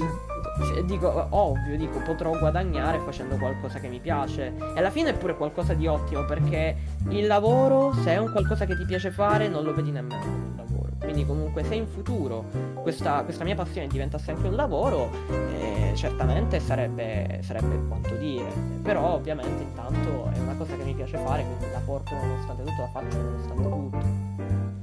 Dico, 0.85 1.27
ovvio, 1.29 1.77
dico, 1.77 1.99
potrò 1.99 2.37
guadagnare 2.37 2.99
facendo 2.99 3.35
qualcosa 3.35 3.79
che 3.79 3.87
mi 3.87 3.99
piace. 3.99 4.53
E 4.57 4.79
alla 4.79 4.91
fine 4.91 5.09
è 5.09 5.17
pure 5.17 5.35
qualcosa 5.35 5.73
di 5.73 5.87
ottimo 5.87 6.25
perché 6.25 6.75
il 7.09 7.27
lavoro, 7.27 7.93
se 7.93 8.11
è 8.11 8.17
un 8.17 8.31
qualcosa 8.31 8.65
che 8.65 8.75
ti 8.77 8.85
piace 8.85 9.11
fare, 9.11 9.47
non 9.47 9.63
lo 9.63 9.73
vedi 9.73 9.91
nemmeno. 9.91 10.68
Quindi 11.09 11.25
comunque 11.25 11.63
se 11.63 11.73
in 11.73 11.87
futuro 11.87 12.45
questa, 12.83 13.23
questa 13.23 13.43
mia 13.43 13.55
passione 13.55 13.87
diventasse 13.87 14.29
anche 14.29 14.47
un 14.47 14.53
lavoro, 14.53 15.09
eh, 15.57 15.91
certamente 15.95 16.59
sarebbe, 16.59 17.39
sarebbe 17.41 17.79
quanto 17.87 18.13
dire. 18.17 18.45
Però 18.83 19.15
ovviamente 19.15 19.63
intanto 19.63 20.29
è 20.31 20.37
una 20.37 20.53
cosa 20.55 20.75
che 20.75 20.83
mi 20.83 20.93
piace 20.93 21.17
fare, 21.17 21.43
quindi 21.43 21.65
la 21.73 21.81
porto 21.83 22.13
nonostante 22.13 22.61
tutto, 22.61 22.81
la 22.81 22.89
faccio 22.89 23.17
nonostante 23.23 23.63
tutto. 23.63 23.97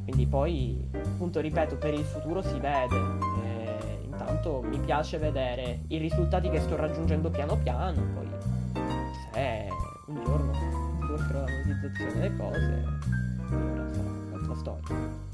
Quindi 0.03 0.27
poi, 0.27 0.89
appunto, 0.93 1.39
ripeto, 1.39 1.77
per 1.77 1.95
il 1.95 2.05
futuro 2.05 2.43
si 2.43 2.59
vede. 2.59 2.97
Eh, 2.97 4.01
intanto 4.03 4.65
mi 4.69 4.81
piace 4.81 5.19
vedere 5.19 5.83
i 5.87 5.99
risultati 5.99 6.51
che 6.51 6.59
sto 6.59 6.75
raggiungendo 6.75 7.31
piano 7.31 7.57
piano, 7.57 8.03
poi 8.15 8.27
se 9.33 9.69
un 10.07 10.25
giorno 10.25 10.53
sbloccherò 11.05 11.39
la 11.39 11.51
monetizzazione 11.51 12.13
delle 12.15 12.37
cose, 12.37 12.85
allora 13.49 13.89
sarà 13.93 14.09
un'altra 14.09 14.55
storia. 14.57 15.26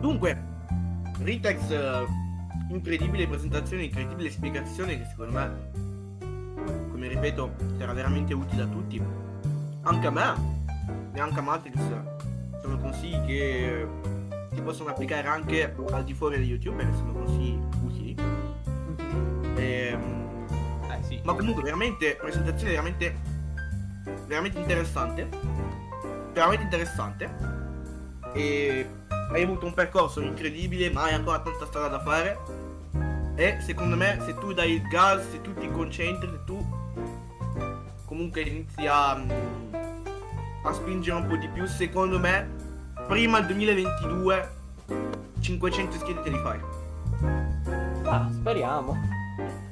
Dunque, 0.00 0.42
Ritex, 1.18 1.70
eh, 1.70 2.06
incredibile 2.70 3.26
presentazione, 3.26 3.84
incredibile 3.84 4.30
spiegazione 4.30 4.98
che 4.98 5.04
secondo 5.06 5.32
me, 5.32 5.50
come 6.90 7.08
ripeto, 7.08 7.54
sarà 7.78 7.92
veramente 7.92 8.34
utile 8.34 8.62
a 8.62 8.66
tutti. 8.66 9.02
Anche 9.82 10.06
a 10.06 10.10
me, 10.10 10.34
e 11.12 11.20
anche 11.20 11.38
a 11.38 11.42
Matrix, 11.42 11.78
sono 12.60 12.78
consigli 12.78 13.24
che 13.24 13.86
si 14.52 14.60
possono 14.62 14.90
applicare 14.90 15.28
anche 15.28 15.74
al 15.92 16.04
di 16.04 16.14
fuori 16.14 16.38
di 16.38 16.44
YouTube, 16.44 16.76
perché 16.76 16.96
sono 16.96 17.12
consigli 17.12 17.60
utili. 17.84 18.14
Ehm, 19.56 20.46
Eh 20.90 21.02
sì. 21.02 21.20
ma 21.24 21.34
comunque 21.34 21.62
veramente 21.62 22.16
presentazione 22.20 22.72
veramente 22.72 23.14
veramente 24.26 24.58
interessante 24.58 25.28
veramente 26.32 26.64
interessante 26.64 27.34
e 28.34 28.88
hai 29.32 29.42
avuto 29.42 29.66
un 29.66 29.74
percorso 29.74 30.20
incredibile 30.20 30.90
ma 30.90 31.04
hai 31.04 31.14
ancora 31.14 31.40
tanta 31.40 31.66
strada 31.66 31.88
da 31.88 32.00
fare 32.00 32.38
e 33.34 33.58
secondo 33.60 33.96
me 33.96 34.18
se 34.24 34.34
tu 34.34 34.52
dai 34.52 34.72
il 34.72 34.82
gas 34.88 35.30
se 35.30 35.40
tu 35.40 35.52
ti 35.54 35.70
concentri 35.70 36.28
se 36.30 36.44
tu 36.44 36.64
comunque 38.04 38.42
inizi 38.42 38.86
a, 38.86 39.10
a 40.62 40.72
spingere 40.72 41.16
un 41.16 41.26
po' 41.26 41.36
di 41.36 41.48
più 41.48 41.66
secondo 41.66 42.18
me 42.18 42.48
prima 43.08 43.38
del 43.38 43.48
2022 43.48 44.50
500 45.40 45.96
iscritti 45.96 46.22
te 46.22 46.30
li 46.30 46.38
fai 46.38 46.60
Ah, 48.08 48.28
speriamo. 48.32 48.96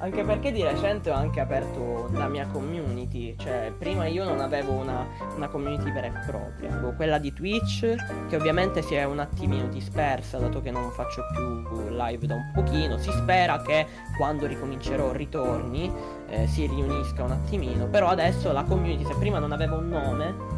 Anche 0.05 0.23
perché 0.23 0.51
di 0.51 0.61
recente 0.61 1.09
ho 1.09 1.15
anche 1.15 1.39
aperto 1.39 2.09
la 2.13 2.27
mia 2.27 2.45
community, 2.45 3.35
cioè 3.39 3.73
prima 3.75 4.05
io 4.05 4.23
non 4.23 4.39
avevo 4.39 4.73
una, 4.73 5.03
una 5.35 5.47
community 5.47 5.91
vera 5.91 6.05
e 6.05 6.25
propria, 6.27 6.71
avevo 6.73 6.93
quella 6.93 7.17
di 7.17 7.33
Twitch 7.33 7.95
che 8.29 8.35
ovviamente 8.35 8.83
si 8.83 8.93
è 8.93 9.03
un 9.03 9.17
attimino 9.17 9.65
dispersa 9.65 10.37
dato 10.37 10.61
che 10.61 10.69
non 10.69 10.91
faccio 10.91 11.23
più 11.33 11.89
live 11.89 12.27
da 12.27 12.35
un 12.35 12.51
pochino, 12.53 12.99
si 12.99 13.09
spera 13.09 13.59
che 13.63 13.87
quando 14.15 14.45
ricomincerò 14.45 15.11
ritorni 15.11 15.91
eh, 16.27 16.45
si 16.45 16.67
riunisca 16.67 17.23
un 17.23 17.31
attimino, 17.31 17.87
però 17.87 18.09
adesso 18.09 18.51
la 18.51 18.61
community 18.61 19.03
se 19.05 19.15
prima 19.17 19.39
non 19.39 19.53
aveva 19.53 19.75
un 19.75 19.89
nome 19.89 20.54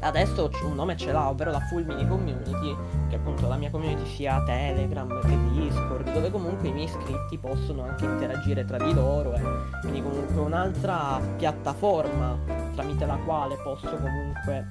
Adesso 0.00 0.50
un 0.62 0.74
nome 0.74 0.96
ce 0.96 1.12
l'ha, 1.12 1.28
ovvero 1.28 1.50
la 1.50 1.60
Full 1.60 1.84
Mini 1.84 2.06
Community, 2.06 2.76
che 3.08 3.16
appunto 3.16 3.48
la 3.48 3.56
mia 3.56 3.70
community 3.70 4.06
sia 4.06 4.42
Telegram 4.44 5.08
che 5.20 5.36
Discord, 5.52 6.12
dove 6.12 6.30
comunque 6.30 6.68
i 6.68 6.72
miei 6.72 6.86
iscritti 6.86 7.38
possono 7.38 7.84
anche 7.84 8.04
interagire 8.04 8.64
tra 8.64 8.78
di 8.78 8.94
loro 8.94 9.34
e 9.34 9.40
quindi 9.80 10.02
comunque 10.02 10.40
un'altra 10.40 11.20
piattaforma 11.36 12.38
tramite 12.74 13.06
la 13.06 13.16
quale 13.24 13.56
posso 13.56 13.90
comunque 13.96 14.66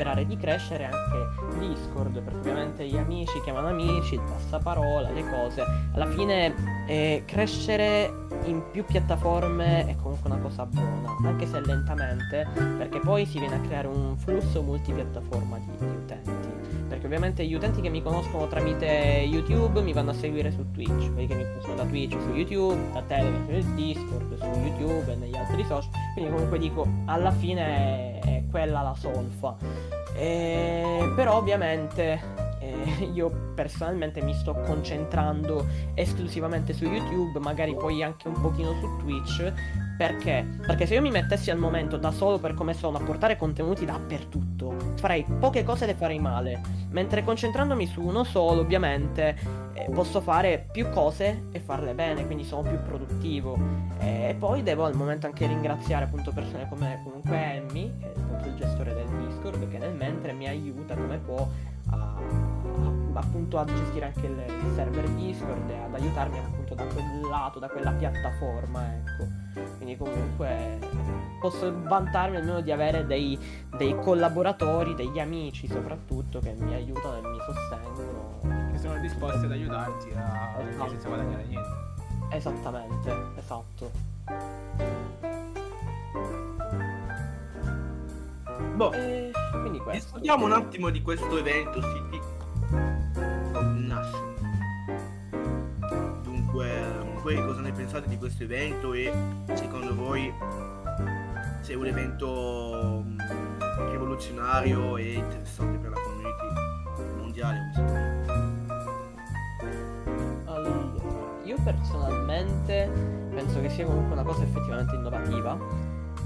sperare 0.00 0.26
di 0.26 0.36
crescere 0.38 0.84
anche 0.86 1.58
Discord, 1.58 2.22
perché 2.22 2.38
ovviamente 2.38 2.86
gli 2.86 2.96
amici 2.96 3.38
chiamano 3.42 3.68
amici, 3.68 4.14
il 4.14 4.22
passaparola, 4.22 5.10
le 5.10 5.28
cose. 5.28 5.62
Alla 5.92 6.06
fine 6.06 6.54
eh, 6.86 7.22
crescere 7.26 8.10
in 8.44 8.62
più 8.70 8.82
piattaforme 8.86 9.86
è 9.86 9.96
comunque 9.96 10.30
una 10.30 10.40
cosa 10.40 10.64
buona, 10.64 11.16
anche 11.22 11.46
se 11.46 11.60
lentamente, 11.60 12.48
perché 12.78 12.98
poi 13.00 13.26
si 13.26 13.38
viene 13.38 13.56
a 13.56 13.60
creare 13.60 13.88
un 13.88 14.16
flusso 14.16 14.62
multipiattaforma 14.62 15.58
di, 15.58 15.70
di 15.76 15.84
utenti. 15.84 16.59
Perché 17.00 17.14
ovviamente 17.14 17.46
gli 17.46 17.54
utenti 17.54 17.80
che 17.80 17.88
mi 17.88 18.02
conoscono 18.02 18.46
tramite 18.46 18.86
YouTube 18.86 19.80
mi 19.80 19.94
vanno 19.94 20.10
a 20.10 20.12
seguire 20.12 20.50
su 20.50 20.70
Twitch, 20.70 21.10
quelli 21.14 21.26
che 21.26 21.34
mi 21.34 21.44
conoscono 21.44 21.76
da 21.76 21.84
Twitch 21.84 22.12
su 22.20 22.34
YouTube, 22.34 22.92
da 22.92 23.00
Telegram 23.00 23.60
su 23.62 23.74
Discord, 23.74 24.36
su 24.36 24.44
YouTube 24.44 25.10
e 25.10 25.16
negli 25.16 25.34
altri 25.34 25.64
social. 25.64 25.90
Quindi 26.12 26.30
comunque 26.30 26.58
dico, 26.58 26.86
alla 27.06 27.30
fine 27.30 28.20
è, 28.20 28.42
quella 28.50 28.82
la 28.82 28.94
solfa. 28.94 29.56
Eh, 30.14 31.10
però 31.16 31.38
ovviamente 31.38 32.20
eh, 32.70 33.04
io 33.12 33.52
personalmente 33.54 34.22
mi 34.22 34.34
sto 34.34 34.54
concentrando 34.54 35.66
esclusivamente 35.94 36.72
su 36.72 36.84
YouTube, 36.84 37.38
magari 37.38 37.74
poi 37.74 38.02
anche 38.02 38.28
un 38.28 38.40
pochino 38.40 38.72
su 38.80 38.96
Twitch. 38.98 39.52
Perché? 39.96 40.46
Perché 40.66 40.86
se 40.86 40.94
io 40.94 41.02
mi 41.02 41.10
mettessi 41.10 41.50
al 41.50 41.58
momento 41.58 41.98
da 41.98 42.10
solo 42.10 42.38
per 42.38 42.54
come 42.54 42.72
sono 42.72 42.96
a 42.96 43.00
portare 43.02 43.36
contenuti 43.36 43.84
dappertutto, 43.84 44.74
farei 44.94 45.26
poche 45.38 45.62
cose 45.62 45.84
le 45.84 45.94
farei 45.94 46.18
male. 46.18 46.60
Mentre 46.90 47.22
concentrandomi 47.22 47.86
su 47.86 48.00
uno 48.00 48.24
solo, 48.24 48.62
ovviamente, 48.62 49.36
eh, 49.74 49.90
posso 49.92 50.22
fare 50.22 50.66
più 50.72 50.88
cose 50.88 51.44
e 51.52 51.60
farle 51.60 51.92
bene, 51.94 52.24
quindi 52.24 52.44
sono 52.44 52.62
più 52.62 52.80
produttivo. 52.82 53.58
E 53.98 54.34
poi 54.38 54.62
devo 54.62 54.86
al 54.86 54.94
momento 54.94 55.26
anche 55.26 55.46
ringraziare 55.46 56.06
appunto 56.06 56.32
persone 56.32 56.66
come 56.68 57.00
comunque 57.04 57.36
Emmy, 57.36 57.92
che 57.98 58.06
è 58.06 58.18
appunto 58.18 58.48
il 58.48 58.54
gestore 58.54 58.94
del 58.94 59.06
Discord, 59.26 59.68
che 59.68 59.76
nel 59.76 59.94
mentre 59.94 60.32
mi 60.32 60.48
aiuta 60.48 60.94
come 60.94 61.18
può 61.18 61.46
a- 61.90 62.49
appunto 63.14 63.58
a 63.58 63.64
gestire 63.64 64.06
anche 64.06 64.26
il, 64.26 64.38
il 64.38 64.72
server 64.74 65.08
Discord 65.10 65.68
e 65.70 65.76
ad 65.76 65.94
aiutarmi 65.94 66.38
appunto 66.38 66.74
da 66.74 66.84
quel 66.84 67.20
lato, 67.28 67.58
da 67.58 67.68
quella 67.68 67.92
piattaforma, 67.92 68.94
ecco. 68.94 69.68
Quindi 69.76 69.96
comunque 69.96 70.78
posso 71.40 71.72
vantarmi 71.82 72.36
almeno 72.36 72.60
di 72.60 72.70
avere 72.70 73.06
dei, 73.06 73.38
dei 73.76 73.96
collaboratori, 73.98 74.94
degli 74.94 75.18
amici 75.18 75.66
soprattutto 75.66 76.38
che 76.38 76.54
mi 76.58 76.74
aiutano 76.74 77.16
e 77.16 77.28
mi 77.28 77.38
sostengono. 77.44 78.70
Che 78.72 78.78
sono 78.78 79.00
disposti 79.00 79.44
ad 79.44 79.52
aiutarti 79.52 80.10
a 80.14 80.58
Esatto. 80.68 80.88
senza 80.90 81.08
guadagnare 81.08 81.44
niente. 81.44 81.68
Esattamente, 82.30 83.14
esatto. 83.36 83.90
boh 88.76 88.92
E 88.92 89.30
quindi 89.60 89.78
questo. 89.78 90.12
Discutiamo 90.12 90.44
un 90.44 90.52
attimo 90.52 90.90
di 90.90 91.02
questo 91.02 91.36
evento 91.36 91.82
City 91.82 92.29
Voi 97.22 97.36
cosa 97.36 97.60
ne 97.60 97.72
pensate 97.72 98.08
di 98.08 98.16
questo 98.16 98.44
evento 98.44 98.94
e 98.94 99.12
secondo 99.52 99.94
voi 99.94 100.32
se 101.60 101.74
è 101.74 101.76
un 101.76 101.86
evento 101.86 103.04
mm, 103.04 103.18
rivoluzionario 103.90 104.96
e 104.96 105.12
interessante 105.12 105.76
per 105.76 105.90
la 105.90 106.00
community 106.00 107.18
mondiale? 107.18 107.58
Allora, 110.46 110.98
io 111.44 111.56
personalmente 111.62 112.90
penso 113.34 113.60
che 113.60 113.68
sia 113.68 113.84
comunque 113.84 114.12
una 114.14 114.24
cosa 114.24 114.42
effettivamente 114.42 114.94
innovativa. 114.94 115.58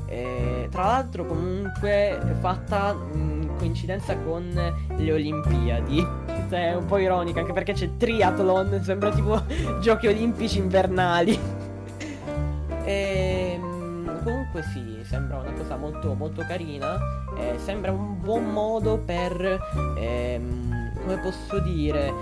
E, 0.06 0.68
tra 0.70 0.84
l'altro 0.84 1.26
comunque 1.26 2.36
fatta 2.40 2.96
in 3.14 3.50
coincidenza 3.58 4.16
con 4.18 4.48
le 4.96 5.12
Olimpiadi. 5.12 6.23
È 6.50 6.74
un 6.74 6.86
po' 6.86 6.98
ironica, 6.98 7.40
anche 7.40 7.52
perché 7.52 7.72
c'è 7.72 7.96
triathlon, 7.96 8.80
sembra 8.82 9.10
tipo 9.10 9.42
giochi 9.80 10.06
olimpici 10.06 10.58
invernali. 10.58 11.38
e, 12.84 13.52
ehm, 13.54 14.22
comunque 14.22 14.62
sì, 14.72 15.00
sembra 15.04 15.38
una 15.38 15.52
cosa 15.52 15.76
molto, 15.76 16.14
molto 16.14 16.44
carina, 16.46 16.96
eh, 17.38 17.58
sembra 17.58 17.92
un 17.92 18.20
buon 18.20 18.44
modo 18.50 18.98
per, 18.98 19.60
ehm, 19.98 20.92
come 21.00 21.18
posso 21.18 21.58
dire, 21.60 22.12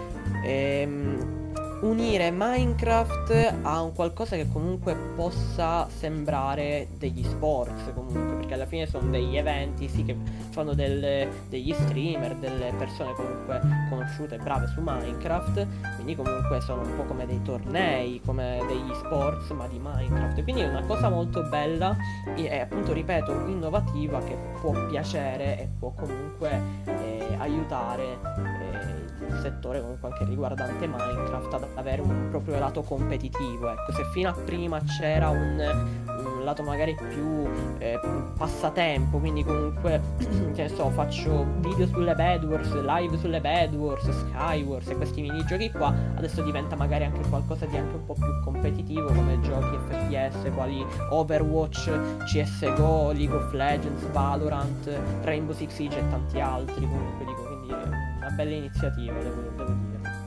ehm, 0.44 1.40
unire 1.82 2.30
Minecraft 2.30 3.54
a 3.62 3.82
un 3.82 3.92
qualcosa 3.92 4.36
che 4.36 4.46
comunque 4.48 4.94
possa 5.16 5.88
sembrare 5.88 6.88
degli 6.96 7.24
sports 7.24 7.90
comunque 7.92 8.36
perché 8.36 8.54
alla 8.54 8.66
fine 8.66 8.86
sono 8.86 9.10
degli 9.10 9.36
eventi 9.36 9.88
sì 9.88 10.04
che 10.04 10.16
fanno 10.52 10.74
del, 10.74 11.28
degli 11.48 11.72
streamer 11.72 12.36
delle 12.36 12.72
persone 12.76 13.14
comunque 13.14 13.60
conosciute 13.88 14.36
e 14.36 14.38
brave 14.38 14.66
su 14.68 14.80
Minecraft 14.80 15.66
quindi 15.94 16.14
comunque 16.14 16.60
sono 16.60 16.82
un 16.82 16.96
po' 16.96 17.04
come 17.04 17.26
dei 17.26 17.40
tornei 17.42 18.20
come 18.24 18.60
degli 18.68 18.94
sports 18.94 19.50
ma 19.50 19.66
di 19.66 19.80
Minecraft 19.82 20.42
quindi 20.42 20.60
è 20.60 20.68
una 20.68 20.82
cosa 20.82 21.08
molto 21.08 21.42
bella 21.48 21.96
e 22.36 22.60
appunto 22.60 22.92
ripeto 22.92 23.46
innovativa 23.46 24.18
che 24.20 24.36
può 24.60 24.72
piacere 24.86 25.58
e 25.58 25.68
può 25.78 25.92
comunque 25.92 26.60
eh, 26.84 27.36
aiutare 27.38 28.18
eh, 28.36 29.02
il 29.26 29.38
settore 29.40 29.80
comunque 29.80 30.08
anche 30.10 30.24
riguardante 30.24 30.86
Minecraft 30.86 31.54
ad 31.54 31.66
avere 31.74 32.02
un 32.02 32.28
proprio 32.30 32.58
lato 32.58 32.82
competitivo. 32.82 33.70
Ecco, 33.70 33.92
se 33.92 34.04
fino 34.12 34.28
a 34.28 34.32
prima 34.32 34.80
c'era 34.80 35.30
un, 35.30 35.58
un 36.06 36.31
lato 36.44 36.62
magari 36.62 36.94
più 36.94 37.46
eh, 37.78 37.98
passatempo, 38.36 39.18
quindi 39.18 39.44
comunque, 39.44 40.00
che 40.54 40.62
ne 40.62 40.68
so, 40.68 40.90
faccio 40.90 41.46
video 41.58 41.86
sulle 41.86 42.14
Bedwars, 42.14 42.72
live 42.72 43.18
sulle 43.18 43.40
Bedwars, 43.40 44.08
Skywars 44.08 44.88
e 44.88 44.96
questi 44.96 45.22
minigiochi 45.22 45.70
qua, 45.70 45.94
adesso 46.16 46.42
diventa 46.42 46.76
magari 46.76 47.04
anche 47.04 47.20
qualcosa 47.28 47.66
di 47.66 47.76
anche 47.76 47.96
un 47.96 48.04
po' 48.04 48.14
più 48.14 48.40
competitivo 48.42 49.06
come 49.06 49.38
giochi 49.40 49.78
FPS 49.88 50.50
quali 50.54 50.84
Overwatch, 51.10 51.90
CSGO, 52.24 53.12
League 53.12 53.34
of 53.34 53.52
Legends, 53.52 54.02
Valorant, 54.10 55.00
Rainbow 55.22 55.54
Six 55.54 55.70
Siege 55.70 55.98
e 55.98 56.08
tanti 56.10 56.40
altri, 56.40 56.86
comunque 56.86 57.24
dico, 57.24 57.42
quindi 57.42 57.72
una 57.72 58.30
bella 58.30 58.54
iniziativa, 58.54 59.18
devo, 59.18 59.40
devo 59.56 59.72
dire. 59.72 60.20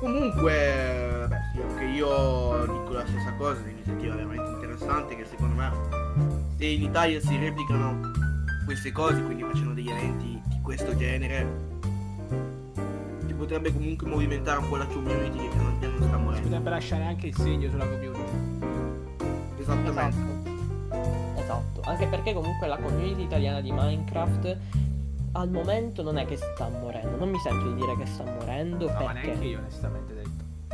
Comunque, 0.00 1.07
io 1.98 2.60
dico 2.60 2.92
la 2.92 3.06
stessa 3.06 3.32
cosa, 3.32 3.58
è 3.58 3.62
un'iniziativa 3.64 4.14
veramente 4.14 4.50
interessante 4.50 5.16
che 5.16 5.24
secondo 5.24 5.54
me 5.56 5.70
se 6.56 6.64
in 6.64 6.82
Italia 6.82 7.20
si 7.20 7.36
replicano 7.36 8.00
queste 8.64 8.92
cose, 8.92 9.20
quindi 9.22 9.42
facendo 9.42 9.72
degli 9.72 9.90
eventi 9.90 10.40
di 10.46 10.60
questo 10.62 10.96
genere, 10.96 11.46
si 13.26 13.34
potrebbe 13.34 13.72
comunque 13.72 14.06
movimentare 14.06 14.60
un 14.60 14.68
po' 14.68 14.76
la 14.76 14.86
community 14.86 15.38
che 15.38 15.48
piano 15.48 15.76
piano 15.78 15.96
sta 15.96 16.16
morendo. 16.16 16.34
Si 16.36 16.42
potrebbe 16.42 16.70
lasciare 16.70 17.04
anche 17.04 17.26
il 17.26 17.34
segno 17.34 17.70
sulla 17.70 17.86
community. 17.86 18.22
Esattamente. 19.58 20.16
Esatto. 20.16 21.40
esatto. 21.40 21.80
Anche 21.82 22.06
perché 22.06 22.32
comunque 22.32 22.66
la 22.68 22.76
community 22.78 23.22
italiana 23.22 23.60
di 23.60 23.72
Minecraft 23.72 24.56
al 25.32 25.50
momento 25.50 26.02
non 26.02 26.16
è 26.18 26.26
che 26.26 26.36
sta 26.36 26.68
morendo. 26.68 27.16
Non 27.16 27.30
mi 27.30 27.38
sento 27.38 27.72
di 27.72 27.80
dire 27.80 27.96
che 27.96 28.06
sta 28.06 28.24
morendo. 28.24 28.86
No, 28.86 28.96
perché... 28.98 29.04
ma 29.04 29.12
neanche 29.12 29.44
io 29.44 29.58
onestamente. 29.58 30.17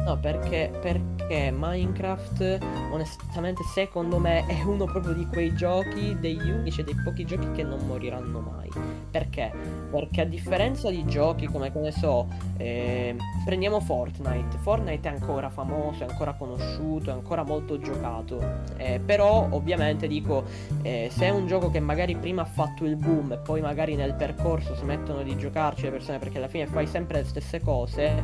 No, 0.05 0.19
perché, 0.19 0.71
perché 0.83 1.51
Minecraft, 1.51 2.59
onestamente, 2.91 3.63
secondo 3.73 4.19
me 4.19 4.45
è 4.47 4.63
uno 4.63 4.85
proprio 4.85 5.15
di 5.15 5.27
quei 5.27 5.55
giochi, 5.55 6.15
degli 6.21 6.51
unici 6.51 6.81
e 6.83 6.85
dei 6.85 6.97
pochi 7.03 7.25
giochi 7.25 7.51
che 7.53 7.63
non 7.63 7.87
moriranno 7.87 8.41
mai. 8.41 8.69
Perché? 9.11 9.51
Perché 9.91 10.21
a 10.21 10.25
differenza 10.25 10.91
di 10.91 11.07
giochi 11.07 11.47
come, 11.47 11.73
che 11.73 11.79
ne 11.79 11.91
so, 11.91 12.27
eh, 12.59 13.17
prendiamo 13.47 13.81
Fortnite. 13.81 14.59
Fortnite 14.59 15.09
è 15.09 15.13
ancora 15.13 15.49
famoso, 15.49 16.05
è 16.05 16.09
ancora 16.09 16.35
conosciuto, 16.35 17.09
è 17.11 17.13
ancora 17.15 17.43
molto 17.43 17.79
giocato. 17.79 18.43
Eh, 18.77 19.01
però, 19.03 19.47
ovviamente, 19.51 20.07
dico, 20.07 20.45
eh, 20.83 21.09
se 21.11 21.27
è 21.27 21.31
un 21.31 21.47
gioco 21.47 21.71
che 21.71 21.81
magari 21.81 22.15
prima 22.17 22.43
ha 22.43 22.47
fatto 22.47 22.85
il 22.85 22.97
boom 22.97 23.33
e 23.33 23.39
poi 23.39 23.63
magari 23.63 23.95
nel 23.95 24.15
percorso 24.15 24.75
smettono 24.75 25.23
di 25.23 25.35
giocarci 25.37 25.85
le 25.85 25.91
persone 25.93 26.19
perché 26.19 26.37
alla 26.37 26.49
fine 26.49 26.67
fai 26.67 26.87
sempre 26.87 27.21
le 27.21 27.25
stesse 27.25 27.61
cose, 27.61 28.23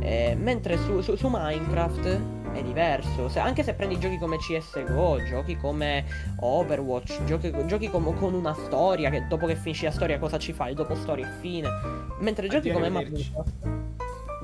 eh, 0.00 0.36
mentre 0.38 0.76
su, 0.76 1.00
su 1.00 1.21
su 1.22 1.28
Minecraft 1.30 2.20
è 2.52 2.62
diverso. 2.64 3.28
Se, 3.28 3.38
anche 3.38 3.62
se 3.62 3.74
prendi 3.74 3.96
giochi 3.96 4.18
come 4.18 4.38
CSGO, 4.38 5.22
giochi 5.22 5.56
come 5.56 6.04
Overwatch, 6.40 7.22
giochi, 7.22 7.54
giochi 7.66 7.88
com, 7.88 8.12
con 8.18 8.34
una 8.34 8.52
storia, 8.54 9.08
che 9.08 9.26
dopo 9.28 9.46
che 9.46 9.54
finisci 9.54 9.84
la 9.84 9.92
storia 9.92 10.18
cosa 10.18 10.36
ci 10.40 10.52
fai? 10.52 10.74
Dopo 10.74 10.96
storia 10.96 11.28
e 11.28 11.40
fine. 11.40 11.68
Mentre 12.18 12.48
giochi 12.48 12.72
come 12.72 12.90
Minecraft 12.90 13.82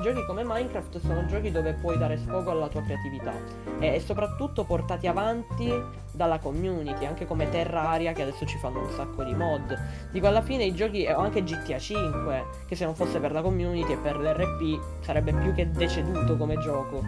Giochi 0.00 0.24
come 0.26 0.44
Minecraft 0.44 1.00
sono 1.00 1.26
giochi 1.26 1.50
dove 1.50 1.72
puoi 1.72 1.98
dare 1.98 2.18
sfogo 2.18 2.52
alla 2.52 2.68
tua 2.68 2.82
creatività 2.82 3.32
e, 3.80 3.98
soprattutto 3.98 4.62
portati 4.62 5.08
avanti 5.08 5.72
dalla 6.12 6.38
community, 6.38 7.04
anche 7.04 7.26
come 7.26 7.48
Terraria 7.48 8.12
che 8.12 8.22
adesso 8.22 8.46
ci 8.46 8.58
fanno 8.58 8.80
un 8.80 8.90
sacco 8.90 9.24
di 9.24 9.34
mod. 9.34 9.76
Dico 10.12 10.28
alla 10.28 10.40
fine 10.42 10.64
i 10.64 10.72
giochi, 10.72 11.04
o 11.06 11.18
anche 11.18 11.42
GTA 11.42 11.78
5, 11.80 12.44
che 12.68 12.76
se 12.76 12.84
non 12.84 12.94
fosse 12.94 13.18
per 13.18 13.32
la 13.32 13.42
community 13.42 13.92
e 13.92 13.96
per 13.96 14.18
l'RP 14.18 15.00
sarebbe 15.00 15.32
più 15.32 15.52
che 15.52 15.68
deceduto 15.68 16.36
come 16.36 16.56
gioco. 16.58 17.02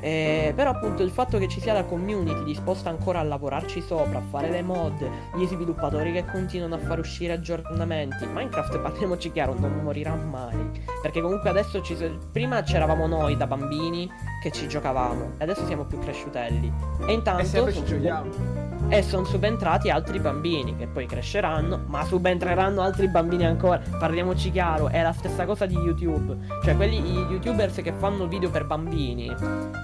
Eh, 0.00 0.52
però 0.54 0.70
appunto 0.70 1.02
il 1.02 1.10
fatto 1.10 1.38
che 1.38 1.48
ci 1.48 1.60
sia 1.60 1.72
la 1.72 1.84
community 1.84 2.44
disposta 2.44 2.90
ancora 2.90 3.20
a 3.20 3.22
lavorarci 3.22 3.80
sopra, 3.80 4.18
a 4.18 4.22
fare 4.22 4.50
le 4.50 4.62
mod, 4.62 5.08
gli 5.34 5.46
sviluppatori 5.46 6.12
che 6.12 6.24
continuano 6.24 6.74
a 6.74 6.78
far 6.78 6.98
uscire 6.98 7.34
aggiornamenti, 7.34 8.26
Minecraft 8.26 8.78
parliamoci 8.78 9.32
chiaro 9.32 9.54
non 9.58 9.80
morirà 9.82 10.14
mai, 10.14 10.70
perché 11.02 11.20
comunque 11.20 11.50
adesso 11.50 11.80
ci 11.82 11.96
prima 12.32 12.62
c'eravamo 12.62 13.06
noi 13.06 13.36
da 13.36 13.46
bambini 13.46 14.10
che 14.40 14.50
ci 14.50 14.66
giocavamo. 14.66 15.32
E 15.38 15.44
adesso 15.44 15.64
siamo 15.66 15.84
più 15.84 15.98
cresciutelli. 15.98 16.72
E 17.06 17.12
intanto 17.12 17.42
e 17.42 17.44
sempre 17.44 17.72
ci 17.72 17.84
giochiamo. 17.84 18.68
E 18.88 19.02
sono 19.02 19.24
subentrati 19.24 19.90
altri 19.90 20.18
bambini 20.18 20.74
che 20.76 20.86
poi 20.86 21.06
cresceranno, 21.06 21.82
ma 21.86 22.04
subentreranno 22.04 22.80
altri 22.80 23.08
bambini 23.08 23.44
ancora. 23.44 23.80
Parliamoci 23.98 24.50
chiaro, 24.50 24.88
è 24.88 25.00
la 25.02 25.12
stessa 25.12 25.44
cosa 25.44 25.66
di 25.66 25.76
YouTube. 25.76 26.36
Cioè, 26.64 26.74
quelli 26.74 26.96
i 26.96 27.26
youtubers 27.30 27.76
che 27.82 27.92
fanno 27.92 28.26
video 28.26 28.50
per 28.50 28.66
bambini, 28.66 29.32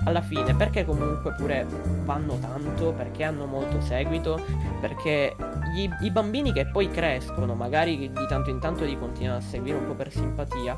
alla 0.05 0.23
fine, 0.23 0.55
perché 0.55 0.85
comunque 0.85 1.35
pure 1.35 1.67
vanno 2.05 2.39
tanto, 2.41 2.93
perché 2.93 3.23
hanno 3.23 3.47
molto 3.47 3.81
seguito, 3.81 4.41
perché 4.81 5.37
gli, 5.73 5.89
i 6.01 6.11
bambini 6.11 6.53
che 6.53 6.67
poi 6.67 6.91
crescono, 6.91 7.55
magari 7.55 7.97
di 7.97 8.27
tanto 8.29 8.51
in 8.51 8.59
tanto 8.59 8.85
li 8.85 8.99
continuano 8.99 9.39
a 9.39 9.43
seguire 9.43 9.79
un 9.79 9.87
po' 9.87 9.95
per 9.95 10.11
simpatia, 10.11 10.77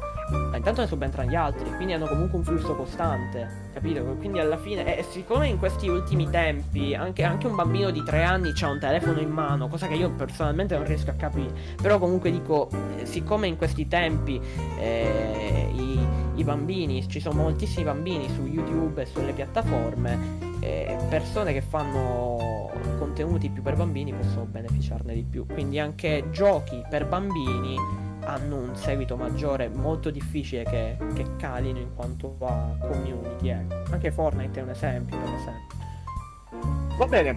ma 0.51 0.57
intanto 0.57 0.83
ne 0.83 0.87
subentrano 0.87 1.31
gli 1.31 1.35
altri, 1.35 1.75
quindi 1.77 1.95
hanno 1.95 2.07
comunque 2.07 2.39
un 2.39 2.45
flusso 2.45 2.75
costante, 2.75 3.71
capito? 3.73 4.03
Quindi 4.17 4.39
alla 4.39 4.59
fine, 4.59 4.99
e 4.99 5.03
siccome 5.03 5.49
in 5.49 5.59
questi 5.59 5.89
ultimi 5.89 6.29
tempi 6.29 6.95
anche, 6.95 7.23
anche 7.23 7.47
un 7.47 7.55
bambino 7.55 7.91
di 7.91 8.03
3 8.03 8.19
tre 8.19 8.25
anni 8.25 8.53
c'ha 8.53 8.69
un 8.69 8.81
telefono 8.81 9.21
in 9.21 9.31
mano, 9.31 9.69
cosa 9.69 9.87
che 9.87 9.95
io 9.95 10.11
personalmente 10.11 10.77
non 10.77 10.85
riesco 10.85 11.11
a 11.11 11.15
capire. 11.15 11.53
Però 11.81 11.99
comunque 11.99 12.33
dico, 12.33 12.69
eh, 12.97 13.07
siccome 13.07 13.47
in 13.47 13.57
questi 13.57 13.87
tempi 13.87 14.41
eh, 14.79 15.71
i, 15.73 16.01
i, 16.35 16.45
bambini, 16.45 17.09
ci 17.09 17.21
sono 17.21 17.43
moltissimi 17.43 17.85
bambini 17.85 18.29
su 18.29 18.45
YouTube 18.45 19.03
e 19.03 19.07
sulle 19.07 19.33
piattaforme, 19.33 20.19
eh, 20.61 20.97
persone 21.09 21.53
che 21.53 21.61
fanno 21.61 22.71
contenuti 22.99 23.49
più 23.51 23.63
per 23.63 23.77
bambini 23.77 24.13
possono 24.13 24.45
beneficiarne 24.45 25.15
di 25.15 25.25
più. 25.25 25.47
Quindi 25.47 25.79
anche 25.79 26.25
giochi 26.31 26.83
per 26.89 27.07
bambini 27.07 27.77
hanno 28.25 28.57
un 28.57 28.77
seguito 28.77 29.17
maggiore, 29.17 29.69
molto 29.69 30.11
difficile 30.11 30.65
che, 30.65 30.99
che 31.15 31.37
calino 31.37 31.79
in 31.79 31.95
quanto 31.95 32.37
a 32.41 32.77
community. 32.81 33.49
Ecco. 33.49 33.93
Anche 33.93 34.11
Fortnite 34.11 34.61
è 34.61 34.63
un 34.63 34.71
esempio, 34.71 35.17
per 35.17 35.35
esempio. 35.35 36.97
Va 36.99 37.07
bene, 37.07 37.37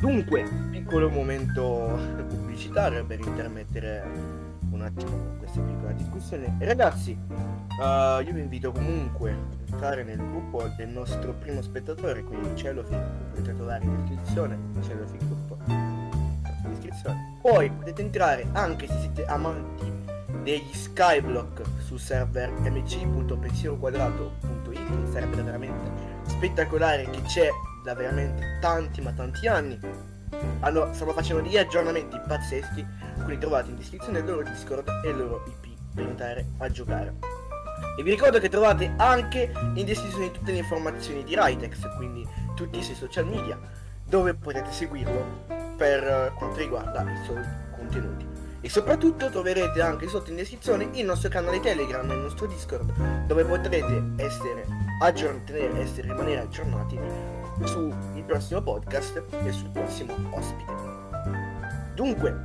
Dunque, 0.00 0.48
piccolo 0.70 1.10
momento 1.10 1.98
pubblicitario 2.28 3.04
per 3.04 3.18
intermettere 3.18 4.04
un 4.70 4.80
attimo 4.82 5.34
questa 5.38 5.60
piccola 5.60 5.90
discussione. 5.90 6.56
Ragazzi, 6.60 7.18
uh, 7.28 8.22
io 8.22 8.32
vi 8.32 8.40
invito 8.40 8.70
comunque 8.70 9.36
entrare 9.70 10.02
nel 10.02 10.16
gruppo 10.16 10.66
del 10.76 10.88
nostro 10.88 11.32
primo 11.34 11.62
spettatore, 11.62 12.22
quindi 12.22 12.56
Celofi, 12.56 12.96
potete 13.30 13.54
trovare 13.54 13.84
in 13.84 14.06
descrizione, 14.06 14.58
Celofi 14.86 15.18
gruppo 15.18 15.58
in 15.66 16.10
descrizione. 16.68 17.36
Poi 17.40 17.70
potete 17.70 18.02
entrare 18.02 18.46
anche 18.52 18.86
se 18.86 18.98
siete 19.00 19.24
amanti 19.26 19.90
degli 20.42 20.72
skyblock 20.72 21.62
su 21.84 21.96
server 21.96 22.50
mc.pensioquadrato.it, 22.50 25.10
sarebbe 25.10 25.42
veramente 25.42 25.90
spettacolare 26.26 27.08
che 27.10 27.22
c'è 27.22 27.48
da 27.84 27.94
veramente 27.94 28.58
tanti 28.60 29.00
ma 29.00 29.12
tanti 29.12 29.46
anni. 29.46 29.78
Hanno, 30.60 30.92
stanno 30.92 31.12
facendo 31.12 31.42
degli 31.42 31.56
aggiornamenti 31.56 32.20
pazzeschi, 32.26 32.86
quindi 33.24 33.38
trovate 33.38 33.70
in 33.70 33.76
descrizione 33.76 34.18
il 34.18 34.26
loro 34.26 34.42
Discord 34.42 34.86
e 35.04 35.08
il 35.08 35.16
loro 35.16 35.42
IP 35.46 35.68
per 35.94 36.06
entrare 36.06 36.46
a 36.58 36.68
giocare. 36.68 37.37
E 37.96 38.02
vi 38.02 38.10
ricordo 38.10 38.38
che 38.38 38.48
trovate 38.48 38.94
anche 38.96 39.52
in 39.74 39.84
descrizione 39.84 40.30
tutte 40.30 40.52
le 40.52 40.58
informazioni 40.58 41.24
di 41.24 41.36
Ritex, 41.36 41.96
quindi 41.96 42.26
tutti 42.54 42.78
i 42.78 42.82
suoi 42.82 42.96
social 42.96 43.26
media, 43.26 43.58
dove 44.04 44.34
potete 44.34 44.70
seguirlo 44.70 45.44
per 45.76 46.32
quanto 46.36 46.58
riguarda 46.58 47.02
i 47.02 47.24
suoi 47.24 47.42
contenuti. 47.76 48.26
E 48.60 48.68
soprattutto 48.68 49.30
troverete 49.30 49.80
anche 49.80 50.08
sotto 50.08 50.30
in 50.30 50.36
descrizione 50.36 50.88
il 50.92 51.04
nostro 51.04 51.28
canale 51.28 51.60
Telegram, 51.60 52.08
il 52.10 52.18
nostro 52.18 52.46
Discord, 52.46 53.26
dove 53.26 53.44
potrete 53.44 54.02
essere 54.16 54.66
aggiornati, 55.00 55.52
essere, 55.76 56.08
rimanere 56.08 56.40
aggiornati 56.40 56.98
sul 57.64 57.94
prossimo 58.26 58.60
podcast 58.60 59.22
e 59.44 59.52
sul 59.52 59.70
prossimo 59.70 60.14
ospite. 60.30 60.72
Dunque, 61.94 62.36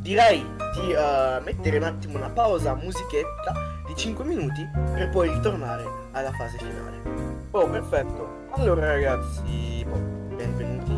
direi 0.00 0.44
di 0.74 0.92
uh, 0.92 1.42
mettere 1.42 1.76
un 1.76 1.84
attimo 1.84 2.16
una 2.16 2.30
pausa 2.30 2.74
musichetta 2.74 3.69
di 3.90 3.96
5 3.96 4.24
minuti 4.24 4.68
per 4.72 5.10
poi 5.10 5.32
ritornare 5.32 5.84
alla 6.12 6.30
fase 6.30 6.58
finale. 6.58 7.02
Oh, 7.50 7.68
perfetto. 7.68 8.46
Allora 8.52 8.86
ragazzi, 8.86 9.84
oh, 9.90 9.98
benvenuti 10.36 10.92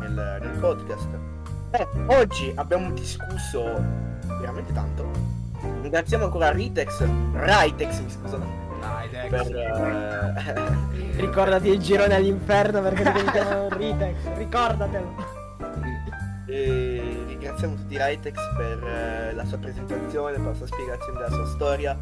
nel, 0.00 0.38
nel 0.42 0.58
podcast. 0.60 1.08
Beh, 1.70 1.86
oggi 2.08 2.52
abbiamo 2.56 2.90
discusso 2.92 3.62
veramente 4.38 4.72
tanto. 4.74 5.10
Ringraziamo 5.80 6.24
ancora 6.24 6.50
Ritex, 6.50 7.06
Ritex, 7.32 8.00
mi 8.00 8.10
scusa. 8.10 8.38
Ritex. 8.38 9.28
Per, 9.30 9.46
uh, 10.56 11.16
Ricordati 11.16 11.68
il 11.68 11.78
girone 11.78 12.14
all'inferno 12.16 12.82
perché 12.82 13.12
ti 13.12 13.30
chiamano 13.30 13.68
Ritex, 13.70 14.16
ricordatelo. 14.36 15.39
E 16.50 17.00
ringraziamo 17.28 17.74
tutti 17.76 17.96
Ritex 17.96 18.34
per 18.56 18.82
uh, 18.82 19.36
la 19.36 19.44
sua 19.44 19.58
presentazione, 19.58 20.32
per 20.32 20.46
la 20.46 20.54
sua 20.54 20.66
spiegazione 20.66 21.18
della 21.18 21.30
sua 21.30 21.46
storia, 21.46 21.96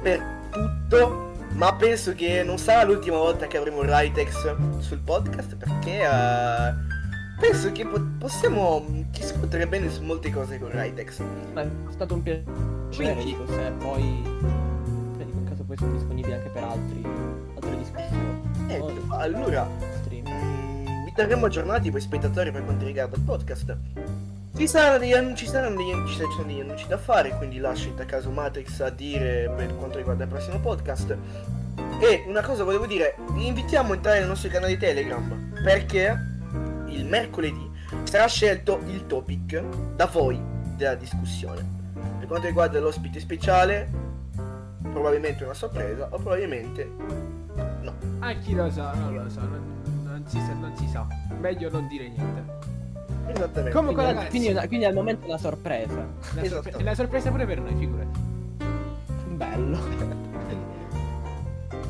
per 0.00 0.20
tutto. 0.50 1.26
Ma 1.54 1.74
penso 1.74 2.14
che 2.14 2.44
non 2.44 2.58
sarà 2.58 2.84
l'ultima 2.84 3.16
volta 3.16 3.46
che 3.48 3.56
avremo 3.56 3.80
Ritex 3.82 4.54
sul 4.78 4.98
podcast 4.98 5.56
perché 5.56 6.06
uh, 6.06 7.40
penso 7.40 7.72
che 7.72 7.84
po- 7.86 8.06
possiamo 8.18 8.84
discutere 9.10 9.66
bene 9.66 9.90
su 9.90 10.02
molte 10.04 10.30
cose 10.30 10.58
con 10.60 10.70
Ritex. 10.70 11.20
Ma 11.54 11.62
è 11.62 11.68
stato 11.90 12.14
un 12.14 12.22
piacere, 12.22 12.44
Quindi- 12.94 13.24
dico, 13.24 13.46
se 13.48 13.72
poi 13.78 14.22
cioè, 15.16 15.24
dico, 15.24 15.38
in 15.38 15.44
caso 15.48 15.64
poi 15.64 15.76
sono 15.76 15.92
disponibili 15.92 16.34
anche 16.34 16.48
per 16.50 16.62
altri, 16.62 17.04
altre 17.54 17.78
discussioni. 17.78 18.40
Eh, 18.68 18.78
O 18.78 18.92
allora, 19.16 19.66
stream. 20.02 20.26
Terremo 21.18 21.46
aggiornati 21.46 21.90
voi 21.90 22.00
spettatori 22.00 22.52
per 22.52 22.62
quanto 22.62 22.84
riguarda 22.84 23.16
il 23.16 23.22
podcast. 23.22 23.76
Ci 24.56 24.68
saranno 24.68 24.98
degli 24.98 25.14
annunci, 25.14 25.46
ci 25.46 25.50
saranno 25.50 25.76
degli, 25.76 26.06
ci 26.06 26.14
saranno 26.14 26.44
degli 26.44 26.60
annunci 26.60 26.86
da 26.86 26.96
fare, 26.96 27.36
quindi 27.36 27.58
lascio 27.58 27.88
in 27.88 28.04
caso 28.06 28.30
Matrix 28.30 28.78
a 28.78 28.90
dire 28.90 29.52
per 29.56 29.74
quanto 29.74 29.98
riguarda 29.98 30.22
il 30.22 30.30
prossimo 30.30 30.60
podcast. 30.60 31.16
E 31.98 32.24
una 32.28 32.40
cosa 32.40 32.62
volevo 32.62 32.86
dire, 32.86 33.16
vi 33.32 33.48
invitiamo 33.48 33.90
a 33.90 33.94
entrare 33.96 34.20
nel 34.20 34.28
nostro 34.28 34.48
canale 34.48 34.76
Telegram, 34.76 35.60
perché 35.60 36.16
il 36.86 37.04
mercoledì 37.04 37.68
sarà 38.04 38.28
scelto 38.28 38.80
il 38.86 39.08
topic 39.08 39.60
da 39.96 40.06
voi 40.06 40.40
della 40.76 40.94
discussione. 40.94 41.66
Per 42.20 42.28
quanto 42.28 42.46
riguarda 42.46 42.78
l'ospite 42.78 43.18
speciale, 43.18 43.90
probabilmente 44.82 45.42
una 45.42 45.54
sorpresa, 45.54 46.04
o 46.12 46.16
probabilmente 46.16 46.88
no. 47.80 47.92
Ah, 48.20 48.34
chi 48.34 48.54
lo 48.54 48.70
sa, 48.70 48.92
non 48.94 49.14
lo 49.14 49.22
non, 49.22 49.50
non 49.50 49.77
si 50.28 50.38
sa, 50.40 50.52
non 50.54 50.76
si 50.76 50.86
sa. 50.88 51.06
Meglio 51.40 51.70
non 51.70 51.86
dire 51.88 52.08
niente. 52.08 52.66
Esattamente. 53.26 53.70
Comunque, 53.76 54.02
Quindi, 54.04 54.14
ragazzi- 54.18 54.38
quindi, 54.38 54.66
quindi 54.68 54.84
al 54.86 54.94
momento 54.94 55.24
è 55.24 55.28
una 55.28 55.38
sorpresa. 55.38 56.06
La, 56.34 56.42
Esatto. 56.42 56.62
sorpre- 56.62 56.82
la 56.84 56.94
sorpresa 56.94 57.30
pure 57.30 57.46
per 57.46 57.60
noi, 57.60 57.74
figurati. 57.76 58.20
Bello. 59.28 59.78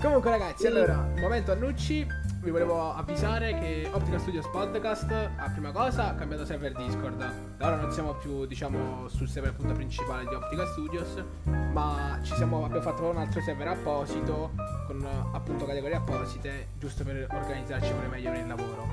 Comunque 0.01 0.31
ragazzi, 0.31 0.67
allora, 0.67 1.09
momento 1.21 1.53
annunci, 1.53 2.07
vi 2.49 2.55
volevo 2.55 2.95
avvisare 2.95 3.59
che 3.59 3.91
Optica 3.93 4.19
Studios 4.19 4.49
Podcast, 4.49 5.11
a 5.11 5.51
prima 5.51 5.71
cosa, 5.71 6.09
ha 6.09 6.15
cambiato 6.15 6.47
server 6.47 6.73
Discord. 6.73 7.19
Da 7.59 7.67
ora 7.67 7.77
non 7.77 7.93
siamo 7.93 8.15
più, 8.15 8.47
diciamo, 8.47 9.07
sul 9.09 9.29
server 9.29 9.53
punto 9.53 9.75
principale 9.75 10.27
di 10.27 10.35
Optica 10.35 10.65
Studios, 10.69 11.23
ma 11.45 12.19
ci 12.23 12.35
siamo, 12.35 12.65
abbiamo 12.65 12.81
fatto 12.81 13.05
un 13.05 13.19
altro 13.19 13.43
server 13.43 13.69
apposito, 13.69 14.53
con 14.87 15.07
appunto 15.35 15.67
categorie 15.67 15.97
apposite, 15.97 16.69
giusto 16.79 17.05
per 17.05 17.27
organizzarci 17.31 17.93
pure 17.93 18.07
meglio 18.07 18.33
il 18.33 18.47
lavoro. 18.47 18.87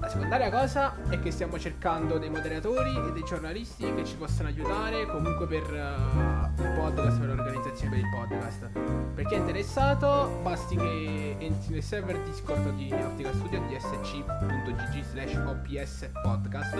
La 0.00 0.08
secondaria 0.08 0.48
cosa 0.48 0.94
è 1.10 1.18
che 1.18 1.30
stiamo 1.30 1.58
cercando 1.58 2.18
dei 2.18 2.30
moderatori 2.30 2.96
e 2.96 3.12
dei 3.12 3.24
giornalisti 3.24 3.92
che 3.94 4.04
ci 4.04 4.14
possano 4.14 4.48
aiutare 4.48 5.06
comunque 5.06 5.46
per 5.46 5.62
eh, 5.74 6.62
il 6.62 6.72
podcast, 6.74 7.18
per 7.18 7.28
l'organizzazione 7.28 7.90
per 7.90 7.98
il 7.98 8.08
podcast. 8.08 8.68
Per 9.14 9.26
chi 9.26 9.34
è 9.34 9.38
interessato, 9.38 10.38
basti 10.42 10.76
che 10.76 11.36
entri 11.38 11.72
nel 11.72 11.82
server 11.82 12.20
Discord 12.20 12.77
di 12.78 12.92
Optica 12.92 13.32
Studio 13.32 13.60
di 13.66 13.76
sc.gg 13.76 15.02
slash 15.02 15.34
ops 15.34 16.08
podcast, 16.22 16.74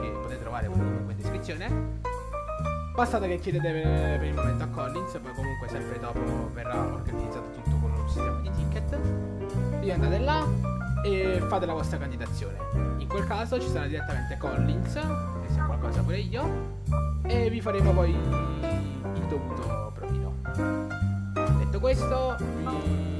che 0.00 0.08
potete 0.22 0.40
trovare 0.40 0.68
comunque 0.68 1.12
in 1.12 1.18
descrizione. 1.18 2.00
Bastate 2.94 3.28
che 3.28 3.38
chiedete 3.38 3.70
per, 3.70 4.22
il 4.24 4.32
momento 4.32 4.64
a 4.64 4.68
Collins, 4.68 5.12
poi 5.22 5.34
comunque 5.34 5.68
sempre 5.68 5.98
dopo 6.00 6.50
verrà 6.54 6.80
organizzato 6.86 7.50
tutto 7.50 7.76
con 7.76 7.92
un 7.92 8.08
sistema 8.08 8.40
di 8.40 8.50
ticket. 8.52 8.98
Vi 9.80 9.90
andate 9.90 10.18
là 10.18 10.46
e 11.04 11.44
fate 11.46 11.66
la 11.66 11.74
vostra 11.74 11.98
candidazione. 11.98 12.56
In 12.96 13.06
quel 13.06 13.26
caso 13.26 13.60
ci 13.60 13.68
sarà 13.68 13.86
direttamente 13.86 14.38
Collins, 14.38 14.94
che 14.94 15.52
sia 15.52 15.64
qualcosa 15.64 16.00
pure 16.00 16.20
io, 16.20 16.78
e 17.26 17.50
vi 17.50 17.60
faremo 17.60 17.92
poi 17.92 18.12
il 18.12 19.26
dovuto 19.28 19.92
profilo. 19.94 20.36
Detto 21.58 21.80
questo, 21.80 22.36
vi 22.38 23.13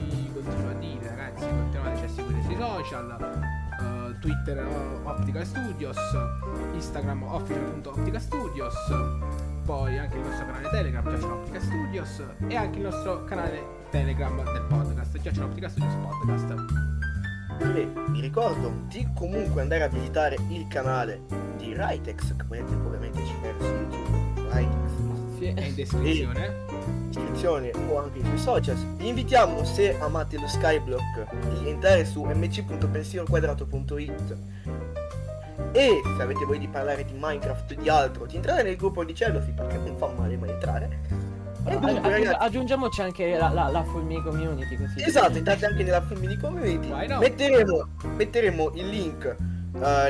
social, 2.64 3.10
eh, 3.80 4.18
Twitter 4.20 4.58
eh, 4.58 5.00
Optica 5.04 5.44
Studios, 5.44 5.96
Instagram 6.72 7.22
official.optica 7.24 8.18
Studios, 8.18 8.74
poi 9.64 9.98
anche 9.98 10.16
il 10.16 10.22
nostro 10.22 10.46
canale 10.46 10.68
Telegram, 10.70 11.10
Giaccio 11.10 11.32
Optica 11.32 11.60
Studios, 11.60 12.22
e 12.48 12.56
anche 12.56 12.78
il 12.78 12.84
nostro 12.84 13.24
canale 13.24 13.62
Telegram 13.90 14.42
del 14.42 14.64
podcast, 14.68 15.20
Giaccio 15.20 15.44
Optica 15.44 15.68
Studios 15.68 15.94
Podcast. 15.94 16.54
E 17.60 17.88
vi 18.08 18.20
ricordo 18.20 18.72
di 18.88 19.06
comunque 19.14 19.60
andare 19.62 19.84
a 19.84 19.88
visitare 19.88 20.36
il 20.48 20.66
canale 20.68 21.22
di 21.56 21.74
Ritex, 21.76 22.34
che 22.36 22.44
potete 22.44 22.74
ovviamente 22.74 23.24
cercare 23.26 23.54
su 23.58 23.64
YouTube, 23.66 24.52
Ritex, 24.52 25.38
Sì, 25.38 25.44
è 25.46 25.64
in 25.64 25.74
descrizione. 25.74 26.73
Iscrizione 27.10 27.72
o 27.88 27.98
anche 27.98 28.20
sui 28.20 28.38
social. 28.38 28.76
Vi 28.96 29.08
invitiamo, 29.08 29.64
se 29.64 29.98
amate 29.98 30.38
lo 30.38 30.46
Skyblock, 30.46 31.26
di 31.60 31.68
entrare 31.68 32.04
su 32.04 32.22
mc.pensieroquadrato.it 32.24 34.36
e 35.72 36.00
se 36.16 36.22
avete 36.22 36.44
voglia 36.44 36.58
di 36.60 36.68
parlare 36.68 37.04
di 37.04 37.14
Minecraft 37.18 37.72
o 37.72 37.74
di 37.80 37.88
altro, 37.88 38.26
di 38.26 38.36
entrare 38.36 38.62
nel 38.62 38.76
gruppo 38.76 39.02
di 39.04 39.14
Cellofi 39.14 39.50
perché 39.52 39.76
non 39.78 39.96
fa 39.96 40.08
male 40.16 40.36
mai 40.36 40.50
entrare. 40.50 41.22
E 41.66 41.70
Aggi- 41.72 41.78
dunque, 41.78 41.90
aggiungi- 41.90 42.10
ragazzi, 42.24 42.44
aggiungiamoci 42.44 43.00
anche 43.02 43.36
la, 43.38 43.48
la, 43.48 43.68
la 43.68 43.84
Me 44.02 44.22
Community 44.22 44.76
così. 44.76 45.02
Esatto, 45.02 45.38
entrate 45.38 45.66
anche 45.66 45.82
nella 45.82 46.02
Fulmini 46.02 46.36
Community. 46.36 46.88
Metteremo, 47.18 47.88
metteremo 48.16 48.70
il 48.74 48.88
link 48.88 49.24
eh, 49.24 49.36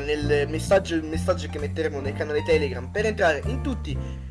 nel 0.00 0.48
messaggio, 0.48 0.96
il 0.96 1.04
messaggio 1.04 1.48
che 1.48 1.58
metteremo 1.58 2.00
nel 2.00 2.12
canale 2.14 2.42
Telegram 2.42 2.88
per 2.90 3.06
entrare 3.06 3.42
in 3.46 3.60
tutti 3.62 3.92
i- 3.92 4.23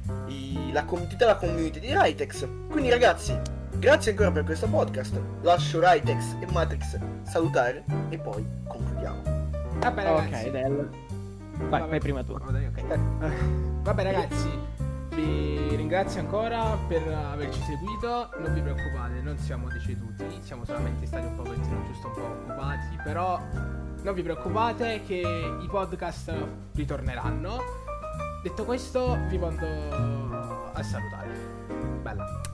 la 0.74 0.84
comunità, 0.86 1.26
la 1.28 1.36
community 1.36 1.80
di 1.80 1.94
Ritex. 1.96 2.48
Quindi 2.70 2.90
ragazzi, 2.90 3.40
grazie 3.78 4.12
ancora 4.12 4.32
per 4.32 4.44
questo 4.44 4.68
podcast. 4.68 5.18
Lascio 5.42 5.80
Ritex 5.80 6.36
e 6.42 6.48
Matrix 6.52 7.00
salutare 7.22 7.86
e 8.10 8.18
poi 8.18 8.46
concludiamo. 8.68 9.22
Vabbè 9.80 10.04
ragazzi. 10.04 10.48
Ok, 10.48 10.52
Del. 10.52 10.90
Vai, 11.56 11.70
Vabbè. 11.70 11.88
vai 11.90 12.00
prima 12.00 12.24
tu. 12.24 12.34
Oh, 12.34 12.52
dai, 12.52 12.66
ok. 12.66 12.98
Vabbè 13.84 14.04
ragazzi, 14.04 14.50
vi 15.10 15.76
ringrazio 15.76 16.22
ancora 16.22 16.76
per 16.88 17.08
averci 17.08 17.62
seguito. 17.62 18.30
Non 18.40 18.54
vi 18.54 18.62
preoccupate, 18.62 19.22
non 19.22 19.38
siamo 19.38 19.68
deceduti, 19.70 20.26
siamo 20.42 20.66
solamente 20.66 21.06
stati 21.06 21.26
un 21.28 21.36
pochettino 21.36 21.84
giusto 21.86 22.08
un 22.08 22.14
po' 22.14 22.22
occupati, 22.22 22.98
però 23.04 23.40
non 24.02 24.14
vi 24.16 24.24
preoccupate 24.24 25.04
che 25.06 25.22
i 25.62 25.68
podcast 25.68 26.34
ritorneranno. 26.74 27.82
Detto 28.42 28.66
questo, 28.66 29.18
vi 29.30 29.38
mando 29.38 29.66
a 30.74 30.84
salutare. 30.84 31.36
Bella. 32.04 32.53